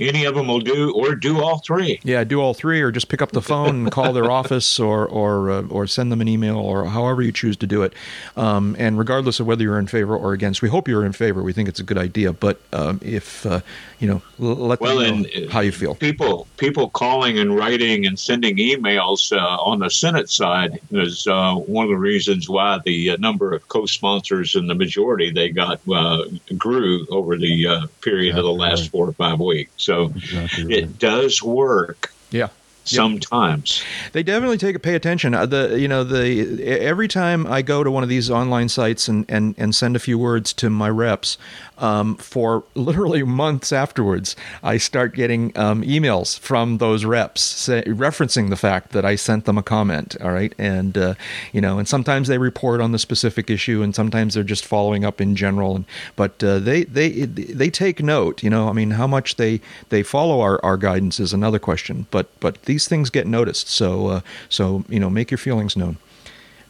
any 0.00 0.24
of 0.24 0.34
them 0.34 0.48
will 0.48 0.60
do, 0.60 0.92
or 0.92 1.14
do 1.14 1.40
all 1.40 1.58
three. 1.58 2.00
Yeah, 2.02 2.24
do 2.24 2.40
all 2.40 2.54
three, 2.54 2.80
or 2.80 2.90
just 2.90 3.08
pick 3.08 3.22
up 3.22 3.32
the 3.32 3.42
phone 3.42 3.68
and 3.68 3.92
call 3.92 4.12
their 4.12 4.30
office, 4.40 4.80
or 4.80 5.06
or 5.06 5.50
uh, 5.50 5.62
or 5.68 5.86
send 5.86 6.10
them 6.10 6.20
an 6.20 6.28
email, 6.28 6.58
or 6.58 6.86
however 6.86 7.22
you 7.22 7.32
choose 7.32 7.56
to 7.58 7.66
do 7.66 7.82
it. 7.82 7.92
Um, 8.36 8.74
and 8.78 8.98
regardless 8.98 9.40
of 9.40 9.46
whether 9.46 9.62
you're 9.62 9.78
in 9.78 9.86
favor 9.86 10.16
or 10.16 10.32
against, 10.32 10.62
we 10.62 10.68
hope 10.68 10.88
you're 10.88 11.04
in 11.04 11.12
favor. 11.12 11.42
We 11.42 11.52
think 11.52 11.68
it's 11.68 11.80
a 11.80 11.84
good 11.84 11.98
idea. 11.98 12.32
But 12.32 12.60
um, 12.72 13.00
if 13.02 13.44
uh, 13.46 13.60
you 14.00 14.08
know, 14.08 14.22
let 14.38 14.80
well, 14.80 14.98
them 14.98 15.22
know 15.22 15.48
how 15.50 15.60
you 15.60 15.72
feel. 15.72 15.94
People 15.94 16.46
people 16.56 16.88
calling 16.88 17.38
and 17.38 17.54
writing 17.54 18.06
and 18.06 18.18
sending 18.18 18.56
emails 18.56 19.36
uh, 19.36 19.56
on 19.62 19.80
the 19.80 19.90
Senate 19.90 20.30
side 20.30 20.80
is 20.90 21.26
uh, 21.26 21.54
one 21.54 21.84
of 21.84 21.90
the 21.90 21.96
reasons 21.96 22.48
why 22.48 22.80
the 22.84 23.10
uh, 23.10 23.16
number 23.18 23.52
of 23.52 23.68
co-sponsors 23.68 24.54
and 24.54 24.70
the 24.70 24.74
majority 24.74 25.30
they 25.30 25.50
got 25.50 25.80
uh, 25.92 26.24
grew 26.56 27.06
over 27.10 27.36
the 27.36 27.88
period 28.00 28.32
yeah, 28.32 28.38
of 28.38 28.44
the 28.44 28.52
last 28.52 28.82
right. 28.82 28.90
four 28.90 29.08
or 29.08 29.12
five 29.12 29.38
weeks. 29.38 29.89
So 29.90 30.12
exactly 30.14 30.64
right. 30.66 30.78
it 30.78 30.98
does 30.98 31.42
work. 31.42 32.10
Yeah 32.30 32.48
sometimes. 32.84 33.82
They 34.12 34.22
definitely 34.22 34.58
take 34.58 34.80
pay 34.82 34.94
attention. 34.94 35.34
Uh, 35.34 35.46
the 35.46 35.78
you 35.78 35.88
know 35.88 36.04
the 36.04 36.62
every 36.64 37.08
time 37.08 37.46
i 37.46 37.60
go 37.62 37.84
to 37.84 37.90
one 37.90 38.02
of 38.02 38.08
these 38.08 38.30
online 38.30 38.68
sites 38.68 39.08
and 39.08 39.24
and, 39.28 39.54
and 39.58 39.74
send 39.74 39.96
a 39.96 39.98
few 39.98 40.18
words 40.18 40.52
to 40.54 40.70
my 40.70 40.88
reps 40.88 41.36
um, 41.78 42.16
for 42.16 42.64
literally 42.74 43.22
months 43.22 43.72
afterwards 43.72 44.36
i 44.62 44.76
start 44.76 45.14
getting 45.14 45.56
um, 45.56 45.82
emails 45.82 46.38
from 46.38 46.78
those 46.78 47.04
reps 47.04 47.42
say, 47.42 47.82
referencing 47.82 48.50
the 48.50 48.56
fact 48.56 48.92
that 48.92 49.04
i 49.04 49.14
sent 49.14 49.44
them 49.44 49.58
a 49.58 49.62
comment 49.62 50.16
all 50.22 50.30
right? 50.30 50.54
And 50.58 50.96
uh, 50.96 51.14
you 51.52 51.60
know 51.60 51.78
and 51.78 51.88
sometimes 51.88 52.28
they 52.28 52.38
report 52.38 52.80
on 52.80 52.92
the 52.92 52.98
specific 52.98 53.50
issue 53.50 53.82
and 53.82 53.94
sometimes 53.94 54.34
they're 54.34 54.44
just 54.44 54.64
following 54.64 55.04
up 55.04 55.20
in 55.20 55.36
general. 55.36 55.76
And 55.76 55.84
but 56.16 56.42
uh, 56.42 56.58
they 56.58 56.84
they 56.84 57.10
they 57.10 57.70
take 57.70 58.02
note 58.02 58.42
you 58.42 58.50
know? 58.50 58.68
I 58.68 58.72
mean 58.72 58.92
how 58.92 59.06
much 59.06 59.36
they 59.36 59.60
they 59.88 60.02
follow 60.02 60.40
our, 60.40 60.64
our 60.64 60.76
guidance 60.76 61.20
is 61.20 61.32
another 61.32 61.58
question. 61.58 62.06
But 62.10 62.28
but 62.40 62.62
these 62.70 62.86
things 62.86 63.10
get 63.10 63.26
noticed. 63.26 63.68
So 63.68 64.06
uh, 64.06 64.20
so 64.48 64.84
you 64.88 65.00
know, 65.00 65.10
make 65.10 65.30
your 65.30 65.38
feelings 65.38 65.76
known. 65.76 65.96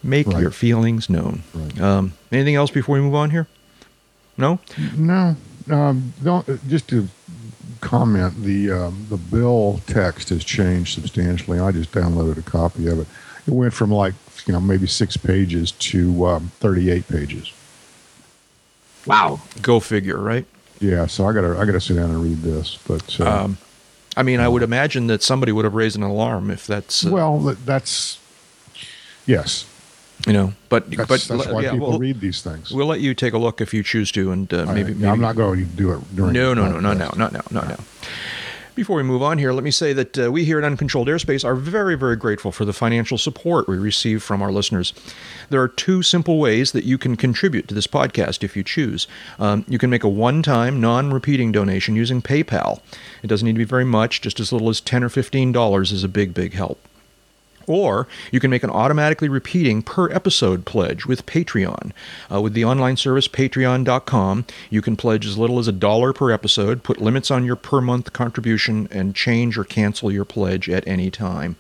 Make 0.03 0.29
right. 0.29 0.41
your 0.41 0.51
feelings 0.51 1.11
known. 1.11 1.43
Right. 1.53 1.81
Um, 1.81 2.15
anything 2.33 2.55
else 2.55 2.71
before 2.71 2.95
we 2.95 3.03
move 3.03 3.15
on 3.15 3.31
here? 3.31 3.47
No. 4.39 4.59
No. 4.97 5.37
Um, 5.71 6.15
don't 6.23 6.47
just 6.69 6.89
to 6.89 7.09
comment. 7.83 8.43
The 8.43 8.71
um, 8.71 9.07
the 9.11 9.19
bill 9.19 9.83
text 9.87 10.31
has 10.31 10.43
changed 10.43 10.95
substantially. 10.95 11.61
I 11.61 11.71
just 11.71 11.93
downloaded 11.93 12.39
a 12.39 12.43
copy 12.43 12.89
of 12.89 13.01
it. 13.01 13.07
It 13.47 13.53
went 13.53 13.75
from 13.75 13.93
like 13.93 14.15
you 14.47 14.55
know 14.55 14.61
maybe 14.61 14.87
six 14.87 15.19
pages 15.19 15.73
to 15.73 16.27
um, 16.27 16.51
38 16.61 17.09
pages. 17.09 17.53
Wow. 19.07 19.41
Go 19.61 19.81
figure, 19.81 20.19
right? 20.19 20.47
Yeah. 20.79 21.07
So 21.07 21.27
I 21.27 21.35
gotta 21.35 21.59
I 21.59 21.67
gotta 21.67 21.81
sit 21.81 21.97
down 21.97 22.11
and 22.11 22.23
read 22.23 22.39
this, 22.39 22.79
but. 22.89 23.21
Uh, 23.21 23.45
um, 23.45 23.59
I 24.21 24.23
mean, 24.23 24.39
I 24.39 24.49
would 24.49 24.63
imagine 24.63 25.07
that 25.07 25.23
somebody 25.23 25.51
would 25.51 25.65
have 25.65 25.75
raised 25.75 25.97
an 25.97 26.03
alarm 26.03 26.51
if 26.51 26.67
that's. 26.67 27.07
Uh, 27.07 27.11
well, 27.11 27.39
that's 27.39 28.19
yes. 29.25 29.65
You 30.27 30.35
know, 30.35 30.53
but 30.69 30.91
that's, 30.91 31.09
but 31.09 31.39
that's 31.39 31.47
why 31.47 31.63
yeah, 31.63 31.73
people 31.73 31.89
we'll, 31.89 31.99
read 31.99 32.21
these 32.21 32.43
things. 32.43 32.71
We'll 32.71 32.87
let 32.87 33.01
you 33.01 33.15
take 33.15 33.33
a 33.33 33.39
look 33.39 33.63
if 33.63 33.73
you 33.73 33.83
choose 33.83 34.13
to, 34.13 34.31
and 34.31 34.53
uh, 34.53 34.67
maybe, 34.67 34.93
maybe, 34.93 35.07
I'm 35.07 35.23
not 35.23 35.37
going 35.37 35.61
to 35.61 35.65
do 35.65 35.93
it 35.93 36.15
during. 36.15 36.35
No, 36.35 36.53
no, 36.53 36.71
no, 36.71 36.81
not 36.81 36.99
now, 36.99 37.15
not 37.17 37.33
now, 37.33 37.41
not 37.51 37.67
now. 37.67 37.79
Before 38.81 38.97
we 38.97 39.03
move 39.03 39.23
on 39.23 39.37
here, 39.37 39.53
let 39.53 39.63
me 39.63 39.71
say 39.71 39.93
that 39.93 40.19
uh, 40.19 40.33
we 40.33 40.47
here 40.47 40.57
at 40.57 40.65
Uncontrolled 40.65 41.07
Airspace 41.07 41.45
are 41.45 41.55
very, 41.55 41.99
very 41.99 42.17
grateful 42.17 42.51
for 42.51 42.65
the 42.65 42.73
financial 42.73 43.19
support 43.19 43.69
we 43.69 43.77
receive 43.77 44.23
from 44.23 44.41
our 44.41 44.51
listeners. 44.51 44.95
There 45.51 45.61
are 45.61 45.69
two 45.69 46.03
simple 46.03 46.39
ways 46.39 46.73
that 46.73 46.85
you 46.85 46.97
can 46.97 47.15
contribute 47.15 47.69
to 47.69 47.75
this 47.75 47.87
podcast 47.87 48.43
if 48.43 48.57
you 48.57 48.65
choose. 48.65 49.07
Um, 49.39 49.67
you 49.69 49.77
can 49.77 49.91
make 49.91 50.03
a 50.03 50.09
one 50.09 50.43
time, 50.43 50.81
non 50.81 51.13
repeating 51.13 51.53
donation 51.53 51.95
using 51.95 52.23
PayPal. 52.23 52.81
It 53.23 53.27
doesn't 53.27 53.45
need 53.45 53.53
to 53.53 53.59
be 53.59 53.65
very 53.65 53.85
much, 53.85 54.23
just 54.23 54.41
as 54.41 54.51
little 54.51 54.71
as 54.71 54.81
10 54.81 55.05
or 55.05 55.11
$15 55.11 55.93
is 55.93 56.03
a 56.03 56.09
big, 56.09 56.33
big 56.33 56.55
help. 56.55 56.81
Or 57.71 58.09
you 58.33 58.41
can 58.41 58.51
make 58.51 58.65
an 58.65 58.71
automatically 58.71 59.29
repeating 59.29 59.81
per 59.81 60.11
episode 60.11 60.67
pledge 60.67 61.07
with 61.07 61.25
Patreon. 61.25 61.93
Uh, 62.29 62.41
with 62.41 62.53
the 62.53 62.65
online 62.65 62.97
service 62.97 63.29
patreon.com, 63.29 64.45
you 64.71 64.83
can 64.83 64.97
pledge 64.97 65.25
as 65.25 65.39
little 65.39 65.61
as 65.61 65.69
a 65.69 65.73
dollar 65.73 66.13
per 66.13 66.33
episode, 66.33 66.83
put 66.83 67.01
limits 67.01 67.31
on 67.31 67.45
your 67.45 67.55
per 67.55 67.81
month 67.81 68.13
contribution, 68.13 68.89
and 68.91 69.15
change 69.15 69.57
or 69.57 69.63
cancel 69.63 70.11
your 70.11 70.25
pledge 70.25 70.69
at 70.69 70.85
any 70.89 71.13
time. 71.13 71.55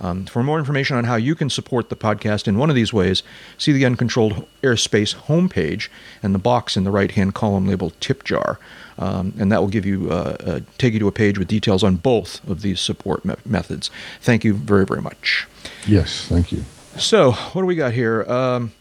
Um, 0.00 0.26
for 0.26 0.42
more 0.42 0.58
information 0.58 0.98
on 0.98 1.04
how 1.04 1.16
you 1.16 1.34
can 1.34 1.48
support 1.48 1.88
the 1.88 1.96
podcast 1.96 2.46
in 2.46 2.58
one 2.58 2.68
of 2.68 2.76
these 2.76 2.92
ways, 2.92 3.22
see 3.56 3.72
the 3.72 3.86
Uncontrolled 3.86 4.46
Airspace 4.62 5.14
homepage 5.14 5.88
and 6.22 6.34
the 6.34 6.38
box 6.38 6.76
in 6.76 6.84
the 6.84 6.90
right 6.90 7.12
hand 7.12 7.34
column 7.34 7.66
labeled 7.66 7.94
Tip 8.00 8.22
Jar. 8.22 8.58
Um, 8.98 9.34
and 9.38 9.50
that 9.50 9.60
will 9.60 9.68
give 9.68 9.84
you 9.84 10.10
uh, 10.10 10.36
uh, 10.46 10.60
take 10.78 10.92
you 10.92 11.00
to 11.00 11.08
a 11.08 11.12
page 11.12 11.38
with 11.38 11.48
details 11.48 11.82
on 11.82 11.96
both 11.96 12.46
of 12.48 12.62
these 12.62 12.80
support 12.80 13.24
me- 13.24 13.34
methods. 13.44 13.90
Thank 14.20 14.44
you 14.44 14.54
very 14.54 14.86
very 14.86 15.02
much. 15.02 15.46
Yes, 15.86 16.26
thank 16.28 16.52
you. 16.52 16.64
So 16.96 17.32
what 17.32 17.62
do 17.62 17.66
we 17.66 17.74
got 17.74 17.92
here? 17.92 18.22
Um, 18.30 18.72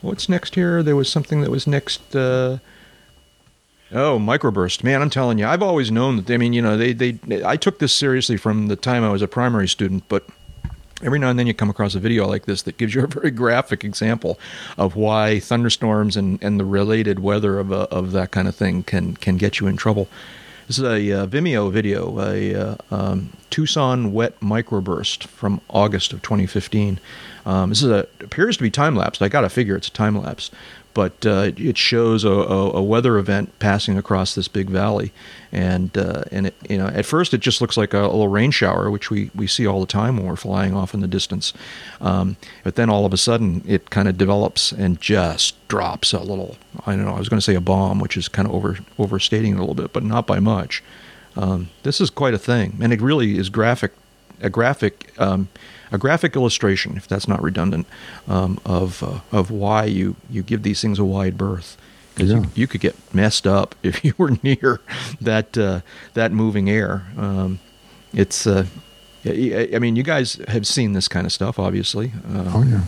what's 0.00 0.28
next 0.28 0.54
here? 0.54 0.82
There 0.82 0.96
was 0.96 1.10
something 1.10 1.42
that 1.42 1.50
was 1.50 1.66
next. 1.66 2.16
Uh, 2.16 2.58
Oh, 3.94 4.18
microburst, 4.18 4.82
man! 4.82 5.02
I'm 5.02 5.10
telling 5.10 5.38
you, 5.38 5.46
I've 5.46 5.62
always 5.62 5.90
known 5.90 6.16
that. 6.16 6.30
I 6.30 6.38
mean, 6.38 6.54
you 6.54 6.62
know, 6.62 6.78
they, 6.78 6.94
they, 6.94 7.18
I 7.44 7.56
took 7.56 7.78
this 7.78 7.92
seriously 7.94 8.38
from 8.38 8.68
the 8.68 8.76
time 8.76 9.04
I 9.04 9.10
was 9.10 9.20
a 9.20 9.28
primary 9.28 9.68
student, 9.68 10.04
but 10.08 10.24
every 11.02 11.18
now 11.18 11.28
and 11.28 11.38
then 11.38 11.46
you 11.46 11.54
come 11.54 11.70
across 11.70 11.94
a 11.94 12.00
video 12.00 12.26
like 12.26 12.46
this 12.46 12.62
that 12.62 12.76
gives 12.76 12.94
you 12.94 13.04
a 13.04 13.06
very 13.08 13.30
graphic 13.30 13.84
example 13.84 14.38
of 14.78 14.96
why 14.96 15.40
thunderstorms 15.40 16.16
and, 16.16 16.42
and 16.42 16.58
the 16.58 16.64
related 16.64 17.20
weather 17.20 17.58
of, 17.58 17.72
a, 17.72 17.88
of 17.90 18.12
that 18.12 18.30
kind 18.30 18.48
of 18.48 18.54
thing 18.54 18.82
can, 18.82 19.16
can 19.16 19.36
get 19.36 19.60
you 19.60 19.66
in 19.66 19.76
trouble. 19.76 20.08
This 20.68 20.78
is 20.78 20.84
a 20.84 21.12
uh, 21.12 21.26
Vimeo 21.26 21.70
video, 21.70 22.18
a 22.20 22.54
uh, 22.54 22.76
um, 22.90 23.32
Tucson 23.50 24.12
wet 24.12 24.38
microburst 24.40 25.24
from 25.24 25.60
August 25.68 26.12
of 26.12 26.22
2015. 26.22 27.00
Um, 27.44 27.70
this 27.70 27.82
is 27.82 27.90
a 27.90 28.06
appears 28.20 28.56
to 28.56 28.62
be 28.62 28.70
time 28.70 28.94
lapsed. 28.94 29.20
I 29.20 29.28
got 29.28 29.40
to 29.40 29.48
figure 29.48 29.76
it's 29.76 29.88
a 29.88 29.92
time 29.92 30.16
lapse, 30.16 30.50
but 30.94 31.24
uh, 31.24 31.52
it 31.56 31.78
shows 31.78 32.24
a, 32.24 32.30
a, 32.30 32.82
weather 32.82 33.16
event 33.16 33.58
passing 33.58 33.96
across 33.96 34.34
this 34.34 34.48
big 34.48 34.68
valley, 34.68 35.12
and 35.50 35.96
uh, 35.96 36.24
and 36.30 36.48
it, 36.48 36.54
you 36.68 36.76
know 36.76 36.88
at 36.88 37.06
first 37.06 37.32
it 37.32 37.40
just 37.40 37.60
looks 37.60 37.76
like 37.76 37.94
a, 37.94 38.00
a, 38.00 38.08
little 38.08 38.28
rain 38.28 38.50
shower, 38.50 38.90
which 38.90 39.10
we, 39.10 39.30
we 39.34 39.46
see 39.46 39.66
all 39.66 39.80
the 39.80 39.86
time 39.86 40.16
when 40.16 40.26
we're 40.26 40.36
flying 40.36 40.74
off 40.74 40.94
in 40.94 41.00
the 41.00 41.06
distance, 41.06 41.52
um, 42.00 42.36
but 42.64 42.74
then 42.74 42.90
all 42.90 43.06
of 43.06 43.12
a 43.12 43.16
sudden 43.16 43.62
it 43.66 43.90
kind 43.90 44.08
of 44.08 44.18
develops 44.18 44.72
and 44.72 45.00
just 45.00 45.56
drops 45.68 46.12
a 46.12 46.20
little. 46.20 46.56
I 46.86 46.94
don't 46.94 47.04
know. 47.04 47.14
I 47.14 47.18
was 47.18 47.28
going 47.28 47.38
to 47.38 47.44
say 47.44 47.54
a 47.54 47.60
bomb, 47.60 47.98
which 47.98 48.16
is 48.16 48.28
kind 48.28 48.46
of 48.46 48.54
over 48.54 48.78
overstating 48.98 49.52
it 49.52 49.56
a 49.56 49.60
little 49.60 49.74
bit, 49.74 49.92
but 49.92 50.02
not 50.02 50.26
by 50.26 50.40
much. 50.40 50.82
Um, 51.36 51.70
this 51.82 52.00
is 52.00 52.10
quite 52.10 52.34
a 52.34 52.38
thing, 52.38 52.78
and 52.82 52.92
it 52.92 53.00
really 53.00 53.38
is 53.38 53.48
graphic, 53.48 53.92
a 54.42 54.50
graphic, 54.50 55.12
um, 55.18 55.48
a 55.92 55.98
graphic 55.98 56.34
illustration, 56.34 56.96
if 56.96 57.06
that's 57.06 57.28
not 57.28 57.42
redundant, 57.42 57.86
um, 58.26 58.58
of 58.64 59.02
uh, 59.02 59.20
of 59.30 59.50
why 59.50 59.84
you 59.84 60.16
you 60.30 60.42
give 60.42 60.62
these 60.62 60.80
things 60.80 60.98
a 60.98 61.04
wide 61.04 61.36
berth. 61.38 61.76
Because 62.14 62.30
Yeah. 62.30 62.40
you, 62.40 62.46
you 62.54 62.66
could 62.66 62.80
get 62.80 62.94
messed 63.14 63.46
up 63.46 63.74
if 63.82 64.04
you 64.04 64.12
were 64.18 64.32
near 64.42 64.80
that 65.20 65.56
uh, 65.56 65.80
that 66.14 66.32
moving 66.32 66.68
air. 66.68 67.04
Um, 67.16 67.58
it's, 68.12 68.46
uh, 68.46 68.66
I 69.24 69.68
I 69.74 69.78
mean, 69.78 69.96
you 69.96 70.02
guys 70.02 70.38
have 70.48 70.66
seen 70.66 70.92
this 70.92 71.08
kind 71.08 71.24
of 71.26 71.32
stuff, 71.32 71.58
obviously. 71.58 72.12
Uh, 72.28 72.52
Oh 72.54 72.62
yeah. 72.64 72.82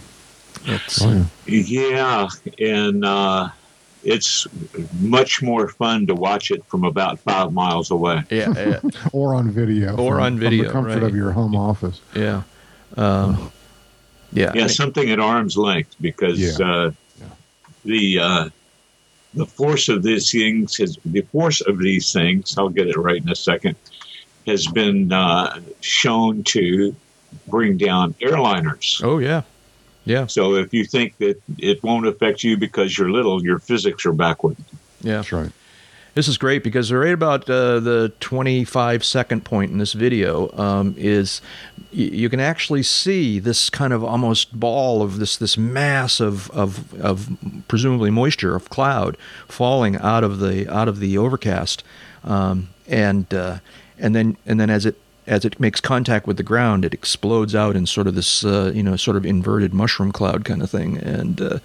It's, 0.66 1.00
Oh 1.02 1.24
yeah. 1.46 1.62
Yeah, 1.80 2.28
and 2.58 3.04
uh, 3.04 3.48
it's 4.02 4.46
much 5.00 5.40
more 5.42 5.68
fun 5.68 6.06
to 6.08 6.14
watch 6.14 6.50
it 6.50 6.62
from 6.66 6.84
about 6.84 7.18
five 7.20 7.52
miles 7.52 7.90
away. 7.90 8.22
yeah, 8.30 8.52
yeah, 8.54 8.80
Or 9.12 9.34
on 9.34 9.50
video. 9.50 9.96
Or 9.96 10.16
from- 10.16 10.22
on 10.24 10.38
from 10.38 10.50
the 10.58 10.68
comfort 10.68 10.94
right. 10.94 11.02
of 11.02 11.14
your 11.16 11.32
home 11.32 11.56
office. 11.56 12.02
yeah, 12.14 12.42
um, 12.96 13.50
yeah. 14.32 14.46
I 14.46 14.54
Yeah, 14.54 14.60
mean- 14.62 14.68
something 14.68 15.10
at 15.10 15.20
arm's 15.20 15.56
length 15.56 15.94
because 16.00 16.38
Yeah. 16.38 16.66
uh, 16.66 16.90
Yeah. 17.20 17.26
the 17.84 18.18
uh, 18.18 18.48
the 19.34 19.46
force 19.46 19.88
of 19.88 20.02
these 20.02 20.30
things 20.30 20.76
has 20.76 20.96
the 21.04 21.22
force 21.32 21.60
of 21.60 21.78
these 21.78 22.12
things. 22.12 22.56
I'll 22.56 22.68
get 22.68 22.86
it 22.88 22.96
right 22.96 23.20
in 23.22 23.28
a 23.28 23.34
second. 23.36 23.76
Has 24.46 24.66
been 24.66 25.10
uh, 25.12 25.60
shown 25.80 26.42
to 26.44 26.94
bring 27.48 27.76
down 27.76 28.14
airliners. 28.20 29.00
oh 29.02 29.18
yeah, 29.18 29.42
yeah, 30.04 30.26
So 30.26 30.54
if 30.54 30.72
you 30.72 30.84
think 30.84 31.16
that 31.18 31.40
it 31.58 31.82
won't 31.82 32.06
affect 32.06 32.44
you 32.44 32.56
because 32.56 32.96
you're 32.96 33.10
little, 33.10 33.42
your 33.42 33.58
physics 33.58 34.06
are 34.06 34.12
backward. 34.12 34.56
yeah. 35.02 35.16
That's 35.16 35.32
right. 35.32 35.50
This 36.14 36.28
is 36.28 36.38
great 36.38 36.62
because 36.62 36.92
right 36.92 37.12
about 37.12 37.50
uh, 37.50 37.80
the 37.80 38.12
25 38.20 39.04
second 39.04 39.44
point 39.44 39.72
in 39.72 39.78
this 39.78 39.94
video 39.94 40.48
um, 40.56 40.94
is 40.96 41.40
y- 41.92 42.10
you 42.12 42.28
can 42.28 42.38
actually 42.38 42.84
see 42.84 43.40
this 43.40 43.68
kind 43.68 43.92
of 43.92 44.04
almost 44.04 44.58
ball 44.58 45.02
of 45.02 45.18
this 45.18 45.36
this 45.36 45.58
mass 45.58 46.20
of, 46.20 46.50
of 46.52 46.94
of 47.00 47.36
presumably 47.66 48.10
moisture 48.10 48.54
of 48.54 48.70
cloud 48.70 49.16
falling 49.48 49.96
out 49.96 50.22
of 50.22 50.38
the 50.38 50.72
out 50.72 50.86
of 50.86 51.00
the 51.00 51.18
overcast, 51.18 51.82
um, 52.22 52.68
and 52.86 53.34
uh, 53.34 53.58
and 53.98 54.14
then 54.14 54.36
and 54.46 54.60
then 54.60 54.70
as 54.70 54.86
it 54.86 54.96
as 55.26 55.44
it 55.44 55.58
makes 55.58 55.80
contact 55.80 56.26
with 56.26 56.36
the 56.36 56.42
ground, 56.42 56.84
it 56.84 56.92
explodes 56.94 57.54
out 57.54 57.76
in 57.76 57.86
sort 57.86 58.06
of 58.06 58.14
this 58.14 58.44
uh, 58.44 58.70
you 58.74 58.82
know 58.82 58.96
sort 58.96 59.16
of 59.16 59.24
inverted 59.24 59.72
mushroom 59.74 60.12
cloud 60.12 60.44
kind 60.44 60.62
of 60.62 60.70
thing, 60.70 60.98
and 60.98 61.40
uh, 61.40 61.58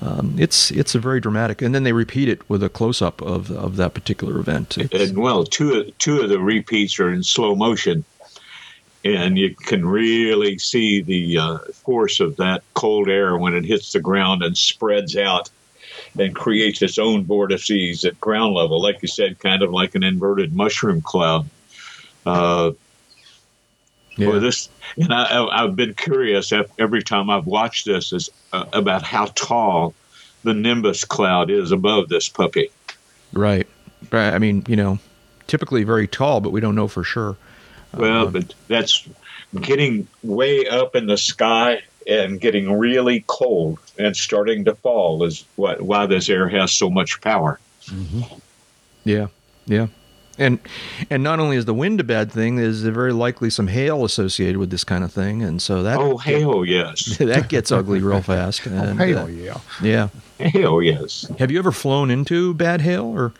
um, 0.00 0.34
it's 0.38 0.70
it's 0.70 0.94
a 0.94 0.98
very 0.98 1.20
dramatic. 1.20 1.62
And 1.62 1.74
then 1.74 1.82
they 1.84 1.92
repeat 1.92 2.28
it 2.28 2.48
with 2.48 2.62
a 2.62 2.68
close 2.68 3.02
up 3.02 3.20
of 3.22 3.50
of 3.50 3.76
that 3.76 3.94
particular 3.94 4.38
event. 4.38 4.78
It's- 4.78 5.08
And 5.10 5.18
well, 5.18 5.44
two 5.44 5.74
of, 5.74 5.98
two 5.98 6.20
of 6.20 6.28
the 6.28 6.38
repeats 6.38 6.98
are 6.98 7.12
in 7.12 7.22
slow 7.22 7.54
motion, 7.54 8.04
and 9.04 9.36
you 9.36 9.54
can 9.54 9.84
really 9.86 10.58
see 10.58 11.02
the 11.02 11.38
uh, 11.38 11.58
force 11.74 12.20
of 12.20 12.36
that 12.36 12.62
cold 12.74 13.08
air 13.08 13.36
when 13.36 13.54
it 13.54 13.64
hits 13.64 13.92
the 13.92 14.00
ground 14.00 14.42
and 14.42 14.56
spreads 14.56 15.16
out 15.16 15.50
and 16.18 16.34
creates 16.34 16.82
its 16.82 16.98
own 16.98 17.24
vortices 17.24 18.04
at 18.04 18.20
ground 18.20 18.54
level, 18.54 18.80
like 18.80 19.00
you 19.02 19.08
said, 19.08 19.38
kind 19.38 19.62
of 19.62 19.70
like 19.70 19.94
an 19.94 20.02
inverted 20.02 20.54
mushroom 20.54 21.00
cloud. 21.00 21.48
Uh, 22.26 22.72
yeah. 24.16 24.28
Well, 24.28 24.40
this, 24.40 24.68
and 24.96 25.12
I, 25.12 25.44
I've 25.44 25.76
been 25.76 25.94
curious 25.94 26.52
every 26.78 27.02
time 27.02 27.30
I've 27.30 27.46
watched 27.46 27.86
this 27.86 28.12
is 28.12 28.30
uh, 28.52 28.66
about 28.72 29.02
how 29.02 29.26
tall 29.34 29.94
the 30.44 30.54
nimbus 30.54 31.04
cloud 31.04 31.50
is 31.50 31.72
above 31.72 32.08
this 32.08 32.28
puppy. 32.28 32.70
right, 33.32 33.66
right. 34.10 34.34
I 34.34 34.38
mean, 34.38 34.64
you 34.68 34.76
know, 34.76 34.98
typically 35.46 35.84
very 35.84 36.06
tall, 36.06 36.40
but 36.40 36.50
we 36.50 36.60
don't 36.60 36.74
know 36.74 36.88
for 36.88 37.04
sure. 37.04 37.36
Well, 37.94 38.28
Uh, 38.28 38.30
but 38.30 38.54
that's 38.68 39.06
getting 39.60 40.08
way 40.22 40.66
up 40.66 40.96
in 40.96 41.06
the 41.06 41.18
sky 41.18 41.82
and 42.06 42.40
getting 42.40 42.78
really 42.78 43.24
cold 43.26 43.78
and 43.98 44.16
starting 44.16 44.64
to 44.64 44.74
fall 44.74 45.22
is 45.24 45.44
what 45.56 45.80
why 45.82 46.06
this 46.06 46.28
air 46.28 46.48
has 46.48 46.72
so 46.72 46.90
much 46.90 47.20
power. 47.20 47.60
Yeah, 49.04 49.28
yeah. 49.66 49.86
And 50.38 50.58
and 51.10 51.22
not 51.22 51.40
only 51.40 51.56
is 51.58 51.66
the 51.66 51.74
wind 51.74 52.00
a 52.00 52.04
bad 52.04 52.32
thing, 52.32 52.56
there's 52.56 52.80
very 52.82 53.12
likely 53.12 53.50
some 53.50 53.66
hail 53.68 54.04
associated 54.04 54.56
with 54.56 54.70
this 54.70 54.82
kind 54.82 55.04
of 55.04 55.12
thing, 55.12 55.42
and 55.42 55.60
so 55.60 55.82
that 55.82 55.98
Oh, 55.98 56.16
hail, 56.16 56.64
yes. 56.64 57.16
that 57.20 57.48
gets 57.48 57.70
ugly 57.70 58.00
real 58.00 58.22
fast. 58.22 58.62
Oh, 58.66 58.70
And, 58.70 58.98
hell 58.98 59.18
uh, 59.24 59.26
yeah. 59.26 59.58
yeah. 59.82 60.08
Hail, 60.38 60.82
yes. 60.82 61.30
Have 61.38 61.50
you 61.50 61.58
ever 61.58 61.70
flown 61.70 62.10
into 62.10 62.54
bad 62.54 62.80
hail 62.80 63.04
or? 63.04 63.32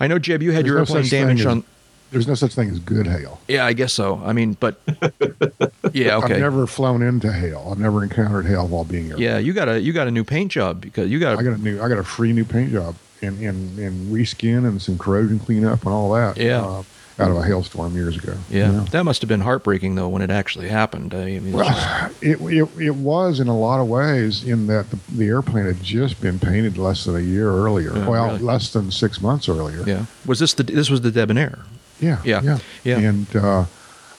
I 0.00 0.06
know 0.06 0.20
Jeb, 0.20 0.40
you 0.42 0.52
had 0.52 0.58
There's 0.64 0.66
your 0.66 0.74
no 0.76 0.80
airplane 0.82 1.02
such 1.02 1.10
thing 1.10 1.22
damaged 1.22 1.40
as- 1.40 1.46
on. 1.46 1.64
There's 2.10 2.26
no 2.28 2.34
such 2.34 2.54
thing 2.54 2.70
as 2.70 2.78
good 2.78 3.06
hail. 3.06 3.38
Yeah, 3.48 3.66
I 3.66 3.74
guess 3.74 3.92
so. 3.92 4.22
I 4.24 4.32
mean, 4.32 4.54
but 4.58 4.80
yeah, 5.92 6.16
okay. 6.16 6.34
I've 6.34 6.40
never 6.40 6.66
flown 6.66 7.02
into 7.02 7.30
hail. 7.30 7.68
I've 7.70 7.78
never 7.78 8.02
encountered 8.02 8.46
hail 8.46 8.66
while 8.66 8.84
being 8.84 9.06
here. 9.06 9.16
yeah, 9.18 9.36
you 9.38 9.52
got 9.52 9.68
a 9.68 9.78
you 9.80 9.92
got 9.92 10.06
a 10.08 10.10
new 10.10 10.24
paint 10.24 10.50
job 10.52 10.80
because 10.80 11.10
you 11.10 11.18
got 11.18 11.38
I 11.38 11.42
got 11.42 11.54
a 11.54 11.58
new, 11.58 11.82
I 11.82 11.88
got 11.88 11.98
a 11.98 12.04
free 12.04 12.32
new 12.32 12.46
paint 12.46 12.72
job 12.72 12.94
and 13.22 13.38
and 13.40 13.78
and 13.78 14.12
reskin 14.14 14.66
and 14.66 14.80
some 14.80 14.98
corrosion 14.98 15.38
cleanup 15.38 15.84
and 15.84 15.92
all 15.92 16.12
that. 16.12 16.36
Yeah. 16.36 16.62
uh, 16.64 16.82
out 17.20 17.32
of 17.32 17.36
a 17.36 17.42
hailstorm 17.42 17.96
years 17.96 18.16
ago. 18.16 18.32
yeah. 18.48 18.84
That 18.92 19.02
must 19.02 19.22
have 19.22 19.28
been 19.28 19.40
heartbreaking 19.40 19.96
though 19.96 20.06
when 20.08 20.22
it 20.22 20.30
actually 20.30 20.68
happened. 20.68 21.12
I 21.14 21.40
mean, 21.40 21.50
just- 21.52 22.12
It, 22.22 22.40
it 22.40 22.68
it 22.78 22.94
was 22.94 23.40
in 23.40 23.48
a 23.48 23.58
lot 23.58 23.80
of 23.80 23.88
ways 23.88 24.44
in 24.44 24.68
that 24.68 24.88
the, 24.90 24.98
the 25.10 25.26
airplane 25.26 25.64
had 25.66 25.82
just 25.82 26.20
been 26.20 26.38
painted 26.38 26.78
less 26.78 27.04
than 27.06 27.16
a 27.16 27.20
year 27.20 27.50
earlier. 27.50 27.92
Yeah, 27.96 28.08
well, 28.08 28.26
really. 28.28 28.38
less 28.38 28.72
than 28.72 28.92
six 28.92 29.20
months 29.20 29.48
earlier. 29.48 29.82
yeah. 29.84 30.06
Was 30.26 30.38
this 30.38 30.54
the 30.54 30.62
this 30.62 30.90
was 30.90 31.00
the 31.00 31.10
Debonair? 31.10 31.58
Yeah, 31.98 32.20
Yeah, 32.24 32.40
yeah, 32.42 32.58
yeah. 32.84 32.98
And 33.00 33.26
uh, 33.34 33.64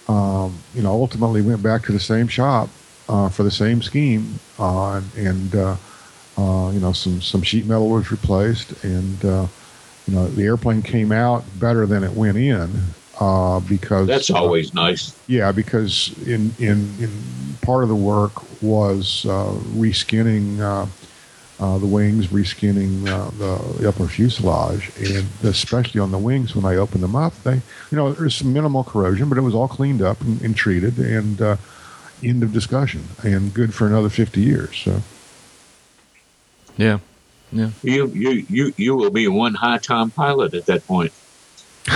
um, 0.09 0.57
you 0.75 0.81
know, 0.81 0.91
ultimately 0.91 1.41
went 1.41 1.63
back 1.63 1.83
to 1.83 1.93
the 1.93 1.99
same 2.01 2.27
shop 2.27 2.67
uh, 3.07 3.29
for 3.29 3.43
the 3.43 3.51
same 3.51 3.81
scheme, 3.81 4.39
uh, 4.57 5.01
and 5.15 5.55
uh, 5.55 5.75
uh, 6.39 6.71
you 6.71 6.79
know, 6.79 6.93
some 6.93 7.21
some 7.21 7.41
sheet 7.41 7.65
metal 7.65 7.89
was 7.89 8.11
replaced, 8.11 8.83
and 8.83 9.25
uh, 9.25 9.47
you 10.07 10.15
know, 10.15 10.27
the 10.27 10.43
airplane 10.43 10.81
came 10.81 11.11
out 11.11 11.43
better 11.59 11.85
than 11.85 12.03
it 12.03 12.13
went 12.13 12.37
in 12.37 12.71
uh, 13.19 13.59
because 13.61 14.07
That's 14.07 14.29
always 14.29 14.73
nice. 14.73 15.15
yeah, 15.27 15.51
because 15.51 16.15
in 16.25 16.53
in 16.59 16.93
in 16.99 17.11
part 17.61 17.83
of 17.83 17.89
the 17.89 17.95
work 17.95 18.31
was 18.61 19.25
uh, 19.25 19.51
reskinning 19.75 20.59
uh, 20.59 20.85
uh, 21.59 21.77
the 21.77 21.85
wings, 21.85 22.27
reskinning 22.27 23.05
uh, 23.07 23.29
the, 23.77 23.89
upper 23.89 24.07
fuselage, 24.07 24.91
and 24.97 25.27
especially 25.43 25.99
on 25.99 26.11
the 26.11 26.17
wings 26.17 26.55
when 26.55 26.63
I 26.63 26.77
opened 26.77 27.03
them 27.03 27.15
up, 27.15 27.33
they 27.43 27.55
you 27.55 27.97
know 27.97 28.13
there's 28.13 28.35
some 28.35 28.53
minimal 28.53 28.85
corrosion, 28.85 29.27
but 29.27 29.37
it 29.37 29.41
was 29.41 29.53
all 29.53 29.67
cleaned 29.67 30.01
up 30.01 30.21
and, 30.21 30.41
and 30.41 30.55
treated, 30.55 30.97
and 30.97 31.41
uh, 31.41 31.57
end 32.23 32.43
of 32.43 32.53
discussion, 32.53 33.03
and 33.23 33.53
good 33.53 33.73
for 33.73 33.87
another 33.87 34.09
50 34.09 34.39
years. 34.39 34.77
So 34.77 35.01
Yeah, 36.80 36.99
yeah. 37.51 37.71
You 37.84 38.07
you 38.07 38.45
you 38.49 38.73
you 38.77 38.95
will 38.95 39.09
be 39.09 39.27
one 39.27 39.53
high 39.53 39.80
time 39.80 40.11
pilot 40.11 40.53
at 40.53 40.65
that 40.67 40.88
point. 40.88 41.11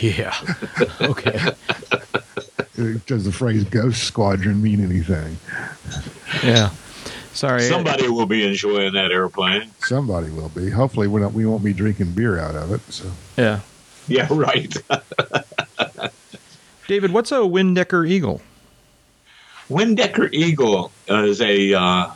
Yeah. 0.00 0.34
okay. 1.00 1.38
does 3.06 3.24
the 3.24 3.32
phrase 3.32 3.64
"ghost 3.64 4.02
squadron" 4.02 4.62
mean 4.62 4.82
anything? 4.82 5.38
Yeah. 6.42 6.70
Sorry. 7.32 7.62
Somebody 7.62 8.08
will 8.08 8.26
be 8.26 8.46
enjoying 8.46 8.94
that 8.94 9.12
airplane. 9.12 9.70
Somebody 9.80 10.30
will 10.30 10.48
be. 10.50 10.70
Hopefully, 10.70 11.06
we, 11.06 11.20
don't, 11.20 11.34
we 11.34 11.46
won't 11.46 11.62
be 11.62 11.72
drinking 11.72 12.12
beer 12.12 12.38
out 12.38 12.54
of 12.54 12.72
it. 12.72 12.80
So. 12.92 13.10
Yeah. 13.36 13.60
Yeah, 14.08 14.26
right. 14.30 14.74
David, 16.86 17.12
what's 17.12 17.32
a 17.32 17.36
Windecker 17.36 18.08
Eagle? 18.08 18.40
Windecker 19.68 20.32
Eagle 20.32 20.92
is 21.08 21.40
a 21.40 21.74
uh, 21.74 22.10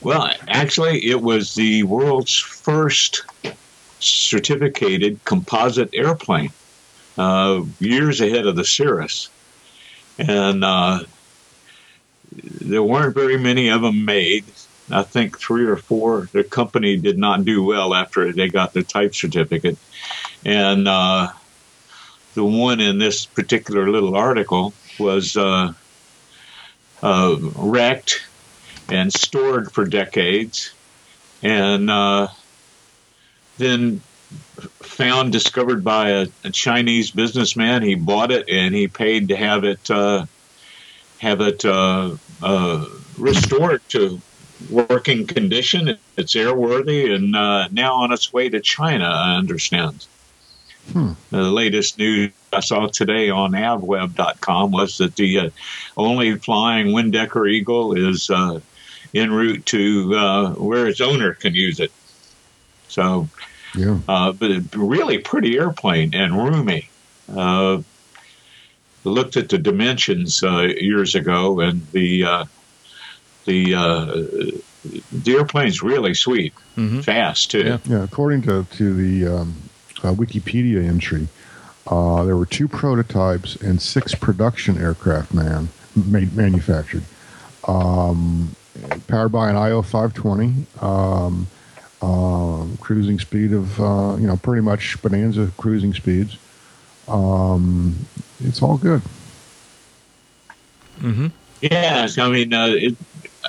well, 0.00 0.32
actually, 0.46 1.06
it 1.06 1.20
was 1.20 1.54
the 1.54 1.82
world's 1.82 2.36
first 2.36 3.24
certificated 4.00 5.24
composite 5.24 5.90
airplane, 5.92 6.52
uh, 7.16 7.62
years 7.80 8.20
ahead 8.20 8.46
of 8.46 8.56
the 8.56 8.64
Cirrus, 8.64 9.28
and 10.18 10.64
uh, 10.64 11.00
there 12.32 12.82
weren't 12.82 13.14
very 13.14 13.38
many 13.38 13.68
of 13.68 13.82
them 13.82 14.04
made. 14.04 14.44
I 14.90 15.02
think 15.02 15.38
three 15.38 15.66
or 15.66 15.76
four. 15.76 16.28
The 16.32 16.44
company 16.44 16.96
did 16.96 17.18
not 17.18 17.44
do 17.44 17.62
well 17.62 17.92
after 17.92 18.32
they 18.32 18.48
got 18.48 18.72
the 18.72 18.82
type 18.82 19.14
certificate, 19.14 19.76
and 20.44 20.86
uh, 20.86 21.32
the 22.34 22.44
one 22.44 22.80
in 22.80 22.98
this 22.98 23.26
particular 23.26 23.90
little 23.90 24.16
article 24.16 24.72
was. 24.98 25.36
Uh, 25.36 25.72
uh, 27.02 27.36
wrecked 27.56 28.22
and 28.90 29.12
stored 29.12 29.72
for 29.72 29.84
decades, 29.84 30.72
and 31.42 31.90
uh, 31.90 32.28
then 33.58 34.00
found, 34.80 35.32
discovered 35.32 35.84
by 35.84 36.10
a, 36.10 36.26
a, 36.44 36.50
Chinese 36.50 37.10
businessman. 37.10 37.82
He 37.82 37.94
bought 37.94 38.30
it 38.30 38.48
and 38.48 38.74
he 38.74 38.88
paid 38.88 39.28
to 39.28 39.36
have 39.36 39.64
it 39.64 39.90
uh, 39.90 40.26
have 41.18 41.40
it 41.40 41.64
uh, 41.64 42.16
restored 43.16 43.82
to 43.90 44.20
working 44.70 45.26
condition. 45.26 45.98
It's 46.16 46.34
airworthy 46.34 47.14
and 47.14 47.34
uh, 47.34 47.68
now 47.68 47.94
on 47.94 48.12
its 48.12 48.32
way 48.32 48.48
to 48.48 48.60
China. 48.60 49.06
I 49.06 49.36
understand. 49.36 50.06
Uh, 50.94 51.14
the 51.30 51.42
latest 51.42 51.98
news 51.98 52.32
I 52.52 52.60
saw 52.60 52.86
today 52.86 53.28
on 53.28 53.52
avweb.com 53.52 54.70
was 54.70 54.98
that 54.98 55.16
the 55.16 55.38
uh, 55.38 55.50
only 55.96 56.36
flying 56.36 56.88
Windecker 56.88 57.50
Eagle 57.50 57.92
is 57.92 58.30
uh, 58.30 58.60
en 59.14 59.30
route 59.30 59.64
to 59.66 60.14
uh, 60.16 60.50
where 60.52 60.86
its 60.86 61.00
owner 61.00 61.34
can 61.34 61.54
use 61.54 61.80
it. 61.80 61.92
So, 62.88 63.28
Yeah. 63.74 63.98
uh, 64.08 64.32
but 64.32 64.50
really 64.74 65.18
pretty 65.18 65.58
airplane 65.58 66.14
and 66.14 66.34
roomy. 66.36 66.88
Uh, 67.34 67.82
looked 69.04 69.36
at 69.36 69.48
the 69.48 69.58
dimensions 69.58 70.42
uh, 70.42 70.62
years 70.62 71.14
ago, 71.14 71.60
and 71.60 71.86
the 71.92 72.24
uh, 72.24 72.44
the 73.44 73.74
uh, 73.74 74.04
the 75.12 75.32
airplane's 75.34 75.82
really 75.82 76.14
sweet, 76.14 76.52
Mhm. 76.76 77.04
fast 77.04 77.50
too. 77.50 77.60
Yeah. 77.64 77.78
Yeah, 77.86 78.04
according 78.04 78.42
to 78.42 78.66
to 78.76 78.94
the 78.94 79.26
um, 79.26 79.54
uh, 80.02 80.12
Wikipedia 80.14 80.82
entry, 80.86 81.28
uh, 81.86 82.24
there 82.24 82.36
were 82.36 82.46
two 82.46 82.68
prototypes 82.68 83.56
and 83.56 83.80
six 83.80 84.14
production 84.14 84.78
aircraft 84.78 85.32
man 85.34 85.68
made, 85.94 86.34
manufactured, 86.36 87.02
um, 87.66 88.54
powered 89.06 89.32
by 89.32 89.50
an 89.50 89.56
IO 89.56 89.82
520, 89.82 90.66
um, 90.80 91.46
um, 92.00 92.76
cruising 92.80 93.18
speed 93.18 93.52
of 93.52 93.80
uh, 93.80 94.16
you 94.18 94.26
know 94.26 94.36
pretty 94.36 94.62
much 94.62 95.00
Bonanza 95.02 95.50
cruising 95.56 95.94
speeds. 95.94 96.36
Um, 97.08 97.96
it's 98.40 98.62
all 98.62 98.76
good. 98.76 99.02
Mm-hmm. 101.00 101.28
Yes, 101.60 102.18
I 102.18 102.28
mean 102.30 102.52
uh, 102.52 102.68
it, 102.68 102.96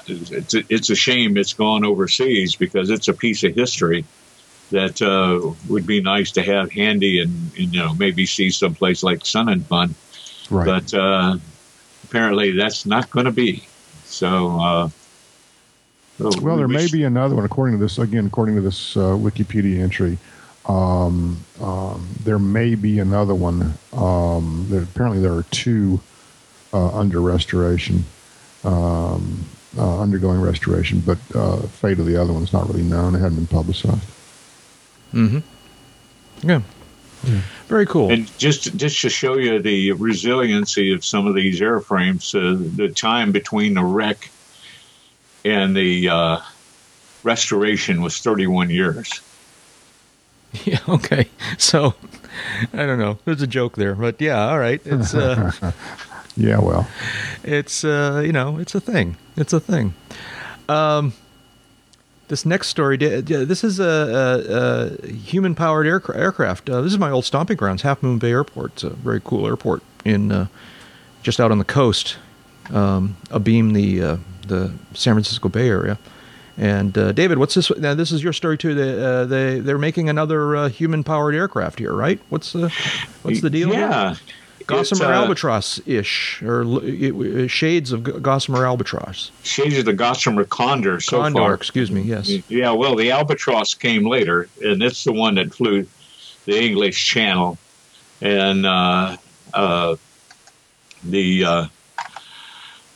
it's 0.07 0.53
a, 0.53 0.63
it's 0.69 0.89
a 0.89 0.95
shame 0.95 1.38
it's 1.38 1.53
gone 1.53 1.84
overseas 1.84 2.55
because 2.55 2.89
it's 2.89 3.07
a 3.07 3.13
piece 3.13 3.43
of 3.43 3.53
history 3.55 4.05
that 4.71 5.01
uh, 5.01 5.51
would 5.67 5.86
be 5.88 5.99
nice 6.01 6.32
to 6.34 6.43
have 6.43 6.71
handy 6.71 7.19
and, 7.21 7.51
and 7.57 7.73
you 7.73 7.80
know 7.80 7.93
maybe 7.95 8.25
see 8.25 8.49
someplace 8.49 9.03
like 9.03 9.25
Sun 9.25 9.49
and 9.49 9.65
Fun, 9.65 9.95
Right. 10.49 10.65
but 10.65 10.93
uh, 10.93 11.38
apparently 12.03 12.51
that's 12.51 12.86
not 12.86 13.09
going 13.09 13.25
to 13.25 13.32
be. 13.32 13.67
So, 14.05 14.91
Well, 16.20 16.32
we 16.41 16.57
there 16.57 16.67
may 16.67 16.88
be 16.88 17.03
another 17.03 17.36
one. 17.36 17.45
According 17.45 17.78
to 17.78 17.84
this, 17.84 17.97
again, 17.97 18.26
according 18.26 18.55
to 18.55 18.61
this 18.61 18.97
uh, 18.97 19.11
Wikipedia 19.11 19.80
entry, 19.80 20.17
um, 20.65 21.38
um, 21.61 22.07
there 22.24 22.39
may 22.39 22.76
be 22.76 22.99
another 22.99 23.34
one. 23.34 23.74
Um, 23.93 24.65
there, 24.70 24.84
apparently, 24.84 25.22
there 25.22 25.34
are 25.34 25.43
two 25.51 25.99
uh, 26.74 26.97
under 26.97 27.22
restoration, 27.22 28.03
um, 28.63 29.45
uh, 29.78 29.99
undergoing 30.01 30.41
restoration, 30.41 30.99
but 30.99 31.17
uh, 31.34 31.57
fate 31.57 31.99
of 31.99 32.05
the 32.05 32.22
other 32.22 32.34
one 32.34 32.43
is 32.43 32.53
not 32.53 32.67
really 32.67 32.84
known. 32.84 33.15
It 33.15 33.20
hadn't 33.20 33.38
been 33.38 33.47
publicized. 33.47 34.07
Mm-hmm. 35.13 35.39
Yeah. 36.47 36.61
Very 37.67 37.86
cool. 37.86 38.11
And 38.11 38.38
just 38.38 38.76
just 38.78 39.01
to 39.01 39.09
show 39.09 39.38
you 39.38 39.59
the 39.61 39.91
resiliency 39.93 40.93
of 40.93 41.03
some 41.03 41.28
of 41.28 41.36
these 41.36 41.59
airframes, 41.59 42.34
uh, 42.34 42.57
the 42.76 42.89
time 42.89 43.32
between 43.32 43.74
the 43.74 43.84
wreck 43.84 44.32
and 45.45 45.75
the 45.75 46.09
uh, 46.09 46.39
restoration 47.23 48.01
was 48.01 48.19
31 48.19 48.69
years. 48.69 49.21
Yeah. 50.65 50.79
Okay. 50.89 51.27
So, 51.59 51.93
I 52.73 52.77
don't 52.87 52.97
know. 52.97 53.19
There's 53.23 53.43
a 53.43 53.47
joke 53.47 53.75
there, 53.75 53.93
but 53.93 54.19
yeah. 54.19 54.49
All 54.49 54.57
right. 54.57 54.81
It's 54.83 55.13
uh, 55.13 55.51
Yeah, 56.35 56.57
well, 56.59 56.87
it's 57.43 57.83
uh, 57.83 58.23
you 58.25 58.31
know, 58.31 58.57
it's 58.57 58.73
a 58.73 58.79
thing. 58.79 59.15
It's 59.35 59.53
a 59.53 59.59
thing. 59.59 59.93
Um, 60.67 61.13
this 62.29 62.45
next 62.47 62.69
story, 62.69 62.97
d- 62.97 63.21
d- 63.21 63.43
this 63.43 63.63
is 63.63 63.79
a, 63.79 63.83
a, 65.03 65.05
a 65.05 65.07
human-powered 65.11 65.85
aircra- 65.85 66.15
aircraft. 66.15 66.69
Uh, 66.69 66.81
this 66.81 66.93
is 66.93 66.97
my 66.99 67.11
old 67.11 67.25
stomping 67.25 67.57
grounds, 67.57 67.81
Half 67.81 68.01
Moon 68.01 68.17
Bay 68.19 68.31
Airport. 68.31 68.71
It's 68.73 68.83
a 68.83 68.89
very 68.91 69.21
cool 69.23 69.45
airport 69.45 69.83
in 70.05 70.31
uh, 70.31 70.47
just 71.23 71.39
out 71.39 71.51
on 71.51 71.57
the 71.59 71.65
coast, 71.65 72.17
um, 72.71 73.17
abeam 73.29 73.73
the 73.73 74.01
uh, 74.01 74.17
the 74.49 74.71
San 74.93 75.13
Francisco 75.13 75.47
Bay 75.49 75.69
Area. 75.69 75.97
And 76.57 76.97
uh, 76.97 77.13
David, 77.13 77.37
what's 77.37 77.53
this? 77.55 77.71
Now, 77.77 77.93
this 77.93 78.11
is 78.11 78.21
your 78.21 78.33
story 78.33 78.57
too. 78.57 78.75
They 78.75 79.01
uh, 79.01 79.23
they 79.25 79.59
they're 79.61 79.77
making 79.77 80.09
another 80.09 80.55
uh, 80.57 80.67
human-powered 80.69 81.33
aircraft 81.33 81.79
here, 81.79 81.93
right? 81.93 82.19
What's 82.27 82.51
the 82.51 82.69
what's 83.23 83.39
the 83.41 83.49
deal? 83.49 83.69
here? 83.69 83.79
Yeah. 83.79 84.15
Gossamer 84.67 85.05
uh, 85.05 85.21
albatross 85.21 85.79
ish, 85.87 86.43
or 86.43 86.61
it- 86.85 87.15
it- 87.15 87.47
shades 87.47 87.91
of 87.91 88.03
gossamer 88.21 88.65
albatross. 88.67 89.31
Shades 89.41 89.77
of 89.79 89.85
the 89.85 89.93
Gossamer 89.93 90.43
Condor 90.43 90.99
so 90.99 91.21
Condor, 91.21 91.39
far. 91.39 91.53
excuse 91.55 91.89
me. 91.89 92.01
Yes. 92.01 92.29
Yeah, 92.49 92.71
well, 92.71 92.95
the 92.95 93.09
Albatross 93.09 93.73
came 93.73 94.05
later, 94.05 94.47
and 94.63 94.83
it's 94.83 95.03
the 95.05 95.11
one 95.13 95.35
that 95.35 95.55
flew 95.55 95.87
the 96.45 96.61
English 96.61 97.03
Channel, 97.07 97.57
and 98.21 98.65
uh, 98.67 99.17
uh, 99.55 99.95
the 101.03 101.45
uh, 101.45 101.65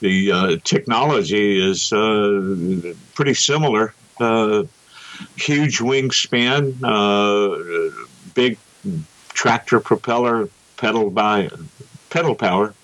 the 0.04 0.32
uh, 0.32 0.56
technology 0.64 1.58
is 1.66 1.90
uh, 1.90 2.92
pretty 3.14 3.32
similar. 3.32 3.94
Uh, 4.20 4.64
huge 5.34 5.78
wingspan, 5.78 6.74
uh, 6.84 8.04
big 8.34 8.58
tractor 9.30 9.80
propeller, 9.80 10.50
pedaled 10.76 11.14
by 11.14 11.48
pedal 12.10 12.34
power. 12.34 12.74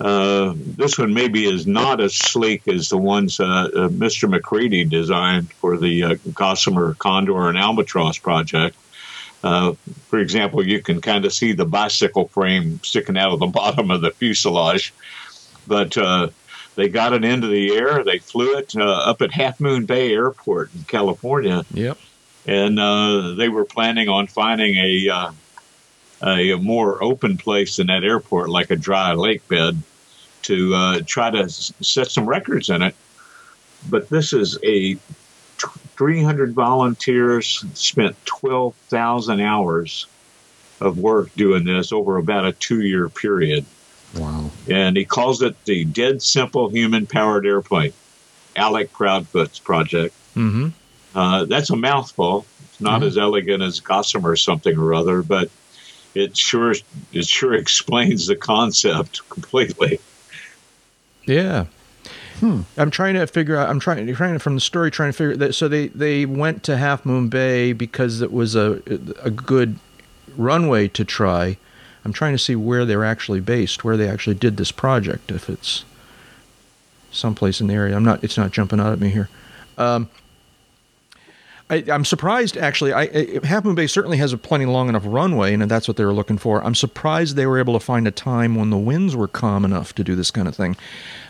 Uh, 0.00 0.54
this 0.56 0.98
one 0.98 1.12
maybe 1.12 1.44
is 1.44 1.66
not 1.66 2.00
as 2.00 2.14
sleek 2.14 2.66
as 2.66 2.88
the 2.88 2.96
ones 2.96 3.40
uh, 3.40 3.68
Mr. 3.74 4.26
MacCready 4.30 4.88
designed 4.88 5.52
for 5.52 5.76
the 5.76 6.18
Gossamer 6.32 6.94
Condor 6.94 7.48
and 7.50 7.58
Albatross 7.58 8.16
project. 8.16 8.74
Uh, 9.44 9.74
for 10.08 10.18
example, 10.18 10.66
you 10.66 10.80
can 10.80 11.00
kind 11.00 11.24
of 11.24 11.32
see 11.32 11.52
the 11.52 11.64
bicycle 11.64 12.28
frame 12.28 12.80
sticking 12.82 13.18
out 13.18 13.32
of 13.32 13.40
the 13.40 13.46
bottom 13.60 13.90
of 13.90 14.00
the 14.00 14.10
fuselage. 14.10 14.94
But 15.68 15.96
uh, 15.98 16.30
they 16.74 16.88
got 16.88 17.12
it 17.12 17.24
into 17.24 17.46
the 17.46 17.76
air. 17.76 18.02
They 18.02 18.18
flew 18.18 18.56
it 18.56 18.74
uh, 18.76 18.82
up 18.84 19.20
at 19.22 19.30
Half 19.32 19.60
Moon 19.60 19.84
Bay 19.84 20.12
Airport 20.12 20.70
in 20.74 20.82
California 20.84 21.64
Yep. 21.74 21.98
and 22.46 22.80
uh, 22.80 23.34
they 23.36 23.48
were 23.48 23.64
planning 23.64 24.08
on 24.08 24.26
finding 24.26 24.76
a 24.76 25.08
uh, 25.10 25.32
a 26.20 26.54
more 26.56 27.02
open 27.04 27.36
place 27.36 27.78
in 27.78 27.86
that 27.88 28.02
airport, 28.02 28.48
like 28.50 28.70
a 28.72 28.76
dry 28.76 29.12
lake 29.12 29.46
bed, 29.46 29.80
to 30.42 30.74
uh, 30.74 31.00
try 31.06 31.30
to 31.30 31.44
s- 31.44 31.72
set 31.80 32.10
some 32.10 32.26
records 32.28 32.70
in 32.70 32.82
it. 32.82 32.96
But 33.88 34.08
this 34.08 34.32
is 34.32 34.58
a 34.64 34.94
t- 34.94 35.00
300 35.96 36.54
volunteers 36.54 37.64
spent 37.74 38.16
12,000 38.26 39.40
hours 39.40 40.06
of 40.80 40.98
work 40.98 41.32
doing 41.36 41.64
this 41.64 41.92
over 41.92 42.16
about 42.16 42.44
a 42.46 42.52
two 42.52 42.80
year 42.82 43.08
period. 43.08 43.64
Wow. 44.16 44.50
And 44.68 44.96
he 44.96 45.04
calls 45.04 45.42
it 45.42 45.62
the 45.64 45.84
Dead 45.84 46.22
Simple 46.22 46.68
Human 46.68 47.06
Powered 47.06 47.46
Airplane, 47.46 47.92
Alec 48.56 48.92
Proudfoot's 48.92 49.58
project. 49.58 50.14
Mm-hmm. 50.36 50.68
Uh, 51.14 51.44
that's 51.46 51.70
a 51.70 51.76
mouthful. 51.76 52.46
It's 52.70 52.80
not 52.80 53.00
Mhm. 53.02 53.06
as 53.06 53.18
elegant 53.18 53.62
as 53.62 53.80
Gossamer 53.80 54.36
something 54.36 54.76
or 54.78 54.94
other, 54.94 55.22
but 55.22 55.50
it 56.14 56.36
sure 56.36 56.74
it 57.12 57.26
sure 57.26 57.54
explains 57.64 58.26
the 58.26 58.36
concept 58.36 59.28
completely. 59.28 60.00
Yeah. 61.26 61.66
Hmm. 62.40 62.62
I'm 62.76 62.90
trying 62.92 63.14
to 63.14 63.26
figure 63.26 63.56
out. 63.56 63.68
I'm 63.68 63.80
trying 63.80 64.12
trying 64.14 64.34
to, 64.34 64.38
from 64.38 64.54
the 64.54 64.60
story 64.60 64.90
trying 64.92 65.10
to 65.10 65.12
figure 65.16 65.36
that. 65.36 65.54
So 65.54 65.66
they 65.66 65.88
they 65.88 66.24
went 66.24 66.62
to 66.64 66.76
Half 66.76 67.04
Moon 67.04 67.28
Bay 67.28 67.72
because 67.72 68.20
it 68.20 68.32
was 68.32 68.54
a 68.54 68.80
a 69.22 69.30
good 69.30 69.78
runway 70.36 70.86
to 70.88 71.04
try. 71.04 71.56
I'm 72.08 72.14
trying 72.14 72.32
to 72.32 72.38
see 72.38 72.56
where 72.56 72.86
they're 72.86 73.04
actually 73.04 73.40
based, 73.40 73.84
where 73.84 73.98
they 73.98 74.08
actually 74.08 74.36
did 74.36 74.56
this 74.56 74.72
project. 74.72 75.30
If 75.30 75.50
it's 75.50 75.84
someplace 77.12 77.60
in 77.60 77.66
the 77.66 77.74
area, 77.74 77.94
I'm 77.94 78.02
not. 78.02 78.24
It's 78.24 78.38
not 78.38 78.50
jumping 78.50 78.80
out 78.80 78.94
at 78.94 78.98
me 78.98 79.10
here. 79.10 79.28
Um, 79.76 80.08
I, 81.70 81.84
I'm 81.90 82.04
surprised, 82.04 82.56
actually. 82.56 82.94
I, 82.94 83.02
I, 83.02 83.40
Half 83.46 83.64
Moon 83.64 83.74
Bay 83.74 83.86
certainly 83.86 84.16
has 84.16 84.32
a 84.32 84.38
plenty 84.38 84.64
long 84.64 84.88
enough 84.88 85.02
runway, 85.04 85.52
and 85.52 85.70
that's 85.70 85.86
what 85.86 85.98
they 85.98 86.04
were 86.04 86.14
looking 86.14 86.38
for. 86.38 86.64
I'm 86.64 86.74
surprised 86.74 87.36
they 87.36 87.46
were 87.46 87.58
able 87.58 87.74
to 87.74 87.80
find 87.80 88.08
a 88.08 88.10
time 88.10 88.54
when 88.54 88.70
the 88.70 88.78
winds 88.78 89.14
were 89.14 89.28
calm 89.28 89.66
enough 89.66 89.94
to 89.96 90.04
do 90.04 90.14
this 90.14 90.30
kind 90.30 90.48
of 90.48 90.56
thing. 90.56 90.76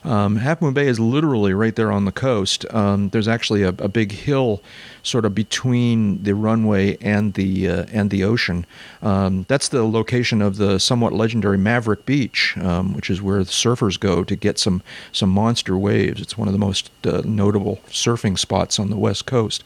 Um, 0.04 0.36
Half 0.36 0.62
Moon 0.62 0.74
Bay 0.74 0.86
is 0.86 1.00
literally 1.00 1.54
right 1.54 1.74
there 1.74 1.90
on 1.90 2.04
the 2.04 2.12
coast. 2.12 2.64
Um, 2.72 3.08
there's 3.08 3.26
actually 3.26 3.64
a, 3.64 3.70
a 3.70 3.88
big 3.88 4.12
hill, 4.12 4.62
sort 5.02 5.24
of 5.24 5.34
between 5.34 6.22
the 6.22 6.36
runway 6.36 6.96
and 6.98 7.34
the 7.34 7.68
uh, 7.68 7.86
and 7.92 8.10
the 8.10 8.22
ocean. 8.22 8.64
Um, 9.02 9.44
that's 9.48 9.68
the 9.68 9.84
location 9.84 10.40
of 10.40 10.56
the 10.56 10.78
somewhat 10.78 11.12
legendary 11.12 11.58
Maverick 11.58 12.06
Beach, 12.06 12.56
um, 12.58 12.94
which 12.94 13.10
is 13.10 13.20
where 13.20 13.40
surfers 13.40 13.98
go 13.98 14.22
to 14.22 14.36
get 14.36 14.58
some 14.58 14.82
some 15.10 15.30
monster 15.30 15.76
waves. 15.76 16.20
It's 16.20 16.38
one 16.38 16.46
of 16.46 16.52
the 16.52 16.58
most 16.58 16.90
uh, 17.04 17.22
notable 17.24 17.80
surfing 17.88 18.38
spots 18.38 18.78
on 18.78 18.90
the 18.90 18.96
west 18.96 19.26
coast. 19.26 19.64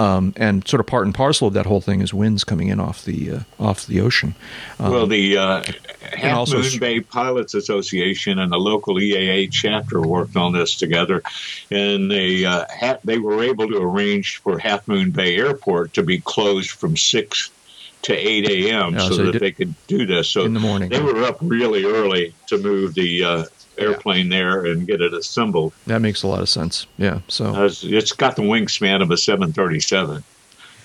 Um, 0.00 0.32
and 0.36 0.66
sort 0.68 0.78
of 0.78 0.86
part 0.86 1.06
and 1.06 1.14
parcel 1.14 1.48
of 1.48 1.54
that 1.54 1.66
whole 1.66 1.80
thing 1.80 2.00
is 2.00 2.14
winds 2.14 2.44
coming 2.44 2.68
in 2.68 2.78
off 2.78 3.04
the 3.04 3.32
uh, 3.32 3.40
off 3.58 3.84
the 3.86 4.00
ocean. 4.00 4.36
Um, 4.78 4.92
well, 4.92 5.06
the 5.08 5.36
uh, 5.36 5.64
Half 6.12 6.52
Moon 6.52 6.78
Bay 6.78 7.00
Pilots 7.00 7.54
Association 7.54 8.38
and 8.38 8.52
the 8.52 8.58
local 8.58 8.94
EAA 8.94 9.50
chapter 9.50 10.00
worked 10.00 10.36
on 10.36 10.52
this 10.52 10.76
together, 10.76 11.20
and 11.72 12.08
they 12.08 12.44
uh, 12.44 12.64
ha- 12.70 12.98
they 13.02 13.18
were 13.18 13.42
able 13.42 13.66
to 13.66 13.78
arrange 13.78 14.36
for 14.36 14.56
Half 14.56 14.86
Moon 14.86 15.10
Bay 15.10 15.36
Airport 15.36 15.94
to 15.94 16.04
be 16.04 16.20
closed 16.20 16.70
from 16.70 16.96
six 16.96 17.50
to 18.02 18.14
8 18.14 18.48
a.m. 18.48 18.94
Oh, 18.96 19.08
so, 19.08 19.16
so 19.16 19.30
that 19.32 19.40
they 19.40 19.50
could 19.50 19.74
do 19.86 20.06
this. 20.06 20.28
So 20.28 20.44
In 20.44 20.54
the 20.54 20.60
morning. 20.60 20.88
they 20.88 21.00
were 21.00 21.24
up 21.24 21.38
really 21.40 21.84
early 21.84 22.32
to 22.46 22.58
move 22.58 22.94
the 22.94 23.24
uh, 23.24 23.44
airplane 23.78 24.28
there 24.28 24.64
and 24.66 24.86
get 24.86 25.00
it 25.00 25.12
assembled. 25.14 25.72
That 25.86 26.00
makes 26.00 26.22
a 26.22 26.26
lot 26.26 26.40
of 26.40 26.48
sense. 26.48 26.86
Yeah. 26.98 27.20
So 27.28 27.46
Uh, 27.46 27.64
it's- 27.66 27.84
it's 27.84 28.12
got 28.12 28.36
the 28.36 28.42
wingspan 28.42 29.02
of 29.02 29.10
a 29.10 29.16
737. 29.16 30.22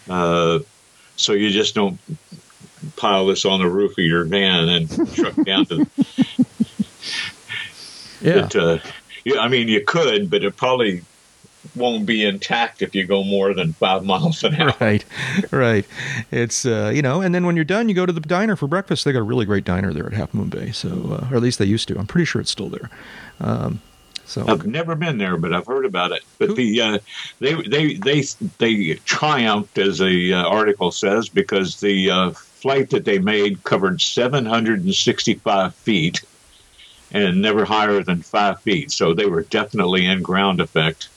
Uh, 0.10 0.60
so 1.16 1.34
you 1.34 1.50
just 1.52 1.76
don't 1.76 1.98
pile 2.98 3.26
this 3.28 3.46
on 3.46 3.60
the 3.62 3.68
roof 3.70 3.92
of 3.98 4.04
your 4.04 4.26
van 4.26 4.68
and 4.70 4.90
truck 5.16 5.36
down 5.46 5.66
to. 5.68 5.86
yeah. 8.22 8.46
It, 8.46 8.56
uh, 8.56 8.78
yeah, 9.26 9.40
I 9.40 9.48
mean, 9.48 9.68
you 9.68 9.82
could, 9.86 10.30
but 10.30 10.44
it 10.44 10.56
probably 10.58 11.02
won't 11.76 12.06
be 12.06 12.26
intact 12.26 12.82
if 12.82 12.94
you 12.94 13.06
go 13.06 13.24
more 13.24 13.54
than 13.54 13.74
five 13.74 14.04
miles 14.06 14.44
an 14.44 14.56
hour. 14.56 14.74
Right, 14.80 15.06
right. 15.52 15.86
It's 16.32 16.66
uh, 16.66 16.92
you 16.94 17.02
know, 17.02 17.22
and 17.22 17.34
then 17.34 17.46
when 17.46 17.56
you're 17.56 17.66
done, 17.66 17.90
you 17.90 17.96
go 17.96 18.06
to 18.06 18.14
the 18.14 18.20
diner 18.22 18.56
for 18.56 18.68
breakfast. 18.68 19.06
They 19.06 19.12
got 19.12 19.20
a 19.20 19.24
really 19.24 19.46
great 19.46 19.66
diner 19.66 19.94
there 19.94 20.06
at 20.06 20.14
Half 20.14 20.34
Moon 20.34 20.50
Bay, 20.50 20.72
so 20.72 20.90
uh, 20.90 21.28
or 21.32 21.38
at 21.38 21.42
least 21.42 21.60
they 21.60 21.66
used 21.66 21.88
to. 21.90 21.98
I'm 21.98 22.08
pretty 22.08 22.26
sure 22.26 22.42
it's 22.42 22.52
still 22.52 22.70
there. 22.70 22.90
Um, 23.40 23.82
so 24.26 24.46
I've 24.48 24.66
never 24.66 24.96
been 24.96 25.18
there, 25.18 25.38
but 25.38 25.54
I've 25.54 25.68
heard 25.68 25.86
about 25.86 26.12
it. 26.12 26.24
But 26.40 26.56
the 26.56 26.82
uh, 26.82 27.00
they 27.40 27.54
they 27.54 27.94
they 27.96 28.22
they 28.58 28.94
triumphed, 29.06 29.78
as 29.78 30.00
the 30.00 30.34
uh, 30.34 30.48
article 30.48 30.92
says, 30.92 31.30
because 31.30 31.80
the 31.80 32.10
uh, 32.10 32.32
flight 32.32 32.90
that 32.92 33.06
they 33.06 33.20
made 33.20 33.64
covered 33.64 34.02
765 34.02 35.76
feet 35.76 36.24
and 37.12 37.42
never 37.42 37.66
higher 37.66 38.02
than 38.02 38.22
five 38.22 38.60
feet. 38.62 38.92
So 38.92 39.14
they 39.14 39.28
were 39.28 39.44
definitely 39.44 40.06
in 40.06 40.24
ground 40.24 40.60
effect. 40.60 41.10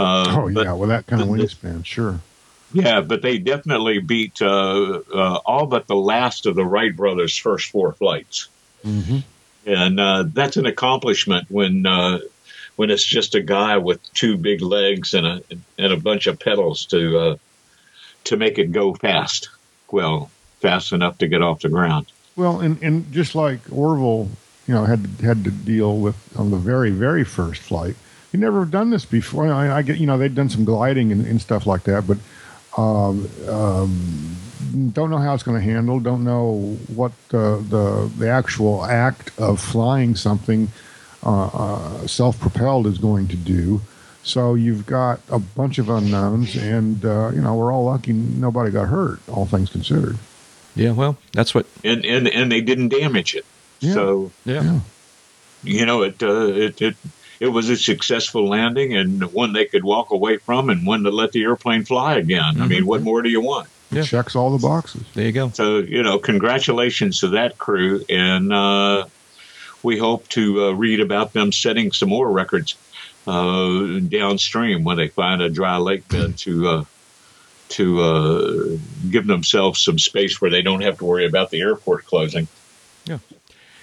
Uh, 0.00 0.24
Oh 0.28 0.48
yeah, 0.48 0.72
with 0.72 0.88
that 0.88 1.06
kind 1.06 1.22
of 1.22 1.28
wingspan, 1.28 1.84
sure. 1.84 2.20
Yeah, 2.72 3.00
but 3.00 3.22
they 3.22 3.38
definitely 3.38 3.98
beat 3.98 4.40
uh, 4.40 5.00
uh, 5.12 5.40
all 5.44 5.66
but 5.66 5.86
the 5.88 5.96
last 5.96 6.46
of 6.46 6.54
the 6.54 6.64
Wright 6.64 6.94
brothers' 6.94 7.36
first 7.36 7.70
four 7.70 7.92
flights, 7.92 8.48
hmm 8.82 9.18
and 9.66 10.00
uh, 10.00 10.24
that's 10.32 10.56
an 10.56 10.66
accomplishment 10.66 11.46
when 11.50 11.84
uh, 11.86 12.18
when 12.76 12.90
it's 12.90 13.04
just 13.04 13.34
a 13.34 13.42
guy 13.42 13.76
with 13.76 14.00
two 14.14 14.36
big 14.36 14.62
legs 14.62 15.14
and 15.14 15.26
a 15.26 15.42
and 15.78 15.92
a 15.92 15.96
bunch 15.96 16.26
of 16.26 16.38
pedals 16.38 16.86
to 16.86 17.18
uh, 17.18 17.36
to 18.24 18.36
make 18.36 18.58
it 18.58 18.72
go 18.72 18.94
fast. 18.94 19.50
Well, 19.90 20.30
fast 20.60 20.92
enough 20.92 21.18
to 21.18 21.28
get 21.28 21.42
off 21.42 21.60
the 21.60 21.68
ground. 21.68 22.06
Well, 22.36 22.60
and, 22.60 22.82
and 22.82 23.10
just 23.12 23.34
like 23.34 23.60
Orville, 23.72 24.30
you 24.66 24.74
know, 24.74 24.84
had 24.84 25.06
had 25.22 25.44
to 25.44 25.50
deal 25.50 25.98
with 25.98 26.16
on 26.38 26.50
the 26.50 26.56
very 26.56 26.90
very 26.90 27.24
first 27.24 27.62
flight. 27.62 27.96
You 28.32 28.38
never 28.38 28.60
have 28.60 28.70
done 28.70 28.90
this 28.90 29.04
before. 29.04 29.52
I, 29.52 29.78
I 29.78 29.82
get, 29.82 29.98
you 29.98 30.06
know, 30.06 30.16
they'd 30.16 30.34
done 30.34 30.48
some 30.48 30.64
gliding 30.64 31.10
and, 31.12 31.26
and 31.26 31.40
stuff 31.40 31.66
like 31.66 31.82
that, 31.84 32.06
but 32.06 32.18
um, 32.80 33.28
um, 33.48 34.36
don't 34.92 35.10
know 35.10 35.18
how 35.18 35.34
it's 35.34 35.42
going 35.42 35.58
to 35.58 35.64
handle. 35.64 35.98
Don't 35.98 36.22
know 36.22 36.76
what 36.94 37.10
the 37.30 37.64
the 37.68 38.08
the 38.18 38.28
actual 38.28 38.84
act 38.84 39.32
of 39.38 39.60
flying 39.60 40.14
something 40.14 40.68
uh, 41.26 41.46
uh, 41.46 42.06
self-propelled 42.06 42.86
is 42.86 42.98
going 42.98 43.26
to 43.28 43.36
do. 43.36 43.80
So 44.22 44.54
you've 44.54 44.86
got 44.86 45.18
a 45.28 45.38
bunch 45.40 45.78
of 45.78 45.88
unknowns, 45.88 46.54
and 46.54 47.04
uh, 47.04 47.30
you 47.34 47.40
know 47.40 47.56
we're 47.56 47.72
all 47.72 47.84
lucky 47.86 48.12
nobody 48.12 48.70
got 48.70 48.86
hurt. 48.88 49.18
All 49.28 49.46
things 49.46 49.70
considered. 49.70 50.18
yeah, 50.76 50.92
well, 50.92 51.16
that's 51.32 51.52
what. 51.52 51.66
And 51.82 52.04
and 52.04 52.28
and 52.28 52.52
they 52.52 52.60
didn't 52.60 52.90
damage 52.90 53.34
it. 53.34 53.44
Yeah. 53.80 53.94
So 53.94 54.30
Yeah, 54.44 54.62
Yeah. 54.62 54.80
you 55.64 55.84
know 55.86 56.02
it 56.02 56.22
uh, 56.22 56.46
it 56.46 56.80
it 56.80 56.96
it 57.40 57.48
was 57.48 57.70
a 57.70 57.76
successful 57.76 58.46
landing 58.46 58.94
and 58.94 59.32
one 59.32 59.54
they 59.54 59.64
could 59.64 59.82
walk 59.82 60.10
away 60.10 60.36
from 60.36 60.68
and 60.68 60.86
one 60.86 61.04
to 61.04 61.10
let 61.10 61.32
the 61.32 61.42
airplane 61.42 61.84
fly 61.84 62.16
again. 62.16 62.60
I 62.60 62.66
mean, 62.66 62.86
what 62.86 63.02
more 63.02 63.22
do 63.22 63.30
you 63.30 63.40
want? 63.40 63.68
Yeah. 63.90 64.02
Checks 64.02 64.36
all 64.36 64.56
the 64.56 64.64
boxes. 64.64 65.02
there 65.14 65.26
you 65.26 65.32
go. 65.32 65.48
So 65.48 65.78
you 65.78 66.02
know, 66.02 66.18
congratulations 66.18 67.20
to 67.20 67.28
that 67.28 67.58
crew, 67.58 68.04
and 68.08 68.52
uh, 68.52 69.06
we 69.82 69.98
hope 69.98 70.28
to 70.28 70.66
uh, 70.66 70.70
read 70.72 71.00
about 71.00 71.32
them 71.32 71.50
setting 71.50 71.90
some 71.90 72.10
more 72.10 72.30
records 72.30 72.76
uh, 73.26 73.98
downstream 74.00 74.84
when 74.84 74.96
they 74.96 75.08
find 75.08 75.42
a 75.42 75.48
dry 75.48 75.78
lake 75.78 76.06
bed 76.08 76.36
to. 76.38 76.68
Uh, 76.68 76.84
to 77.70 78.00
uh, 78.02 78.78
give 79.10 79.28
themselves 79.28 79.80
some 79.80 79.96
space 79.96 80.40
where 80.40 80.50
they 80.50 80.60
don't 80.60 80.80
have 80.80 80.98
to 80.98 81.04
worry 81.04 81.24
about 81.24 81.50
the 81.50 81.60
airport 81.60 82.04
closing. 82.04 82.48
Yeah. 83.04 83.18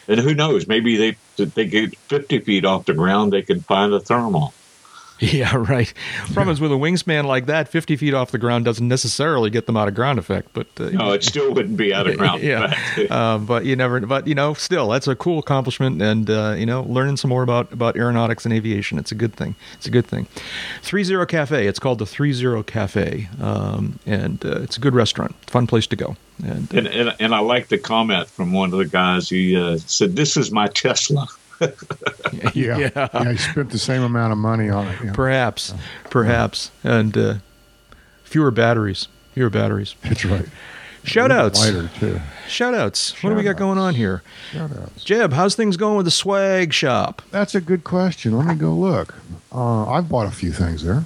And 0.07 0.19
who 0.19 0.33
knows? 0.33 0.67
Maybe 0.67 0.95
they 0.97 1.45
they 1.45 1.65
get 1.65 1.95
50 1.97 2.39
feet 2.39 2.65
off 2.65 2.85
the 2.85 2.93
ground, 2.93 3.33
they 3.33 3.41
can 3.41 3.61
find 3.61 3.93
a 3.93 3.99
thermal. 3.99 4.53
Yeah, 5.19 5.55
right. 5.55 5.91
Problem 6.33 6.49
is 6.53 6.61
with 6.61 6.71
a 6.71 6.75
wingspan 6.75 7.25
like 7.25 7.47
that, 7.47 7.69
50 7.69 7.95
feet 7.97 8.13
off 8.13 8.29
the 8.29 8.37
ground 8.37 8.65
doesn't 8.65 8.87
necessarily 8.87 9.49
get 9.49 9.65
them 9.65 9.75
out 9.75 9.87
of 9.87 9.95
ground 9.95 10.19
effect, 10.19 10.49
but 10.53 10.67
uh, 10.79 10.89
No, 10.91 11.11
it 11.11 11.23
still 11.23 11.55
wouldn't 11.55 11.75
be 11.75 11.91
out 11.91 12.05
of 12.05 12.17
ground. 12.19 12.43
yeah. 12.43 12.71
um, 13.09 13.45
but 13.47 13.65
you 13.65 13.75
never. 13.75 13.99
But 14.01 14.27
you 14.27 14.35
know, 14.35 14.53
still, 14.53 14.89
that's 14.89 15.07
a 15.07 15.15
cool 15.15 15.39
accomplishment, 15.39 16.03
and 16.03 16.29
uh, 16.29 16.53
you 16.55 16.67
know, 16.67 16.83
learning 16.83 17.17
some 17.17 17.29
more 17.29 17.41
about 17.41 17.73
about 17.73 17.97
aeronautics 17.97 18.45
and 18.45 18.53
aviation. 18.53 18.99
It's 18.99 19.11
a 19.11 19.15
good 19.15 19.33
thing. 19.35 19.55
It's 19.73 19.87
a 19.87 19.91
good 19.91 20.05
thing. 20.05 20.27
Three 20.83 21.03
Zero 21.03 21.25
Cafe. 21.25 21.65
It's 21.65 21.79
called 21.79 21.97
the 21.97 22.05
Three 22.05 22.31
Zero 22.31 22.61
Cafe, 22.61 23.27
um, 23.41 23.97
and 24.05 24.45
uh, 24.45 24.61
it's 24.61 24.77
a 24.77 24.79
good 24.79 24.93
restaurant. 24.93 25.33
Fun 25.49 25.65
place 25.65 25.87
to 25.87 25.95
go. 25.95 26.15
And 26.43 26.71
And, 26.73 26.87
and 26.87 27.15
and 27.19 27.33
I 27.35 27.39
like 27.39 27.67
the 27.67 27.77
comment 27.77 28.27
from 28.29 28.51
one 28.53 28.71
of 28.71 28.77
the 28.77 28.85
guys. 28.85 29.29
He 29.29 29.55
uh, 29.55 29.77
said, 29.77 30.15
"This 30.15 30.37
is 30.37 30.51
my 30.51 30.67
Tesla." 30.67 31.27
Yeah. 32.53 32.77
Yeah. 32.77 32.89
yeah. 32.93 33.31
He 33.31 33.37
spent 33.37 33.71
the 33.71 33.79
same 33.79 34.03
amount 34.03 34.31
of 34.31 34.37
money 34.37 34.69
on 34.69 34.87
it. 34.87 34.97
Yeah. 35.03 35.13
perhaps, 35.13 35.73
perhaps, 36.11 36.69
and 36.83 37.17
uh, 37.17 37.33
fewer 38.23 38.51
batteries. 38.51 39.07
Fewer 39.33 39.49
batteries. 39.49 39.95
That's 40.03 40.23
right. 40.25 40.45
Shout 41.03 41.31
outs. 41.31 41.59
Lighter, 41.59 41.89
too. 41.99 42.19
Shout 42.47 42.73
outs. 42.75 43.11
What 43.23 43.29
do 43.29 43.35
we 43.35 43.41
got 43.43 43.51
Shout-outs. 43.51 43.59
going 43.59 43.77
on 43.79 43.95
here? 43.95 44.21
Shout 44.51 44.71
outs. 44.77 45.03
Jeb, 45.03 45.33
how's 45.33 45.55
things 45.55 45.77
going 45.77 45.95
with 45.95 46.05
the 46.05 46.11
swag 46.11 46.73
shop? 46.73 47.21
That's 47.31 47.55
a 47.55 47.61
good 47.61 47.83
question. 47.85 48.37
Let 48.37 48.45
me 48.47 48.55
go 48.55 48.73
look. 48.73 49.15
Uh, 49.51 49.89
I've 49.89 50.09
bought 50.09 50.27
a 50.27 50.31
few 50.31 50.51
things 50.51 50.83
there. 50.83 51.05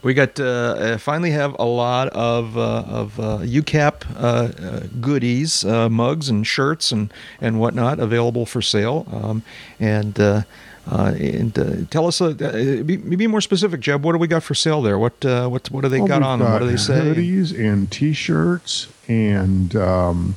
We 0.00 0.14
got 0.14 0.38
uh, 0.38 0.44
uh, 0.44 0.98
finally 0.98 1.32
have 1.32 1.56
a 1.58 1.64
lot 1.64 2.08
of 2.10 2.56
uh, 2.56 2.84
of 2.86 3.18
uh, 3.18 3.38
UCAP 3.38 4.04
uh, 4.16 4.18
uh, 4.18 4.80
goodies, 5.00 5.64
uh, 5.64 5.88
mugs 5.88 6.28
and 6.28 6.46
shirts 6.46 6.92
and 6.92 7.12
and 7.40 7.58
whatnot 7.58 7.98
available 7.98 8.46
for 8.46 8.62
sale. 8.62 9.06
Um, 9.12 9.42
and 9.80 10.18
uh, 10.20 10.42
uh, 10.90 11.12
and 11.18 11.58
uh, 11.58 11.70
tell 11.90 12.06
us, 12.06 12.20
be, 12.20 12.82
be 12.96 13.26
more 13.26 13.40
specific, 13.42 13.80
Jeb. 13.80 14.04
What 14.04 14.12
do 14.12 14.18
we 14.18 14.28
got 14.28 14.42
for 14.42 14.54
sale 14.54 14.80
there? 14.82 14.98
What 14.98 15.22
uh, 15.24 15.48
what 15.48 15.68
what 15.70 15.82
do 15.82 15.88
they 15.88 15.98
Well, 15.98 16.08
got 16.08 16.22
on 16.22 16.38
them? 16.38 16.52
What 16.52 16.60
do 16.60 16.66
they 16.66 16.76
say? 16.76 17.00
Hoodies 17.00 17.58
and 17.58 17.90
T-shirts 17.90 18.86
and 19.08 19.74
um, 19.76 20.36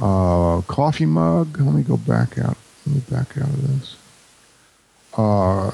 uh, 0.00 0.60
coffee 0.68 1.06
mug. 1.06 1.58
Let 1.58 1.74
me 1.74 1.82
go 1.82 1.96
back 1.96 2.38
out. 2.38 2.56
Let 2.86 2.94
me 2.96 3.02
back 3.10 3.36
out 3.38 3.48
of 3.48 3.80
this. 3.80 3.96
Uh, 5.16 5.70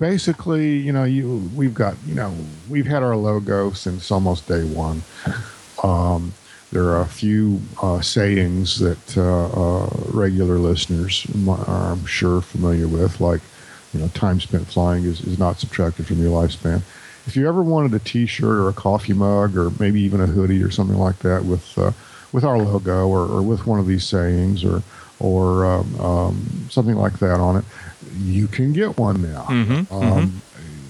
basically, 0.00 0.76
you 0.78 0.92
know, 0.92 1.04
you 1.04 1.48
we've 1.54 1.74
got 1.74 1.94
you 2.06 2.14
know 2.14 2.34
we've 2.68 2.86
had 2.86 3.02
our 3.02 3.16
logo 3.16 3.70
since 3.72 4.10
almost 4.10 4.48
day 4.48 4.64
one. 4.64 5.02
Um, 5.84 6.32
there 6.70 6.84
are 6.84 7.00
a 7.00 7.06
few 7.06 7.62
uh, 7.82 8.00
sayings 8.00 8.78
that 8.78 9.16
uh, 9.16 9.46
uh, 9.48 9.88
regular 10.12 10.58
listeners 10.58 11.26
are, 11.48 11.92
I'm 11.92 12.04
sure, 12.04 12.42
familiar 12.42 12.86
with, 12.86 13.20
like, 13.20 13.40
you 13.94 14.00
know, 14.00 14.08
time 14.08 14.38
spent 14.40 14.66
flying 14.66 15.04
is, 15.04 15.22
is 15.22 15.38
not 15.38 15.58
subtracted 15.58 16.06
from 16.06 16.20
your 16.20 16.30
lifespan. 16.30 16.82
If 17.26 17.36
you 17.36 17.48
ever 17.48 17.62
wanted 17.62 17.94
a 17.94 17.98
T-shirt 17.98 18.44
or 18.44 18.68
a 18.68 18.74
coffee 18.74 19.14
mug 19.14 19.56
or 19.56 19.70
maybe 19.78 20.00
even 20.00 20.20
a 20.20 20.26
hoodie 20.26 20.62
or 20.62 20.70
something 20.70 20.98
like 20.98 21.18
that 21.20 21.44
with 21.44 21.78
uh, 21.78 21.92
with 22.32 22.44
our 22.44 22.58
logo 22.58 23.06
or, 23.08 23.20
or 23.20 23.40
with 23.42 23.66
one 23.66 23.80
of 23.80 23.86
these 23.86 24.04
sayings 24.04 24.64
or 24.64 24.82
or 25.20 25.66
um, 25.66 26.00
um, 26.00 26.66
something 26.70 26.94
like 26.94 27.18
that 27.18 27.40
on 27.40 27.56
it, 27.56 27.64
you 28.18 28.46
can 28.48 28.72
get 28.72 28.98
one 28.98 29.22
now. 29.22 29.44
Mhm, 29.48 29.90
Um, 29.92 30.42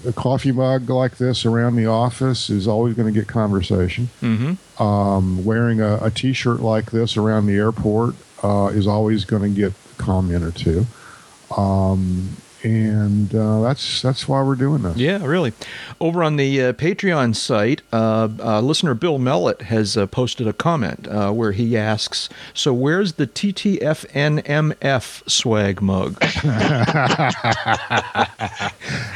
A 0.07 0.13
coffee 0.13 0.53
mug 0.53 0.89
like 0.89 1.17
this 1.17 1.45
around 1.45 1.75
the 1.75 1.85
office 1.85 2.49
is 2.49 2.67
always 2.69 2.95
going 2.95 3.13
to 3.13 3.19
get 3.19 3.27
conversation 3.27 4.09
Mm-hmm. 4.21 4.81
um, 4.81 5.43
wearing 5.43 5.81
a, 5.81 5.99
a 6.01 6.09
t-shirt 6.09 6.61
like 6.61 6.91
this 6.91 7.17
around 7.17 7.47
the 7.47 7.55
airport 7.55 8.15
uh, 8.41 8.67
is 8.73 8.87
always 8.87 9.25
going 9.25 9.41
to 9.43 9.49
get 9.49 9.73
a 9.73 10.01
comment 10.01 10.41
or 10.43 10.51
two. 10.51 10.85
Um, 11.55 12.29
and 12.63 13.33
uh, 13.33 13.61
that's 13.61 14.01
that's 14.01 14.27
why 14.27 14.41
we're 14.43 14.55
doing 14.55 14.81
this. 14.81 14.97
Yeah, 14.97 15.23
really. 15.25 15.53
Over 15.99 16.23
on 16.23 16.35
the 16.35 16.61
uh, 16.61 16.73
Patreon 16.73 17.35
site, 17.35 17.81
uh, 17.93 18.27
uh, 18.39 18.59
listener 18.61 18.93
Bill 18.93 19.17
Mellett 19.19 19.63
has 19.63 19.95
uh, 19.97 20.07
posted 20.07 20.47
a 20.47 20.53
comment 20.53 21.07
uh, 21.07 21.31
where 21.31 21.51
he 21.53 21.77
asks, 21.77 22.27
"So 22.53 22.73
where's 22.73 23.13
the 23.13 23.27
TTFNMF 23.27 25.29
swag 25.29 25.81
mug?" 25.81 26.17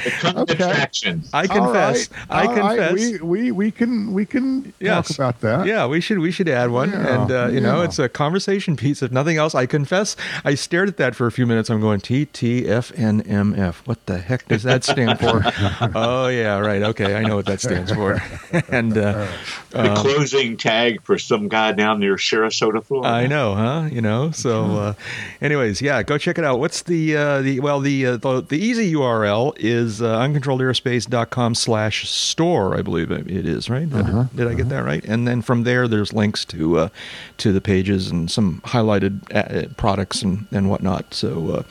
It 0.05 0.35
Okay. 0.35 0.85
I 1.33 1.47
confess. 1.47 2.09
right. 2.11 2.19
I 2.29 2.45
All 2.47 2.55
right. 2.55 2.77
confess. 2.77 2.93
We, 2.93 3.19
we 3.21 3.51
we 3.51 3.71
can 3.71 4.13
we 4.13 4.25
can 4.25 4.73
Yes. 4.79 5.07
talk 5.09 5.17
about 5.17 5.41
that. 5.41 5.65
Yeah, 5.67 5.87
we 5.87 6.01
should 6.01 6.19
we 6.19 6.31
should 6.31 6.49
add 6.49 6.71
one, 6.71 6.91
Yeah, 6.91 7.21
and 7.21 7.31
uh, 7.31 7.47
you 7.51 7.61
know, 7.61 7.81
it's 7.81 7.99
a 7.99 8.09
conversation 8.09 8.75
piece. 8.75 9.01
If 9.01 9.11
nothing 9.11 9.37
else, 9.37 9.55
I 9.55 9.65
confess, 9.65 10.15
I 10.43 10.55
stared 10.55 10.89
at 10.89 10.97
that 10.97 11.15
for 11.15 11.27
a 11.27 11.31
few 11.31 11.45
minutes. 11.45 11.69
I'm 11.69 11.79
going 11.81 11.99
TTFNMF 12.01 13.32
IMF. 13.33 13.75
What 13.85 14.05
the 14.05 14.17
heck 14.17 14.47
does 14.47 14.63
that 14.63 14.83
stand 14.83 15.19
for? 15.19 15.41
oh 15.95 16.27
yeah, 16.27 16.59
right. 16.59 16.83
Okay, 16.83 17.15
I 17.15 17.23
know 17.23 17.35
what 17.35 17.45
that 17.47 17.61
stands 17.61 17.91
for. 17.91 18.21
and 18.69 18.97
uh, 18.97 19.27
the 19.71 19.95
closing 19.95 20.57
tag 20.57 21.01
for 21.03 21.17
some 21.17 21.47
guy 21.47 21.71
down 21.71 21.99
near 21.99 22.15
Sarasota, 22.15 22.83
Florida. 22.83 23.09
I 23.09 23.27
know, 23.27 23.55
huh? 23.55 23.89
You 23.91 24.01
know. 24.01 24.31
So, 24.31 24.65
uh, 24.77 24.93
anyways, 25.41 25.81
yeah, 25.81 26.03
go 26.03 26.17
check 26.17 26.37
it 26.37 26.43
out. 26.43 26.59
What's 26.59 26.83
the 26.83 27.15
uh, 27.15 27.41
the 27.41 27.59
well 27.59 27.79
the, 27.79 28.05
uh, 28.05 28.17
the 28.17 28.41
the 28.41 28.57
easy 28.57 28.93
URL 28.93 29.53
is 29.57 30.01
uh, 30.01 30.19
uncontrolledairspace.com 30.19 31.55
slash 31.55 32.09
store. 32.09 32.77
I 32.77 32.81
believe 32.81 33.11
it 33.11 33.27
is 33.27 33.69
right. 33.69 33.91
Uh-huh, 33.91 34.25
Did 34.35 34.47
I 34.47 34.53
get 34.53 34.69
that 34.69 34.83
right? 34.83 35.03
And 35.05 35.27
then 35.27 35.41
from 35.41 35.63
there, 35.63 35.87
there's 35.87 36.13
links 36.13 36.45
to 36.45 36.77
uh, 36.77 36.89
to 37.37 37.51
the 37.51 37.61
pages 37.61 38.09
and 38.11 38.29
some 38.29 38.61
highlighted 38.65 39.21
uh, 39.33 39.73
products 39.75 40.21
and 40.21 40.47
and 40.51 40.69
whatnot. 40.69 41.13
So, 41.13 41.51
uh, 41.51 41.63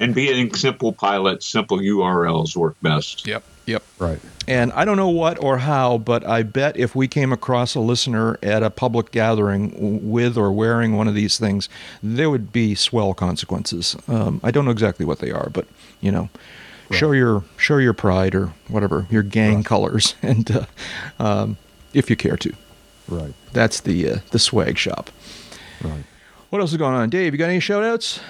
And 0.00 0.14
being 0.14 0.54
simple 0.54 0.92
pilots, 1.02 1.44
simple 1.46 1.78
URLs 1.78 2.54
work 2.56 2.76
best. 2.80 3.26
yep, 3.26 3.42
yep. 3.66 3.82
Right. 3.98 4.20
And 4.46 4.72
I 4.72 4.84
don't 4.84 4.96
know 4.96 5.08
what 5.08 5.42
or 5.42 5.58
how, 5.58 5.98
but 5.98 6.24
I 6.24 6.44
bet 6.44 6.76
if 6.76 6.94
we 6.94 7.08
came 7.08 7.32
across 7.32 7.74
a 7.74 7.80
listener 7.80 8.38
at 8.40 8.62
a 8.62 8.70
public 8.70 9.10
gathering 9.10 10.08
with 10.10 10.38
or 10.38 10.52
wearing 10.52 10.96
one 10.96 11.08
of 11.08 11.14
these 11.16 11.38
things, 11.38 11.68
there 12.04 12.30
would 12.30 12.52
be 12.52 12.76
swell 12.76 13.14
consequences. 13.14 13.96
Um, 14.06 14.40
I 14.44 14.52
don't 14.52 14.64
know 14.64 14.70
exactly 14.70 15.04
what 15.04 15.18
they 15.18 15.32
are, 15.32 15.50
but 15.50 15.66
you 16.00 16.12
know, 16.12 16.28
show 16.92 17.10
your 17.10 17.42
show 17.56 17.78
your 17.78 17.94
pride 17.94 18.34
or 18.36 18.52
whatever 18.68 19.06
your 19.10 19.22
gang 19.24 19.64
colors, 19.64 20.14
and 20.22 20.48
uh, 20.50 20.66
um, 21.18 21.56
if 21.94 22.08
you 22.10 22.14
care 22.16 22.36
to, 22.36 22.52
Right. 23.08 23.34
that's 23.52 23.80
the 23.80 24.08
uh, 24.08 24.16
the 24.30 24.38
swag 24.38 24.78
shop. 24.78 25.10
Right. 25.82 26.04
What 26.50 26.60
else 26.60 26.70
is 26.70 26.76
going 26.78 26.94
on, 26.94 27.10
Dave? 27.10 27.32
You 27.34 27.38
got 27.38 27.48
any 27.50 27.60
shout 27.60 27.82
outs? 27.82 28.20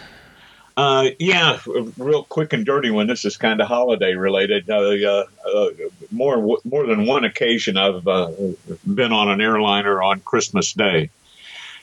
Uh, 0.77 1.11
yeah, 1.19 1.59
real 1.99 2.25
quick 2.25 2.53
and 2.53 2.65
dirty 2.65 2.91
one. 2.91 3.07
This 3.07 3.25
is 3.25 3.37
kind 3.37 3.61
of 3.61 3.69
holiday 3.69 4.15
related. 4.15 4.71
Uh, 4.71 4.77
uh, 4.77 5.25
uh, 5.55 5.69
more 6.11 6.59
more 6.65 6.87
than 6.87 7.07
one 7.07 7.25
occasion, 7.25 7.77
I've 7.77 8.07
uh, 8.09 8.31
been 8.87 9.13
on 9.13 9.29
an 9.29 9.41
airliner 9.41 10.03
on 10.03 10.21
Christmas 10.21 10.73
Day, 10.73 11.11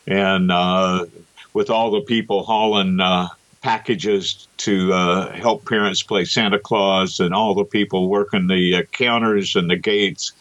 and 0.07 0.51
uh, 0.51 1.05
with 1.53 1.69
all 1.69 1.91
the 1.91 2.01
people 2.01 2.43
hauling 2.43 2.99
uh, 2.99 3.27
packages 3.61 4.47
to 4.57 4.93
uh, 4.93 5.33
help 5.33 5.67
parents 5.67 6.01
play 6.01 6.25
Santa 6.25 6.57
Claus, 6.57 7.19
and 7.19 7.33
all 7.33 7.53
the 7.53 7.65
people 7.65 8.09
working 8.09 8.47
the 8.47 8.87
counters 8.91 9.55
and 9.55 9.69
the 9.69 9.77
gates, 9.77 10.31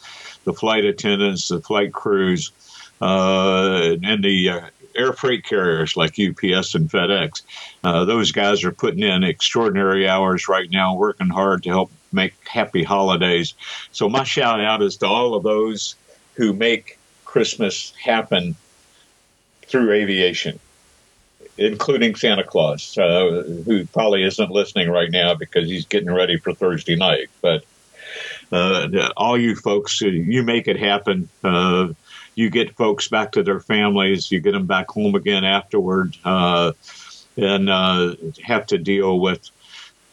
the 0.45 0.53
flight 0.53 0.85
attendants, 0.85 1.49
the 1.49 1.61
flight 1.61 1.93
crews, 1.93 2.51
uh, 2.99 3.95
and 4.01 4.23
the 4.23 4.49
uh, 4.49 4.61
air 4.99 5.13
freight 5.13 5.45
carriers 5.45 5.95
like 5.95 6.11
UPS 6.11 6.75
and 6.75 6.89
FedEx. 6.89 7.41
Uh, 7.83 8.05
those 8.05 8.31
guys 8.31 8.63
are 8.63 8.71
putting 8.71 9.01
in 9.03 9.23
extraordinary 9.23 10.07
hours 10.07 10.47
right 10.47 10.69
now, 10.69 10.95
working 10.95 11.29
hard 11.29 11.63
to 11.63 11.69
help 11.69 11.91
make 12.11 12.33
happy 12.45 12.83
holidays. 12.83 13.53
So 13.91 14.09
my 14.09 14.23
shout 14.23 14.59
out 14.59 14.81
is 14.81 14.97
to 14.97 15.07
all 15.07 15.35
of 15.35 15.43
those 15.43 15.95
who 16.35 16.53
make 16.53 16.97
Christmas 17.25 17.93
happen 18.01 18.55
through 19.63 19.91
aviation, 19.91 20.59
including 21.57 22.15
Santa 22.15 22.43
Claus, 22.43 22.97
uh, 22.97 23.43
who 23.65 23.85
probably 23.85 24.23
isn't 24.23 24.49
listening 24.49 24.89
right 24.89 25.11
now 25.11 25.35
because 25.35 25.67
he's 25.69 25.85
getting 25.85 26.11
ready 26.11 26.37
for 26.37 26.53
Thursday 26.53 26.95
night. 26.95 27.29
But 27.41 27.63
uh, 28.51 29.11
all 29.15 29.37
you 29.37 29.55
folks, 29.55 30.01
you 30.01 30.43
make 30.43 30.67
it 30.67 30.79
happen. 30.79 31.29
Uh, 31.43 31.89
you 32.39 32.49
get 32.49 32.77
folks 32.77 33.09
back 33.09 33.33
to 33.33 33.43
their 33.43 33.59
families. 33.59 34.31
You 34.31 34.39
get 34.39 34.53
them 34.53 34.65
back 34.65 34.87
home 34.87 35.13
again 35.15 35.43
afterward, 35.43 36.15
uh, 36.23 36.71
and 37.35 37.69
uh, 37.69 38.15
have 38.43 38.65
to 38.67 38.77
deal 38.77 39.19
with 39.19 39.49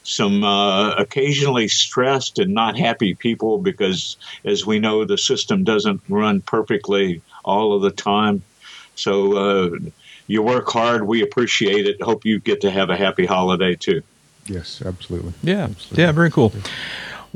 some 0.02 0.42
uh, 0.42 0.90
occasionally 0.94 1.68
stressed 1.68 2.40
and 2.40 2.52
not 2.52 2.76
happy 2.76 3.14
people 3.14 3.58
because, 3.58 4.16
as 4.44 4.66
we 4.66 4.80
know, 4.80 5.04
the 5.04 5.16
system 5.16 5.62
doesn't 5.62 6.00
run 6.08 6.40
perfectly 6.40 7.22
all 7.44 7.76
of 7.76 7.82
the 7.82 7.92
time. 7.92 8.42
So 8.96 9.36
uh, 9.36 9.70
you 10.26 10.42
work 10.42 10.68
hard. 10.68 11.06
We 11.06 11.22
appreciate 11.22 11.86
it. 11.86 12.02
Hope 12.02 12.24
you 12.24 12.40
get 12.40 12.62
to 12.62 12.72
have 12.72 12.90
a 12.90 12.96
happy 12.96 13.26
holiday 13.26 13.76
too. 13.76 14.02
Yes, 14.46 14.82
absolutely. 14.84 15.32
Yeah, 15.44 15.64
Absolutely. 15.64 16.02
yeah, 16.02 16.12
very 16.12 16.30
cool. 16.32 16.52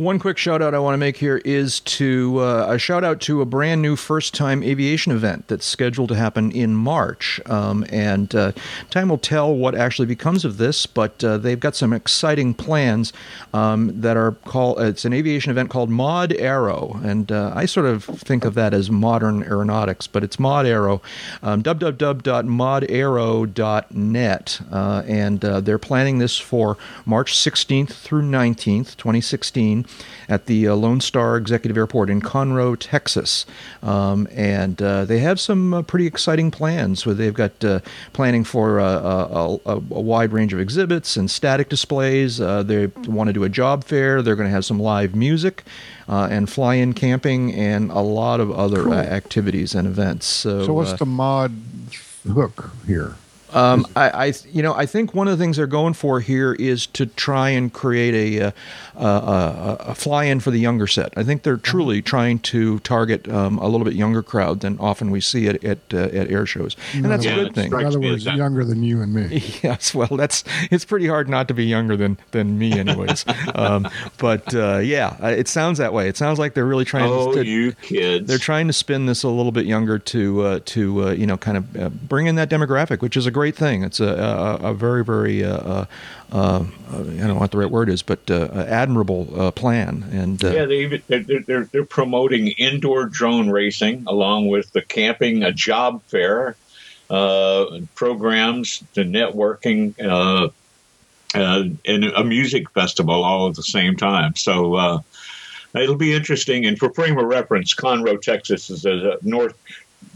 One 0.00 0.18
quick 0.18 0.38
shout 0.38 0.62
out 0.62 0.72
I 0.72 0.78
want 0.78 0.94
to 0.94 0.98
make 0.98 1.18
here 1.18 1.42
is 1.44 1.80
to 1.80 2.38
uh, 2.38 2.68
a 2.70 2.78
shout 2.78 3.04
out 3.04 3.20
to 3.20 3.42
a 3.42 3.44
brand 3.44 3.82
new 3.82 3.96
first 3.96 4.32
time 4.32 4.62
aviation 4.62 5.12
event 5.12 5.48
that's 5.48 5.66
scheduled 5.66 6.08
to 6.08 6.14
happen 6.14 6.50
in 6.52 6.74
March. 6.74 7.38
Um, 7.44 7.84
and 7.90 8.34
uh, 8.34 8.52
time 8.88 9.10
will 9.10 9.18
tell 9.18 9.54
what 9.54 9.74
actually 9.74 10.06
becomes 10.06 10.46
of 10.46 10.56
this, 10.56 10.86
but 10.86 11.22
uh, 11.22 11.36
they've 11.36 11.60
got 11.60 11.76
some 11.76 11.92
exciting 11.92 12.54
plans 12.54 13.12
um, 13.52 14.00
that 14.00 14.16
are 14.16 14.32
called, 14.46 14.80
it's 14.80 15.04
an 15.04 15.12
aviation 15.12 15.50
event 15.50 15.68
called 15.68 15.90
Mod 15.90 16.32
Aero. 16.32 16.98
And 17.04 17.30
uh, 17.30 17.52
I 17.54 17.66
sort 17.66 17.84
of 17.84 18.04
think 18.04 18.46
of 18.46 18.54
that 18.54 18.72
as 18.72 18.90
modern 18.90 19.42
aeronautics, 19.42 20.06
but 20.06 20.24
it's 20.24 20.38
Mod 20.38 20.64
Aero, 20.64 21.02
um, 21.42 21.62
www.modaero.net. 21.62 24.60
Uh, 24.72 25.02
and 25.06 25.44
uh, 25.44 25.60
they're 25.60 25.78
planning 25.78 26.20
this 26.20 26.38
for 26.38 26.78
March 27.04 27.34
16th 27.34 27.90
through 27.90 28.22
19th, 28.22 28.96
2016 28.96 29.84
at 30.28 30.46
the 30.46 30.68
uh, 30.68 30.74
Lone 30.74 31.00
Star 31.00 31.36
Executive 31.36 31.76
Airport 31.76 32.08
in 32.08 32.20
Conroe, 32.22 32.76
Texas. 32.78 33.46
Um, 33.82 34.28
and 34.30 34.80
uh, 34.80 35.04
they 35.04 35.18
have 35.18 35.40
some 35.40 35.74
uh, 35.74 35.82
pretty 35.82 36.06
exciting 36.06 36.50
plans. 36.52 37.04
Where 37.04 37.14
they've 37.14 37.34
got 37.34 37.64
uh, 37.64 37.80
planning 38.12 38.44
for 38.44 38.78
a, 38.78 38.84
a, 38.84 39.54
a, 39.66 39.74
a 39.74 39.78
wide 40.00 40.32
range 40.32 40.52
of 40.52 40.60
exhibits 40.60 41.16
and 41.16 41.30
static 41.30 41.68
displays. 41.68 42.40
Uh, 42.40 42.62
they 42.62 42.86
want 43.06 43.28
to 43.28 43.32
do 43.32 43.42
a 43.44 43.48
job 43.48 43.82
fair. 43.84 44.22
They're 44.22 44.36
going 44.36 44.48
to 44.48 44.54
have 44.54 44.64
some 44.64 44.78
live 44.78 45.14
music. 45.14 45.64
Uh, 46.08 46.26
and 46.28 46.50
fly-in 46.50 46.92
camping 46.92 47.54
and 47.54 47.88
a 47.92 48.00
lot 48.00 48.40
of 48.40 48.50
other 48.50 48.82
Cool. 48.82 48.94
uh, 48.94 48.96
activities 48.96 49.76
and 49.76 49.86
events. 49.86 50.26
So, 50.26 50.66
So 50.66 50.72
what's 50.72 50.92
uh, 50.94 50.96
the 50.96 51.06
mod 51.06 51.52
hook 52.26 52.72
here? 52.84 53.14
Um, 53.52 53.86
I, 53.96 54.10
I, 54.28 54.32
you 54.52 54.62
know, 54.62 54.74
I 54.74 54.86
think 54.86 55.14
one 55.14 55.28
of 55.28 55.36
the 55.38 55.42
things 55.42 55.56
they're 55.56 55.66
going 55.66 55.94
for 55.94 56.20
here 56.20 56.52
is 56.54 56.86
to 56.88 57.06
try 57.06 57.50
and 57.50 57.72
create 57.72 58.38
a, 58.38 58.46
uh, 58.48 58.50
a, 58.96 59.04
a, 59.04 59.76
a 59.90 59.94
fly-in 59.94 60.40
for 60.40 60.50
the 60.50 60.58
younger 60.58 60.86
set. 60.86 61.12
I 61.16 61.24
think 61.24 61.42
they're 61.42 61.56
truly 61.56 62.02
trying 62.02 62.38
to 62.40 62.78
target 62.80 63.28
um, 63.28 63.58
a 63.58 63.66
little 63.68 63.84
bit 63.84 63.94
younger 63.94 64.22
crowd 64.22 64.60
than 64.60 64.78
often 64.78 65.10
we 65.10 65.20
see 65.20 65.48
at 65.48 65.62
at, 65.64 65.78
uh, 65.92 65.98
at 65.98 66.30
air 66.30 66.46
shows, 66.46 66.76
and 66.94 67.04
that's 67.06 67.24
Yeah, 67.24 67.32
a 67.32 67.44
good 67.44 67.54
thing. 67.54 67.72
In 67.72 67.86
other 67.86 68.00
words, 68.00 68.24
younger 68.24 68.64
than 68.64 68.82
you 68.82 69.00
and 69.02 69.12
me. 69.14 69.42
Yes, 69.62 69.94
well, 69.94 70.08
that's 70.08 70.42
it's 70.70 70.84
pretty 70.84 71.06
hard 71.06 71.28
not 71.28 71.48
to 71.48 71.54
be 71.54 71.64
younger 71.66 71.96
than 71.96 72.18
than 72.30 72.58
me, 72.58 72.72
anyways. 72.78 73.24
um, 73.54 73.88
but 74.18 74.54
uh, 74.54 74.78
yeah, 74.78 75.16
uh, 75.22 75.28
it 75.28 75.48
sounds 75.48 75.78
that 75.78 75.92
way. 75.92 76.08
It 76.08 76.16
sounds 76.16 76.38
like 76.38 76.54
they're 76.54 76.64
really 76.66 76.84
trying 76.84 77.10
Oh, 77.10 77.32
to. 77.34 77.44
you 77.44 77.72
kids! 77.72 78.26
They're 78.28 78.38
trying 78.38 78.66
to 78.68 78.72
spin 78.72 79.06
this 79.06 79.22
a 79.22 79.28
little 79.28 79.52
bit 79.52 79.66
younger 79.66 79.98
to 79.98 80.42
uh, 80.42 80.60
to 80.66 81.08
uh, 81.08 81.10
you 81.12 81.26
know 81.26 81.36
kind 81.36 81.56
of 81.56 81.76
uh, 81.76 81.88
bring 81.90 82.26
in 82.26 82.36
that 82.36 82.48
demographic, 82.48 83.00
which 83.00 83.16
is 83.16 83.26
a 83.26 83.30
great 83.40 83.56
thing. 83.56 83.82
It's 83.82 84.00
a 84.00 84.58
a, 84.62 84.70
a 84.70 84.74
very 84.74 85.02
very 85.02 85.42
uh, 85.42 85.56
uh, 85.56 85.86
uh, 86.30 86.64
I 86.90 86.96
don't 86.96 87.28
know 87.28 87.34
what 87.36 87.52
the 87.52 87.56
right 87.56 87.70
word 87.70 87.88
is, 87.88 88.02
but 88.02 88.30
uh, 88.30 88.66
admirable 88.68 89.28
uh, 89.34 89.50
plan. 89.50 90.04
And 90.12 90.42
Yeah, 90.42 90.66
they 90.66 90.98
they're, 91.08 91.40
they're, 91.46 91.64
they're 91.64 91.84
promoting 91.86 92.48
indoor 92.48 93.06
drone 93.06 93.48
racing 93.48 94.04
along 94.06 94.48
with 94.48 94.70
the 94.72 94.82
camping, 94.82 95.42
a 95.42 95.52
job 95.52 96.02
fair, 96.08 96.54
programs, 97.08 98.84
the 98.92 99.04
networking, 99.04 99.94
and 101.34 102.04
a 102.04 102.24
music 102.24 102.70
festival 102.72 103.24
all 103.24 103.48
at 103.48 103.54
the 103.54 103.62
same 103.62 103.96
time. 103.96 104.36
So 104.36 105.02
it'll 105.74 105.96
be 105.96 106.12
interesting. 106.12 106.66
And 106.66 106.78
for 106.78 106.92
frame 106.92 107.16
of 107.16 107.24
reference, 107.24 107.74
Conroe, 107.74 108.20
Texas 108.20 108.68
is 108.68 108.84
a 108.84 109.16
north 109.22 109.56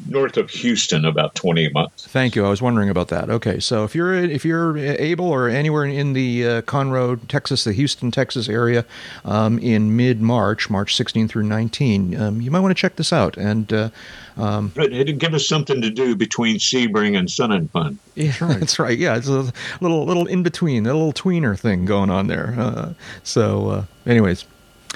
north 0.08 0.36
of 0.36 0.50
Houston, 0.50 1.04
about 1.04 1.34
20 1.34 1.70
months. 1.70 2.06
Thank 2.06 2.36
you. 2.36 2.44
I 2.44 2.50
was 2.50 2.60
wondering 2.60 2.90
about 2.90 3.08
that. 3.08 3.30
Okay, 3.30 3.60
so 3.60 3.84
if 3.84 3.94
you're 3.94 4.14
if 4.14 4.44
you're 4.44 4.76
able 4.76 5.26
or 5.26 5.48
anywhere 5.48 5.84
in 5.84 6.12
the 6.12 6.46
uh, 6.46 6.62
Conroe, 6.62 7.18
Texas, 7.28 7.64
the 7.64 7.72
Houston, 7.72 8.10
Texas 8.10 8.48
area, 8.48 8.84
um, 9.24 9.58
in 9.58 9.96
mid 9.96 10.20
March, 10.20 10.68
March 10.68 10.94
16 10.96 11.28
through 11.28 11.44
19, 11.44 12.20
um, 12.20 12.40
you 12.40 12.50
might 12.50 12.60
want 12.60 12.76
to 12.76 12.80
check 12.80 12.96
this 12.96 13.12
out. 13.12 13.36
And 13.36 13.72
uh, 13.72 13.90
um, 14.36 14.72
But 14.74 14.92
it'll 14.92 15.16
give 15.16 15.34
us 15.34 15.46
something 15.46 15.80
to 15.80 15.90
do 15.90 16.16
between 16.16 16.56
Sebring 16.56 17.16
and 17.18 17.30
Sun 17.30 17.52
and 17.52 17.70
Fun. 17.70 17.98
yeah, 18.14 18.34
that's 18.38 18.78
right. 18.78 18.98
Yeah, 18.98 19.16
it's 19.16 19.28
a 19.28 19.52
little 19.80 20.04
little 20.04 20.26
in 20.26 20.42
between, 20.42 20.86
a 20.86 20.92
little 20.92 21.12
tweener 21.12 21.58
thing 21.58 21.84
going 21.84 22.10
on 22.10 22.26
there. 22.26 22.54
Uh, 22.58 22.94
so, 23.22 23.68
uh, 23.68 23.84
anyways. 24.06 24.44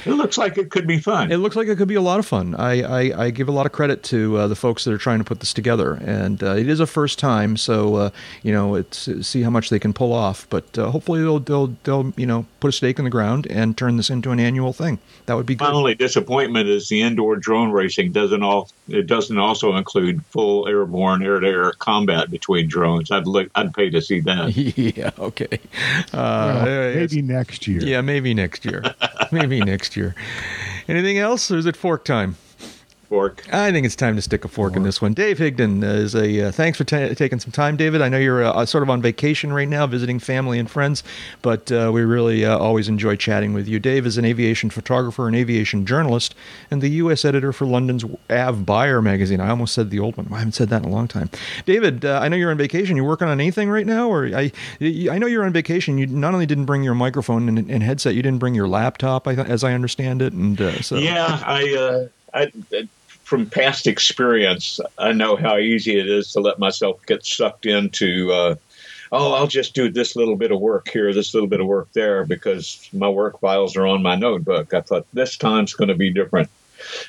It 0.06 0.12
looks 0.12 0.38
like 0.38 0.58
it 0.58 0.70
could 0.70 0.86
be 0.86 0.98
fun. 0.98 1.32
It 1.32 1.38
looks 1.38 1.56
like 1.56 1.68
it 1.68 1.76
could 1.76 1.88
be 1.88 1.94
a 1.94 2.00
lot 2.00 2.18
of 2.18 2.26
fun. 2.26 2.54
I, 2.54 2.82
I, 2.82 3.24
I 3.24 3.30
give 3.30 3.48
a 3.48 3.52
lot 3.52 3.66
of 3.66 3.72
credit 3.72 4.02
to 4.04 4.36
uh, 4.36 4.46
the 4.48 4.56
folks 4.56 4.84
that 4.84 4.92
are 4.92 4.98
trying 4.98 5.18
to 5.18 5.24
put 5.24 5.40
this 5.40 5.52
together, 5.52 5.94
and 5.94 6.42
uh, 6.42 6.54
it 6.54 6.68
is 6.68 6.80
a 6.80 6.86
first 6.86 7.18
time, 7.18 7.56
so 7.56 7.96
uh, 7.96 8.10
you 8.42 8.52
know, 8.52 8.74
it's 8.74 9.08
see 9.26 9.42
how 9.42 9.50
much 9.50 9.70
they 9.70 9.78
can 9.78 9.92
pull 9.92 10.12
off. 10.12 10.46
But 10.50 10.78
uh, 10.78 10.90
hopefully, 10.90 11.20
they'll 11.20 11.40
they'll 11.40 11.76
they'll 11.84 12.12
you 12.16 12.26
know 12.26 12.46
put 12.60 12.68
a 12.68 12.72
stake 12.72 12.98
in 12.98 13.04
the 13.04 13.10
ground 13.10 13.46
and 13.48 13.76
turn 13.76 13.96
this 13.96 14.10
into 14.10 14.30
an 14.30 14.40
annual 14.40 14.72
thing. 14.72 14.98
That 15.26 15.34
would 15.34 15.46
be 15.46 15.54
good. 15.54 15.64
My 15.64 15.72
only 15.72 15.94
disappointment 15.94 16.68
is 16.68 16.88
the 16.88 17.02
indoor 17.02 17.36
drone 17.36 17.70
racing 17.70 18.12
doesn't 18.12 18.42
all 18.42 18.70
it 18.88 19.06
doesn't 19.06 19.38
also 19.38 19.76
include 19.76 20.24
full 20.26 20.66
airborne 20.68 21.22
air 21.22 21.40
to 21.40 21.46
air 21.46 21.72
combat 21.72 22.30
between 22.30 22.68
drones. 22.68 23.10
I'd 23.10 23.26
look 23.26 23.48
I'd 23.54 23.72
pay 23.74 23.90
to 23.90 24.00
see 24.00 24.20
that. 24.20 24.56
yeah. 24.96 25.10
Okay. 25.18 25.58
Well, 26.12 26.58
Uh, 26.62 26.94
maybe 26.94 27.22
next 27.22 27.66
year. 27.66 27.80
Yeah, 27.82 28.00
maybe 28.00 28.34
next 28.34 28.64
year. 28.64 28.82
maybe 29.32 29.60
next 29.60 29.96
year. 29.96 30.14
Anything 30.88 31.18
else, 31.18 31.50
or 31.50 31.58
is 31.58 31.66
it 31.66 31.76
fork 31.76 32.04
time? 32.04 32.36
Fork. 33.08 33.42
I 33.50 33.72
think 33.72 33.86
it's 33.86 33.96
time 33.96 34.16
to 34.16 34.22
stick 34.22 34.44
a 34.44 34.48
fork 34.48 34.76
in 34.76 34.82
this 34.82 35.00
one. 35.00 35.14
Dave 35.14 35.38
Higdon 35.38 35.82
is 35.82 36.14
a 36.14 36.48
uh, 36.48 36.52
thanks 36.52 36.76
for 36.76 36.84
ta 36.84 37.08
taking 37.14 37.40
some 37.40 37.52
time, 37.52 37.78
David. 37.78 38.02
I 38.02 38.10
know 38.10 38.18
you're 38.18 38.44
uh, 38.44 38.66
sort 38.66 38.82
of 38.82 38.90
on 38.90 39.00
vacation 39.00 39.50
right 39.50 39.68
now, 39.68 39.86
visiting 39.86 40.18
family 40.18 40.58
and 40.58 40.70
friends, 40.70 41.02
but 41.40 41.72
uh, 41.72 41.90
we 41.92 42.02
really 42.02 42.44
uh, 42.44 42.58
always 42.58 42.86
enjoy 42.86 43.16
chatting 43.16 43.54
with 43.54 43.66
you. 43.66 43.78
Dave 43.78 44.04
is 44.04 44.18
an 44.18 44.26
aviation 44.26 44.68
photographer 44.68 45.26
and 45.26 45.34
aviation 45.34 45.86
journalist, 45.86 46.34
and 46.70 46.82
the 46.82 46.90
U.S. 46.90 47.24
editor 47.24 47.50
for 47.50 47.64
London's 47.64 48.04
Av 48.28 48.66
Buyer 48.66 49.00
magazine. 49.00 49.40
I 49.40 49.48
almost 49.48 49.72
said 49.72 49.88
the 49.88 50.00
old 50.00 50.18
one. 50.18 50.28
I 50.30 50.38
haven't 50.38 50.52
said 50.52 50.68
that 50.68 50.82
in 50.82 50.88
a 50.90 50.92
long 50.92 51.08
time. 51.08 51.30
David, 51.64 52.04
uh, 52.04 52.20
I 52.22 52.28
know 52.28 52.36
you're 52.36 52.50
on 52.50 52.58
vacation. 52.58 52.94
You 52.96 53.04
working 53.04 53.28
on 53.28 53.40
anything 53.40 53.70
right 53.70 53.86
now, 53.86 54.10
or 54.10 54.26
I 54.26 54.52
I 54.82 55.16
know 55.16 55.26
you're 55.26 55.44
on 55.44 55.52
vacation. 55.54 55.96
You 55.96 56.06
not 56.08 56.34
only 56.34 56.44
didn't 56.44 56.66
bring 56.66 56.82
your 56.82 56.94
microphone 56.94 57.48
and, 57.48 57.70
and 57.70 57.82
headset, 57.82 58.14
you 58.14 58.22
didn't 58.22 58.38
bring 58.38 58.54
your 58.54 58.68
laptop, 58.68 59.26
I, 59.26 59.32
as 59.32 59.64
I 59.64 59.72
understand 59.72 60.20
it, 60.20 60.34
and 60.34 60.60
uh, 60.60 60.82
so 60.82 60.96
Yeah, 60.98 61.40
I, 61.42 61.74
uh, 61.74 62.08
I, 62.34 62.88
from 63.28 63.44
past 63.44 63.86
experience, 63.86 64.80
I 64.96 65.12
know 65.12 65.36
how 65.36 65.58
easy 65.58 66.00
it 66.00 66.08
is 66.08 66.32
to 66.32 66.40
let 66.40 66.58
myself 66.58 67.04
get 67.04 67.26
sucked 67.26 67.66
into. 67.66 68.32
Uh, 68.32 68.54
oh, 69.12 69.34
I'll 69.34 69.46
just 69.46 69.74
do 69.74 69.90
this 69.90 70.16
little 70.16 70.34
bit 70.34 70.50
of 70.50 70.60
work 70.60 70.88
here, 70.88 71.12
this 71.12 71.34
little 71.34 71.46
bit 71.46 71.60
of 71.60 71.66
work 71.66 71.92
there, 71.92 72.24
because 72.24 72.88
my 72.90 73.10
work 73.10 73.38
files 73.40 73.76
are 73.76 73.86
on 73.86 74.02
my 74.02 74.16
notebook. 74.16 74.72
I 74.72 74.80
thought 74.80 75.06
this 75.12 75.36
time's 75.36 75.74
going 75.74 75.88
to 75.88 75.94
be 75.94 76.08
different. 76.08 76.48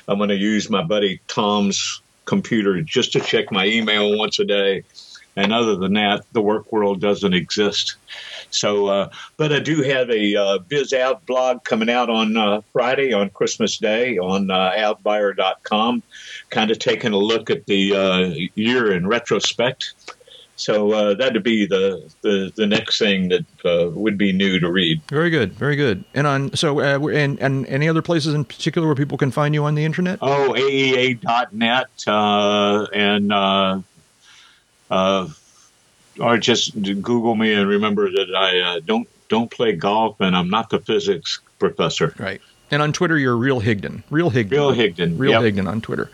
I'm 0.08 0.18
going 0.18 0.28
to 0.28 0.36
use 0.36 0.68
my 0.68 0.82
buddy 0.82 1.22
Tom's 1.26 2.02
computer 2.26 2.82
just 2.82 3.12
to 3.12 3.20
check 3.20 3.50
my 3.50 3.64
email 3.64 4.18
once 4.18 4.38
a 4.38 4.44
day. 4.44 4.84
And 5.36 5.54
other 5.54 5.76
than 5.76 5.94
that, 5.94 6.26
the 6.32 6.42
work 6.42 6.70
world 6.70 7.00
doesn't 7.00 7.32
exist. 7.32 7.96
So, 8.50 8.86
uh, 8.86 9.10
but 9.36 9.52
I 9.52 9.60
do 9.60 9.82
have 9.82 10.10
a 10.10 10.36
uh, 10.36 10.58
Out 10.96 11.24
blog 11.26 11.64
coming 11.64 11.90
out 11.90 12.10
on 12.10 12.36
uh, 12.36 12.60
Friday 12.72 13.12
on 13.12 13.30
Christmas 13.30 13.78
Day 13.78 14.18
on 14.18 14.50
uh, 14.50 14.72
avbuyer.com, 14.76 16.02
kind 16.50 16.70
of 16.70 16.78
taking 16.78 17.12
a 17.12 17.18
look 17.18 17.50
at 17.50 17.66
the 17.66 17.94
uh, 17.94 18.34
year 18.54 18.92
in 18.92 19.06
retrospect. 19.06 19.94
So 20.60 20.92
uh, 20.92 21.14
that'd 21.14 21.42
be 21.42 21.64
the, 21.64 22.10
the, 22.20 22.52
the 22.54 22.66
next 22.66 22.98
thing 22.98 23.30
that 23.30 23.46
uh, 23.64 23.90
would 23.90 24.18
be 24.18 24.32
new 24.32 24.60
to 24.60 24.70
read. 24.70 25.00
Very 25.08 25.30
good, 25.30 25.54
very 25.54 25.74
good. 25.74 26.04
And 26.12 26.26
on 26.26 26.54
so 26.54 26.80
uh, 26.80 27.08
and 27.08 27.40
and 27.40 27.66
any 27.66 27.88
other 27.88 28.02
places 28.02 28.34
in 28.34 28.44
particular 28.44 28.86
where 28.86 28.94
people 28.94 29.16
can 29.16 29.30
find 29.30 29.54
you 29.54 29.64
on 29.64 29.74
the 29.74 29.84
internet? 29.86 30.18
Oh, 30.20 30.54
AEA.net 30.54 31.86
uh, 32.06 32.86
and 32.92 33.32
uh, 33.32 33.80
uh, 34.90 35.28
or 36.20 36.38
just 36.38 36.80
Google 36.82 37.34
me 37.34 37.52
and 37.52 37.68
remember 37.68 38.10
that 38.10 38.34
I 38.34 38.60
uh, 38.60 38.80
don't 38.80 39.08
don't 39.28 39.50
play 39.50 39.72
golf 39.72 40.20
and 40.20 40.36
I'm 40.36 40.50
not 40.50 40.70
the 40.70 40.80
physics 40.80 41.40
professor. 41.58 42.14
Right. 42.18 42.40
And 42.70 42.82
on 42.82 42.92
Twitter, 42.92 43.18
you're 43.18 43.36
Real 43.36 43.60
Higdon. 43.60 44.02
Real 44.10 44.30
Higdon. 44.30 44.50
Real 44.50 44.72
Higdon, 44.72 45.18
Real 45.18 45.42
yep. 45.42 45.54
Higdon 45.54 45.68
on 45.68 45.80
Twitter. 45.80 46.10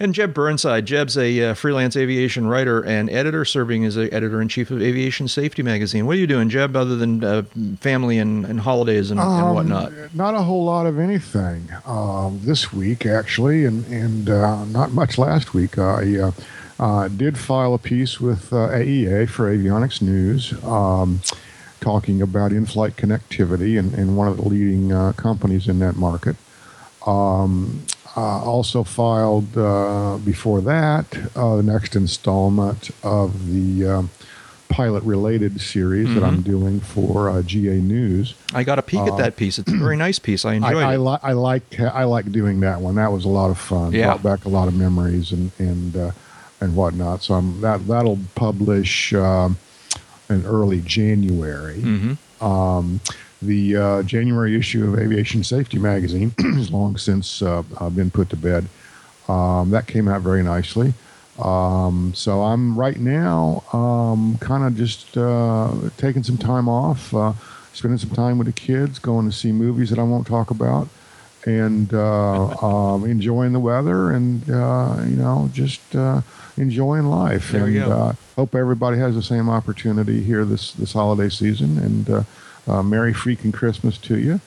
And 0.00 0.14
Jeb 0.14 0.34
Burnside. 0.34 0.84
Jeb's 0.84 1.16
a 1.16 1.50
uh, 1.50 1.54
freelance 1.54 1.96
aviation 1.96 2.48
writer 2.48 2.84
and 2.84 3.08
editor, 3.08 3.44
serving 3.44 3.84
as 3.84 3.94
the 3.94 4.12
editor 4.12 4.42
in 4.42 4.48
chief 4.48 4.72
of 4.72 4.82
Aviation 4.82 5.28
Safety 5.28 5.62
Magazine. 5.62 6.06
What 6.06 6.16
are 6.16 6.18
you 6.18 6.26
doing, 6.26 6.48
Jeb, 6.48 6.74
other 6.74 6.96
than 6.96 7.22
uh, 7.22 7.42
family 7.78 8.18
and, 8.18 8.44
and 8.44 8.58
holidays 8.58 9.12
and, 9.12 9.20
and 9.20 9.28
Um, 9.28 9.54
whatnot? 9.54 9.92
Not 10.12 10.34
a 10.34 10.42
whole 10.42 10.64
lot 10.64 10.86
of 10.86 10.98
anything 10.98 11.68
um, 11.86 12.40
this 12.42 12.72
week, 12.72 13.06
actually, 13.06 13.64
and 13.64 13.86
and 13.86 14.28
uh, 14.28 14.64
not 14.64 14.90
much 14.90 15.18
last 15.18 15.54
week. 15.54 15.78
I 15.78 16.32
uh, 16.78 16.82
uh, 16.82 17.08
did 17.08 17.38
file 17.38 17.74
a 17.74 17.78
piece 17.78 18.20
with 18.20 18.52
uh, 18.52 18.68
AEA 18.68 19.28
for 19.28 19.54
Avionics 19.54 20.02
News, 20.02 20.52
um, 20.64 21.20
talking 21.80 22.22
about 22.22 22.52
in-flight 22.52 22.96
connectivity 22.96 23.78
and, 23.78 23.94
and 23.94 24.16
one 24.16 24.28
of 24.28 24.36
the 24.36 24.48
leading 24.48 24.92
uh, 24.92 25.12
companies 25.12 25.68
in 25.68 25.78
that 25.80 25.96
market. 25.96 26.36
Um, 27.06 27.82
uh, 28.16 28.44
also 28.44 28.84
filed 28.84 29.56
uh, 29.56 30.18
before 30.18 30.60
that 30.60 31.06
uh, 31.34 31.56
the 31.56 31.62
next 31.62 31.96
installment 31.96 32.90
of 33.02 33.50
the 33.50 33.86
um, 33.86 34.10
pilot-related 34.68 35.60
series 35.60 36.14
that 36.14 36.22
I'm 36.24 36.42
doing 36.42 36.80
for 36.80 37.30
uh, 37.30 37.42
GA 37.42 37.80
News. 37.80 38.34
I 38.54 38.64
got 38.64 38.78
a 38.78 38.82
peek 38.82 39.00
at 39.00 39.16
that 39.18 39.36
piece. 39.36 39.58
It's 39.58 39.72
a 39.72 39.76
very 39.76 39.96
nice 39.96 40.18
piece. 40.18 40.44
I 40.44 40.52
I, 40.52 40.54
enjoyed 40.54 40.76
I, 40.82 40.94
it. 40.94 40.98
li- 40.98 41.18
I 41.22 41.32
like 41.32 41.80
I 41.80 42.04
like 42.04 42.30
doing 42.32 42.60
that 42.60 42.80
one. 42.80 42.94
That 42.96 43.12
was 43.12 43.24
a 43.24 43.28
lot 43.28 43.50
of 43.50 43.58
fun. 43.58 43.92
Yeah. 43.92 44.06
Brought 44.06 44.22
back 44.22 44.44
a 44.44 44.48
lot 44.48 44.68
of 44.68 44.74
memories 44.74 45.32
and 45.32 45.50
and 45.58 45.96
uh, 45.96 46.10
and 46.62 46.76
whatnot. 46.76 47.22
So 47.22 47.34
I'm, 47.34 47.60
that 47.60 47.86
that'll 47.86 48.18
publish 48.34 49.12
um, 49.14 49.58
in 50.30 50.44
early 50.46 50.80
January. 50.80 51.80
Mhm. 51.80 52.16
Um, 52.42 53.00
the 53.40 53.76
uh, 53.76 54.02
January 54.04 54.56
issue 54.56 54.86
of 54.86 54.98
Aviation 54.98 55.42
Safety 55.42 55.78
Magazine 55.78 56.32
has 56.38 56.70
long 56.70 56.96
since 56.96 57.42
uh, 57.42 57.62
uh, 57.78 57.90
been 57.90 58.10
put 58.10 58.30
to 58.30 58.36
bed. 58.36 58.66
Um, 59.28 59.70
that 59.70 59.86
came 59.86 60.08
out 60.08 60.22
very 60.22 60.42
nicely. 60.42 60.94
Um, 61.38 62.12
so 62.14 62.42
I'm 62.42 62.76
right 62.78 62.98
now 62.98 63.64
um, 63.72 64.36
kind 64.38 64.64
of 64.64 64.76
just 64.76 65.16
uh, 65.16 65.72
taking 65.96 66.22
some 66.22 66.36
time 66.36 66.68
off, 66.68 67.12
uh, 67.14 67.32
spending 67.72 67.98
some 67.98 68.10
time 68.10 68.38
with 68.38 68.46
the 68.46 68.52
kids, 68.52 68.98
going 68.98 69.26
to 69.28 69.32
see 69.34 69.50
movies 69.50 69.90
that 69.90 69.98
I 69.98 70.02
won't 70.02 70.26
talk 70.26 70.50
about, 70.50 70.88
and 71.46 71.92
uh, 71.92 72.46
um, 72.94 73.04
enjoying 73.04 73.52
the 73.52 73.60
weather 73.60 74.10
and 74.10 74.48
uh, 74.50 74.96
you 75.04 75.16
know 75.16 75.50
just 75.52 75.94
uh, 75.96 76.20
enjoying 76.56 77.06
life. 77.06 77.50
There 77.52 77.66
and. 77.66 77.76
Uh, 77.92 78.12
hope 78.36 78.54
everybody 78.54 78.96
has 78.98 79.14
the 79.14 79.22
same 79.22 79.48
opportunity 79.50 80.22
here 80.22 80.44
this 80.44 80.72
this 80.72 80.92
holiday 80.94 81.28
season. 81.28 81.78
And 81.78 82.10
uh, 82.10 82.22
uh, 82.66 82.82
Merry 82.82 83.12
freaking 83.12 83.52
Christmas 83.52 83.98
to 83.98 84.18
you. 84.18 84.40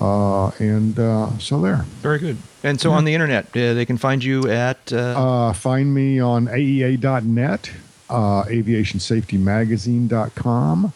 Uh, 0.00 0.48
and 0.58 0.98
uh, 0.98 1.30
so 1.38 1.60
there. 1.60 1.84
Very 2.00 2.18
good. 2.18 2.36
And 2.62 2.80
so 2.80 2.92
on 2.92 3.04
the 3.04 3.12
internet, 3.14 3.46
uh, 3.56 3.74
they 3.74 3.84
can 3.84 3.96
find 3.98 4.22
you 4.24 4.48
at. 4.48 4.92
Uh, 4.92 4.96
Uh, 4.98 5.52
find 5.52 5.92
me 5.94 6.18
on 6.20 6.46
AEA.net, 6.48 7.70
uh, 8.08 8.44
aviationsafetymagazine.com, 8.44 10.92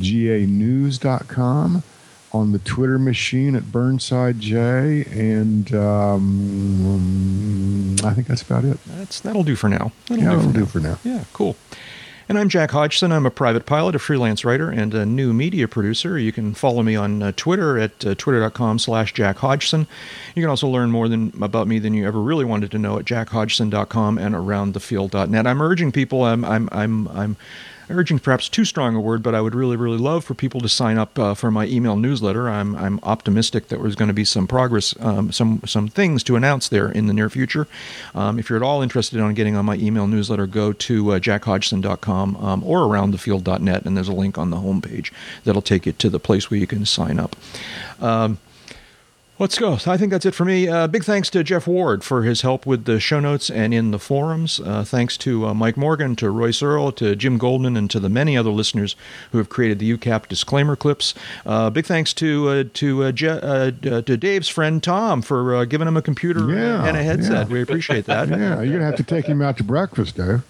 GAnews.com, 0.00 1.82
on 2.32 2.52
the 2.52 2.58
Twitter 2.58 2.98
machine 2.98 3.54
at 3.56 3.72
Burnside 3.72 4.38
J, 4.40 5.04
and 5.10 5.72
um, 6.92 7.96
I 8.04 8.12
think 8.14 8.26
that's 8.26 8.42
about 8.42 8.64
it. 8.64 8.78
that's 8.86 9.20
that'll 9.20 9.44
do 9.44 9.56
for 9.56 9.68
now. 9.68 9.92
That'll 10.08 10.24
Yeah, 10.24 10.30
do 10.30 10.36
that'll 10.36 10.50
for 10.52 10.52
do 10.52 10.60
now. 10.60 10.66
for 10.66 10.80
now. 10.80 10.98
Yeah, 11.04 11.24
cool. 11.32 11.56
And 12.30 12.38
I'm 12.38 12.50
Jack 12.50 12.72
Hodgson. 12.72 13.10
I'm 13.10 13.24
a 13.24 13.30
private 13.30 13.64
pilot, 13.64 13.94
a 13.94 13.98
freelance 13.98 14.44
writer, 14.44 14.68
and 14.68 14.92
a 14.92 15.06
new 15.06 15.32
media 15.32 15.66
producer. 15.66 16.18
You 16.18 16.30
can 16.30 16.52
follow 16.52 16.82
me 16.82 16.94
on 16.94 17.22
uh, 17.22 17.32
Twitter 17.34 17.78
at 17.78 18.04
uh, 18.04 18.14
twitter.com 18.16 18.78
slash 18.80 19.14
Jack 19.14 19.38
Hodgson. 19.38 19.86
You 20.34 20.42
can 20.42 20.50
also 20.50 20.68
learn 20.68 20.90
more 20.90 21.08
than 21.08 21.32
about 21.40 21.66
me 21.68 21.78
than 21.78 21.94
you 21.94 22.06
ever 22.06 22.20
really 22.20 22.44
wanted 22.44 22.70
to 22.72 22.78
know 22.78 22.98
at 22.98 23.06
jackhodgson.com 23.06 24.18
and 24.18 24.34
aroundthefield.net. 24.34 25.46
I'm 25.46 25.62
urging 25.62 25.90
people, 25.90 26.22
I'm, 26.24 26.44
I'm, 26.44 26.68
I'm, 26.70 27.08
I'm 27.08 27.36
urging 27.90 28.18
perhaps 28.18 28.48
too 28.48 28.64
strong 28.64 28.94
a 28.94 29.00
word, 29.00 29.22
but 29.22 29.34
I 29.34 29.40
would 29.40 29.54
really, 29.54 29.76
really 29.76 29.98
love 29.98 30.24
for 30.24 30.34
people 30.34 30.60
to 30.60 30.68
sign 30.68 30.98
up 30.98 31.18
uh, 31.18 31.34
for 31.34 31.50
my 31.50 31.66
email 31.66 31.96
newsletter. 31.96 32.48
I'm, 32.48 32.76
I'm 32.76 33.00
optimistic 33.02 33.68
that 33.68 33.80
there's 33.80 33.94
going 33.94 34.08
to 34.08 34.14
be 34.14 34.24
some 34.24 34.46
progress, 34.46 34.94
um, 35.00 35.32
some 35.32 35.62
some 35.66 35.88
things 35.88 36.22
to 36.24 36.36
announce 36.36 36.68
there 36.68 36.90
in 36.90 37.06
the 37.06 37.12
near 37.12 37.30
future. 37.30 37.66
Um, 38.14 38.38
if 38.38 38.48
you're 38.48 38.56
at 38.56 38.62
all 38.62 38.82
interested 38.82 39.18
in 39.18 39.34
getting 39.34 39.56
on 39.56 39.64
my 39.64 39.76
email 39.76 40.06
newsletter, 40.06 40.46
go 40.46 40.72
to 40.72 41.12
uh, 41.12 41.18
jackhodgson.com 41.18 42.36
um, 42.36 42.64
or 42.64 42.80
aroundthefield.net, 42.80 43.84
and 43.84 43.96
there's 43.96 44.08
a 44.08 44.12
link 44.12 44.38
on 44.38 44.50
the 44.50 44.58
homepage 44.58 45.12
that'll 45.44 45.62
take 45.62 45.86
you 45.86 45.92
to 45.92 46.10
the 46.10 46.20
place 46.20 46.50
where 46.50 46.60
you 46.60 46.66
can 46.66 46.84
sign 46.84 47.18
up. 47.18 47.36
Um, 48.00 48.38
Let's 49.40 49.56
go. 49.56 49.76
So 49.76 49.92
I 49.92 49.96
think 49.96 50.10
that's 50.10 50.26
it 50.26 50.34
for 50.34 50.44
me. 50.44 50.66
Uh, 50.66 50.88
big 50.88 51.04
thanks 51.04 51.30
to 51.30 51.44
Jeff 51.44 51.68
Ward 51.68 52.02
for 52.02 52.24
his 52.24 52.40
help 52.40 52.66
with 52.66 52.86
the 52.86 52.98
show 52.98 53.20
notes 53.20 53.48
and 53.48 53.72
in 53.72 53.92
the 53.92 53.98
forums. 54.00 54.58
Uh, 54.58 54.82
thanks 54.82 55.16
to 55.18 55.46
uh, 55.46 55.54
Mike 55.54 55.76
Morgan, 55.76 56.16
to 56.16 56.28
Royce 56.30 56.60
Earl, 56.60 56.90
to 56.92 57.14
Jim 57.14 57.38
Goldman, 57.38 57.76
and 57.76 57.88
to 57.90 58.00
the 58.00 58.08
many 58.08 58.36
other 58.36 58.50
listeners 58.50 58.96
who 59.30 59.38
have 59.38 59.48
created 59.48 59.78
the 59.78 59.96
UCAP 59.96 60.26
disclaimer 60.26 60.74
clips. 60.74 61.14
Uh, 61.46 61.70
big 61.70 61.86
thanks 61.86 62.12
to 62.14 62.48
uh, 62.48 62.64
to 62.74 63.04
uh, 63.04 63.12
Je- 63.12 63.28
uh, 63.28 63.70
uh, 63.88 64.02
to 64.02 64.16
Dave's 64.16 64.48
friend 64.48 64.82
Tom 64.82 65.22
for 65.22 65.54
uh, 65.54 65.64
giving 65.66 65.86
him 65.86 65.96
a 65.96 66.02
computer 66.02 66.52
Yeah, 66.52 66.84
and 66.84 66.96
a 66.96 67.02
headset. 67.04 67.46
yeah. 67.46 67.52
We 67.52 67.62
appreciate 67.62 68.06
that. 68.06 68.28
Yeah, 68.38 68.56
you're 68.62 68.78
going 68.78 68.80
to 68.80 68.86
have 68.86 68.96
to 68.96 69.02
take 69.04 69.26
him 69.26 69.40
out 69.40 69.56
to 69.58 69.62
breakfast, 69.64 70.16
though. 70.16 70.42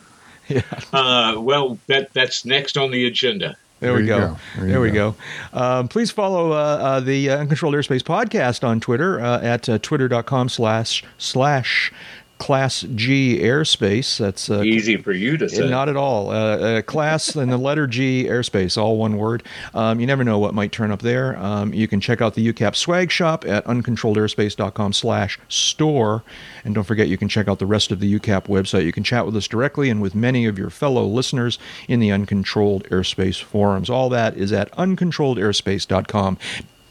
Uh, 0.95 1.35
well, 1.39 1.79
that 1.89 2.11
that's 2.15 2.47
next 2.47 2.79
on 2.79 2.91
the 2.91 3.07
agenda. 3.07 3.55
There, 3.81 3.95
we 3.95 4.07
go. 4.07 4.19
go. 4.19 4.37
There, 4.57 4.67
There 4.67 4.81
we 4.81 4.91
go. 4.91 5.15
go. 5.53 5.59
Um, 5.61 5.89
please 5.89 6.11
follow 6.11 6.53
uh, 6.53 6.57
uh, 6.57 7.01
the 7.01 7.31
uh, 7.31 7.39
Uncontrolled 7.39 7.75
Airspace 7.75 8.03
podcast 8.03 8.67
on 8.67 8.81
Twitter 8.81 9.21
uh, 9.21 9.41
at 9.41 9.69
uh, 9.69 9.79
twitter.com 9.79 10.49
slash 10.49 11.05
slash 11.17 11.93
class 12.39 12.83
G 12.95 13.41
airspace. 13.41 14.19
That's 14.19 14.49
uh, 14.49 14.63
Easy 14.63 14.97
for 14.97 15.13
you 15.13 15.37
to 15.37 15.49
say. 15.49 15.69
not 15.69 15.89
at 15.89 15.97
all. 15.97 16.31
Uh, 16.31 16.35
uh, 16.35 16.83
class 16.83 17.35
and 17.37 17.51
the 17.53 17.59
letter 17.59 17.87
G 17.87 18.25
airspace, 18.25 18.79
all 18.81 18.97
one 18.97 19.17
word. 19.17 19.43
Um, 19.75 20.01
you 20.01 20.07
never 20.07 20.25
know 20.25 20.39
what 20.39 20.55
might 20.55 20.73
turn 20.73 20.91
up 20.91 21.03
there. 21.03 21.37
Um, 21.39 21.75
you 21.75 21.89
can 21.89 22.01
check 22.01 22.21
out 22.23 22.35
the 22.35 22.53
UCAP 22.53 22.75
swag 22.77 23.11
shop 23.11 23.45
at 23.47 23.65
uncontrolledairspace.com 23.67 24.93
slash 24.93 25.39
store. 25.49 26.23
And 26.65 26.75
don't 26.75 26.85
forget, 26.85 27.09
you 27.09 27.19
can 27.19 27.29
check 27.29 27.49
out 27.49 27.59
the 27.59 27.67
rest 27.67 27.91
of 27.91 28.01
the 28.01 28.19
UCAP 28.19 28.47
website. 28.47 28.85
You 28.85 28.93
can 28.93 29.05
chat 29.05 29.27
with 29.27 29.37
us 29.37 29.49
directly 29.49 29.91
and 29.91 30.01
with 30.01 30.15
many 30.15 30.47
of 30.47 30.59
your 30.59 30.71
fellow 30.71 31.05
listeners 31.05 31.59
in 31.89 32.01
the 32.01 32.11
Uncontrolled 32.11 32.85
Airspace 32.85 33.43
forums. 33.43 33.91
All 33.91 34.09
that 34.11 34.37
is 34.37 34.53
at 34.53 34.71
uncontrolledairspace.com. 34.73 36.39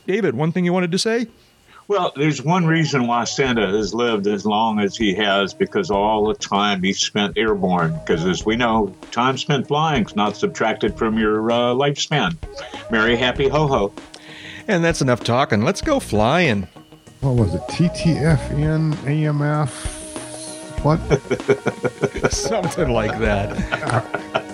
David, 0.06 0.36
one 0.36 0.52
thing 0.52 0.66
you 0.66 0.74
wanted 0.74 0.92
to 0.92 1.00
say? 1.00 1.28
Well, 1.90 2.12
there's 2.18 2.44
one 2.44 2.66
reason 2.66 3.08
why 3.08 3.24
Santa 3.24 3.68
has 3.68 3.94
lived 3.94 4.28
as 4.28 4.46
long 4.46 4.80
as 4.80 4.98
he 4.98 5.14
has 5.16 5.54
because 5.54 5.90
all 5.90 6.28
the 6.28 6.34
time 6.34 6.84
he 6.84 6.92
spent 6.92 7.38
airborne. 7.38 7.98
Because 8.00 8.26
as 8.26 8.46
we 8.46 8.58
know, 8.58 8.94
time 9.12 9.38
spent 9.38 9.70
flying 9.70 10.06
is 10.06 10.14
not 10.14 10.36
subtracted 10.36 10.98
from 10.98 11.18
your 11.18 11.50
uh, 11.50 11.74
lifespan. 11.74 12.36
Merry, 12.92 13.16
happy, 13.16 13.48
ho 13.48 13.68
ho. 13.68 13.94
And 14.68 14.84
that's 14.84 15.02
enough 15.02 15.24
talking. 15.24 15.62
Let's 15.62 15.80
go 15.80 16.02
flying. 16.02 16.68
What 17.22 17.36
was 17.36 17.56
it? 17.56 17.62
TTFN 17.62 18.94
AMF? 19.06 19.98
What? 20.84 22.32
Something 22.34 22.90
like 22.90 23.18
that. 23.20 24.44